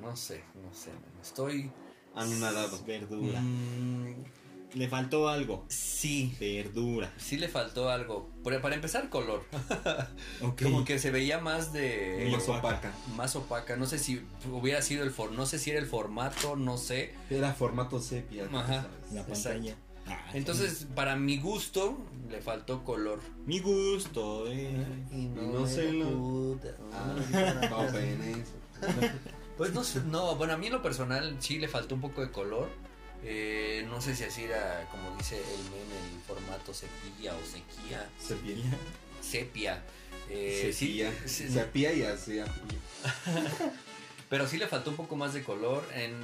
No 0.00 0.16
sé, 0.16 0.42
no 0.62 0.72
sé. 0.74 0.90
Estoy. 1.22 1.70
Anonadado. 2.14 2.80
Verdura. 2.86 3.40
Mm, 3.40 4.14
Le 4.74 4.88
faltó 4.88 5.28
algo. 5.28 5.64
sí. 5.68 6.36
Verdura. 6.38 7.12
Sí 7.16 7.36
le 7.38 7.48
faltó 7.48 7.88
algo. 7.90 8.30
Pero 8.44 8.60
para 8.60 8.74
empezar, 8.74 9.08
color. 9.08 9.44
Como 10.62 10.84
que 10.84 10.98
se 10.98 11.10
veía 11.10 11.38
más 11.40 11.72
de. 11.72 12.28
Más 12.30 12.48
opaca. 12.48 12.92
Más 13.16 13.34
opaca. 13.36 13.76
No 13.76 13.86
sé 13.86 13.98
si 13.98 14.22
hubiera 14.50 14.82
sido 14.82 15.02
el 15.04 15.10
for. 15.10 15.32
No 15.32 15.46
sé 15.46 15.58
si 15.58 15.70
era 15.70 15.80
el 15.80 15.86
formato, 15.86 16.54
no 16.56 16.76
sé. 16.76 17.14
Era 17.30 17.52
formato 17.54 18.00
sepia. 18.00 18.44
Ajá. 18.52 18.86
La 19.12 19.22
Exacto. 19.22 19.74
Ah, 20.06 20.30
Entonces, 20.34 20.86
para 20.94 21.16
mi 21.16 21.38
gusto, 21.38 21.96
le 22.30 22.40
faltó 22.40 22.84
color. 22.84 23.20
Mi 23.46 23.58
gusto, 23.60 24.46
eh. 24.50 24.84
Y 25.10 25.26
no 25.26 25.66
se 25.66 25.92
lo- 25.92 26.58
Ah, 26.92 27.66
Pau 27.70 27.90
Penes. 27.92 28.48
Pues 29.56 29.72
no 29.72 29.84
sé, 29.84 30.00
no, 30.00 30.34
bueno, 30.36 30.52
a 30.54 30.56
mí 30.56 30.66
en 30.66 30.72
lo 30.72 30.82
personal 30.82 31.36
sí 31.40 31.58
le 31.58 31.68
faltó 31.68 31.94
un 31.94 32.00
poco 32.00 32.20
de 32.20 32.30
color. 32.30 32.68
Eh, 33.22 33.86
no 33.88 34.00
sé 34.02 34.14
si 34.14 34.24
así 34.24 34.42
era, 34.42 34.86
como 34.90 35.16
dice 35.16 35.36
el 35.38 35.62
meme, 35.70 36.14
el 36.14 36.20
formato 36.26 36.74
sepia 36.74 37.34
o 37.34 37.40
sequía. 37.46 38.06
Sepia. 38.20 38.56
Sepia. 39.22 39.82
Eh, 40.28 40.70
Sepia. 40.72 41.12
sí, 41.24 41.48
Sepia 41.48 41.92
y 41.94 42.02
así. 42.02 42.40
pero 44.28 44.46
sí 44.48 44.58
le 44.58 44.66
faltó 44.66 44.90
un 44.90 44.96
poco 44.96 45.16
más 45.16 45.32
de 45.34 45.42
color 45.42 45.84
en 45.94 46.14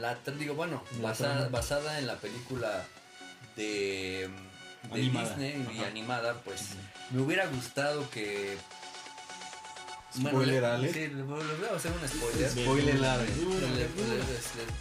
la 0.00 0.16
digo 0.38 0.54
bueno 0.54 0.82
basada, 1.02 1.48
basada 1.48 1.98
en 1.98 2.06
la 2.06 2.16
película 2.18 2.86
de, 3.58 4.30
de 4.90 4.94
Animada. 5.00 5.28
Disney 5.36 5.66
y 5.76 5.84
animada 5.84 6.34
pues 6.44 6.60
me 7.10 7.20
hubiera 7.22 7.46
gustado 7.46 8.08
que 8.10 8.56
Spoiler 10.16 10.62
le- 10.62 10.66
alert. 10.66 10.94
sí, 10.94 11.06
voy 11.08 11.40
a 11.70 11.76
hacer 11.76 11.92
un 11.92 12.08
spoiler 12.08 12.50
Spoiler 12.50 12.94
le- 12.94 13.86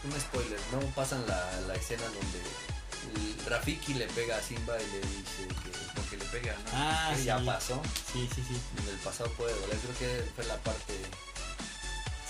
un 0.05 0.19
spoiler 0.21 0.59
no 0.71 0.79
pasan 0.95 1.25
la, 1.27 1.61
la 1.67 1.75
escena 1.75 2.03
donde 2.03 3.49
Rafiki 3.49 3.93
le 3.95 4.07
pega 4.07 4.37
a 4.37 4.41
Simba 4.41 4.75
y 4.81 4.85
le 4.91 4.99
dice 5.01 5.47
que 5.47 5.69
porque 5.95 6.17
le 6.17 6.25
pega 6.25 6.53
¿no? 6.53 6.69
Ah, 6.73 7.13
sí. 7.15 7.23
ya 7.25 7.39
pasó 7.45 7.81
Sí, 8.13 8.27
sí, 8.33 8.41
sí. 8.47 8.59
en 8.81 8.89
el 8.89 8.95
pasado 8.99 9.29
puede 9.33 9.53
doler 9.59 9.77
creo 9.77 9.97
que 9.99 10.23
fue 10.35 10.45
la 10.45 10.55
parte 10.57 10.93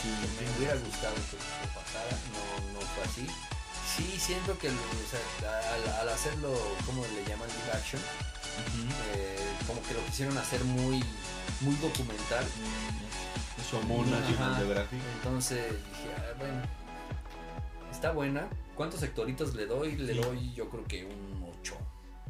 Sí, 0.01 0.09
que 0.09 0.43
me 0.43 0.57
hubiera 0.57 0.75
gustado 0.75 1.15
que, 1.15 1.37
que 1.37 1.67
pasara, 1.73 2.17
no, 2.33 2.73
no 2.79 2.81
fue 2.81 3.03
así. 3.03 3.25
Sí, 3.97 4.19
siento 4.19 4.57
que 4.59 4.69
o 4.69 4.71
sea, 5.09 5.73
al, 5.73 6.01
al 6.01 6.09
hacerlo, 6.09 6.53
como 6.85 7.03
le 7.05 7.25
llaman 7.25 7.47
live 7.49 7.71
action, 7.73 8.01
eh, 9.15 9.37
como 9.65 9.81
que 9.83 9.93
lo 9.95 10.05
quisieron 10.05 10.37
hacer 10.37 10.63
muy, 10.63 11.03
muy 11.61 11.75
documental. 11.81 12.45
Ajá. 12.45 14.11
National 14.11 14.55
Geographic. 14.55 14.99
Entonces 15.17 15.71
dije, 15.71 16.13
ah, 16.17 16.33
bueno, 16.37 16.61
está 17.91 18.11
buena. 18.11 18.47
¿Cuántos 18.75 18.99
sectoritos 18.99 19.55
le 19.55 19.65
doy? 19.65 19.95
Le 19.97 20.13
Sí. 20.13 20.19
doy 20.21 20.53
yo 20.53 20.69
creo 20.69 20.85
que 20.85 21.03
un 21.05 21.51
8. 21.59 21.75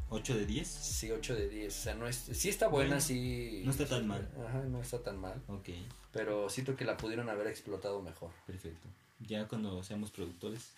8 0.09 0.35
de 0.37 0.45
10. 0.45 0.67
Sí, 0.67 1.11
8 1.11 1.35
de 1.35 1.49
10. 1.49 1.77
O 1.77 1.81
sea, 1.83 1.93
no 1.95 2.07
es, 2.07 2.15
sí 2.31 2.47
está 2.49 2.67
buena, 2.69 2.91
Bueno, 2.95 3.01
sí. 3.01 3.61
no 3.65 3.71
está 3.71 3.85
tan 3.85 4.07
mal. 4.07 4.27
Ajá, 4.47 4.59
no 4.69 4.81
está 4.81 5.03
tan 5.03 5.19
mal. 5.19 5.41
Ok, 5.47 5.69
Pero 6.13 6.49
siento 6.49 6.75
que 6.77 6.85
la 6.85 6.95
pudieron 6.97 7.29
haber 7.29 7.47
explotado 7.47 8.01
mejor. 8.01 8.31
perfecto. 8.45 8.87
Ya 9.19 9.47
cuando 9.47 9.83
seamos 9.83 10.09
productores, 10.11 10.69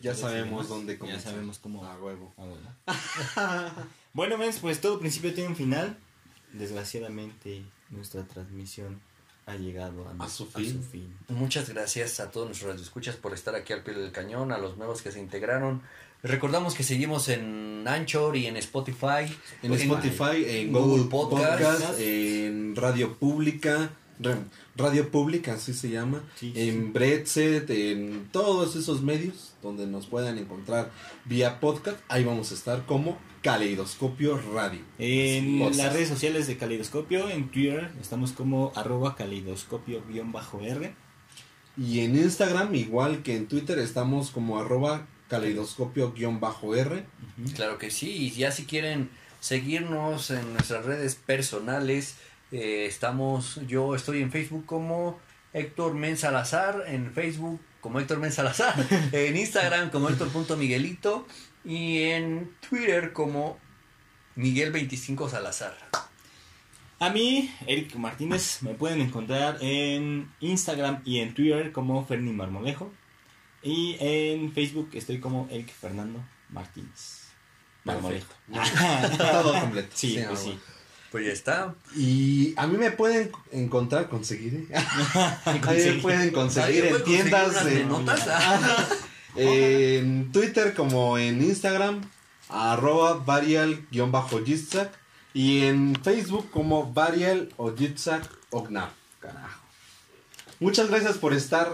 Ya 0.00 0.14
sabemos 0.14 0.68
dónde 0.68 0.94
Ya 0.94 0.98
comenzar. 0.98 1.32
sabemos 1.32 1.58
cómo. 1.58 1.84
A 1.84 1.96
huevo. 1.98 2.32
Ah, 2.36 2.44
bueno. 2.46 3.84
bueno, 4.12 4.38
mens, 4.38 4.58
pues 4.58 4.80
todo 4.80 4.98
principio 4.98 5.32
tiene 5.34 5.50
un 5.50 5.56
final. 5.56 5.96
Desgraciadamente, 6.52 7.62
nuestra 7.90 8.24
transmisión 8.24 9.00
ha 9.46 9.56
llegado 9.56 10.06
a, 10.08 10.24
A 10.24 10.28
su 10.28 10.46
fin. 10.46 10.82
fin. 10.82 11.16
Muchas 11.28 11.68
gracias 11.68 12.20
a 12.20 12.30
todos 12.30 12.46
nuestros 12.46 12.70
radioescuchas 12.70 13.16
por 13.16 13.32
estar 13.34 13.54
aquí 13.54 13.72
al 13.72 13.82
pie 13.82 13.94
del 13.94 14.12
cañón, 14.12 14.52
a 14.52 14.58
los 14.58 14.76
nuevos 14.76 15.02
que 15.02 15.10
se 15.10 15.20
integraron. 15.20 15.82
Recordamos 16.22 16.74
que 16.74 16.82
seguimos 16.82 17.28
en 17.28 17.84
Anchor 17.88 18.36
y 18.36 18.46
en 18.46 18.56
Spotify. 18.58 19.24
En 19.62 19.72
Spotify, 19.72 20.44
en 20.46 20.72
Google 20.72 21.04
Podcast, 21.04 21.62
Podcast. 21.62 21.98
en 21.98 22.76
Radio 22.76 23.16
Pública, 23.16 23.90
Radio 24.80 25.10
Pública, 25.10 25.54
así 25.54 25.74
se 25.74 25.90
llama, 25.90 26.22
Sí, 26.36 26.52
sí, 26.54 26.68
en 26.68 26.92
Breadset, 26.92 27.68
en 27.70 28.28
todos 28.32 28.76
esos 28.76 29.02
medios 29.02 29.54
donde 29.62 29.86
nos 29.86 30.06
puedan 30.06 30.38
encontrar 30.38 30.90
vía 31.24 31.60
podcast, 31.60 31.98
ahí 32.08 32.24
vamos 32.24 32.50
a 32.50 32.54
estar 32.54 32.86
como 32.86 33.18
Caleidoscopio 33.42 34.38
Radio. 34.54 34.80
En 34.98 35.60
las 35.76 35.92
redes 35.92 36.08
sociales 36.08 36.46
de 36.46 36.56
Caleidoscopio, 36.56 37.28
en 37.30 37.50
Twitter, 37.50 37.90
estamos 38.00 38.32
como 38.32 38.72
arroba 38.76 39.16
caleidoscopio-r. 39.16 40.94
Y 41.76 42.00
en 42.00 42.16
Instagram, 42.16 42.74
igual 42.74 43.22
que 43.22 43.36
en 43.36 43.46
Twitter, 43.46 43.78
estamos 43.78 44.30
como 44.30 44.58
arroba 44.58 45.06
caleidoscopio-r. 45.28 47.04
Claro 47.54 47.78
que 47.78 47.90
sí, 47.90 48.10
y 48.10 48.30
ya 48.30 48.50
si 48.52 48.64
quieren 48.64 49.08
seguirnos 49.40 50.30
en 50.30 50.52
nuestras 50.52 50.84
redes 50.84 51.14
personales, 51.14 52.16
eh, 52.52 52.86
estamos, 52.86 53.60
yo 53.66 53.94
estoy 53.94 54.22
en 54.22 54.30
Facebook 54.30 54.66
como 54.66 55.18
Héctor 55.52 55.94
Men 55.94 56.16
Salazar, 56.16 56.84
en 56.86 57.12
Facebook 57.12 57.60
como 57.80 58.00
Héctor 58.00 58.18
Men 58.18 58.32
Salazar, 58.32 58.74
en 59.12 59.36
Instagram 59.36 59.90
como 59.90 60.08
Héctor.miguelito 60.08 61.26
y 61.64 62.02
en 62.02 62.54
Twitter 62.68 63.12
como 63.12 63.58
Miguel25 64.36 65.28
Salazar. 65.28 65.76
A 66.98 67.08
mí, 67.08 67.50
Eric 67.66 67.94
Martínez, 67.94 68.58
me 68.62 68.74
pueden 68.74 69.00
encontrar 69.00 69.56
en 69.62 70.30
Instagram 70.40 71.00
y 71.04 71.20
en 71.20 71.32
Twitter 71.32 71.72
como 71.72 72.04
Ferni 72.04 72.32
Marmolejo. 72.32 72.92
Y 73.62 73.96
en 74.00 74.52
Facebook 74.52 74.90
estoy 74.92 75.18
como 75.18 75.48
Eric 75.50 75.72
Fernando 75.72 76.22
Martínez. 76.50 77.28
Marmolejo. 77.84 78.34
Todo 79.18 79.60
completo. 79.60 79.88
Sí, 79.94 80.16
Sí, 80.16 80.24
pues 80.26 80.40
sí. 80.40 80.58
Pues 81.10 81.26
ya 81.26 81.32
está. 81.32 81.74
Y 81.96 82.54
a 82.56 82.66
mí 82.66 82.76
me 82.76 82.92
pueden 82.92 83.32
encontrar, 83.50 84.08
conseguir, 84.08 84.68
¿eh? 84.70 84.74
A 85.44 85.52
mí 85.52 85.60
me 85.84 85.92
pueden 85.94 86.30
conseguir 86.30 86.84
¿Alguien 86.84 86.96
en 86.96 87.04
tiendas, 87.04 87.52
conseguir 87.52 87.80
en, 87.80 87.92
unas 87.92 88.26
menotas? 88.26 88.88
en 89.36 90.32
Twitter 90.32 90.74
como 90.74 91.18
en 91.18 91.42
Instagram, 91.42 92.00
arroba 92.48 93.24
varial-jitsac 93.24 94.92
y 95.34 95.62
en 95.62 95.96
Facebook 96.02 96.50
como 96.50 96.92
varial 96.92 97.48
o 97.56 97.74
ogna. 98.50 98.90
Carajo. 99.20 99.60
Muchas 100.60 100.90
gracias 100.90 101.18
por 101.18 101.32
estar 101.32 101.72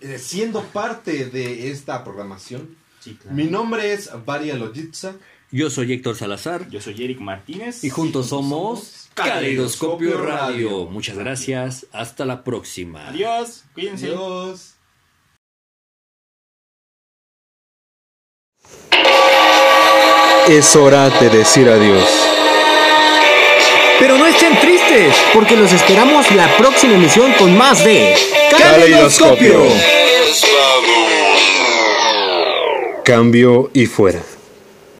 eh, 0.00 0.18
siendo 0.18 0.62
parte 0.62 1.26
de 1.26 1.70
esta 1.70 2.04
programación. 2.04 2.76
Sí, 3.00 3.16
claro. 3.20 3.36
Mi 3.36 3.44
nombre 3.44 3.92
es 3.92 4.10
Varial 4.24 4.62
o 4.62 4.72
Jitsac. 4.72 5.16
Yo 5.52 5.68
soy 5.68 5.92
Héctor 5.92 6.16
Salazar 6.16 6.68
Yo 6.70 6.80
soy 6.80 7.02
Eric 7.02 7.18
Martínez. 7.20 7.82
y 7.82 7.90
juntos 7.90 8.28
somos 8.28 9.08
Caleidoscopio 9.14 10.12
Caleidoscopio 10.12 10.18
Radio. 10.18 10.68
Radio. 10.68 10.86
Muchas 10.86 11.18
gracias. 11.18 11.86
Hasta 11.92 12.24
la 12.24 12.44
próxima. 12.44 13.08
Adiós. 13.08 13.64
Cuídense. 13.74 14.06
Adiós. 14.06 14.76
Es 20.48 20.74
hora 20.76 21.08
de 21.10 21.28
decir 21.30 21.68
adiós. 21.68 22.08
Pero 23.98 24.16
no 24.16 24.26
estén 24.26 24.58
tristes, 24.58 25.14
porque 25.34 25.56
los 25.56 25.72
esperamos 25.72 26.30
la 26.34 26.56
próxima 26.56 26.94
emisión 26.94 27.32
con 27.34 27.56
más 27.56 27.84
de 27.84 28.14
Caleidoscopio. 28.58 29.62
Cambio 33.04 33.70
y 33.74 33.86
fuera. 33.86 34.22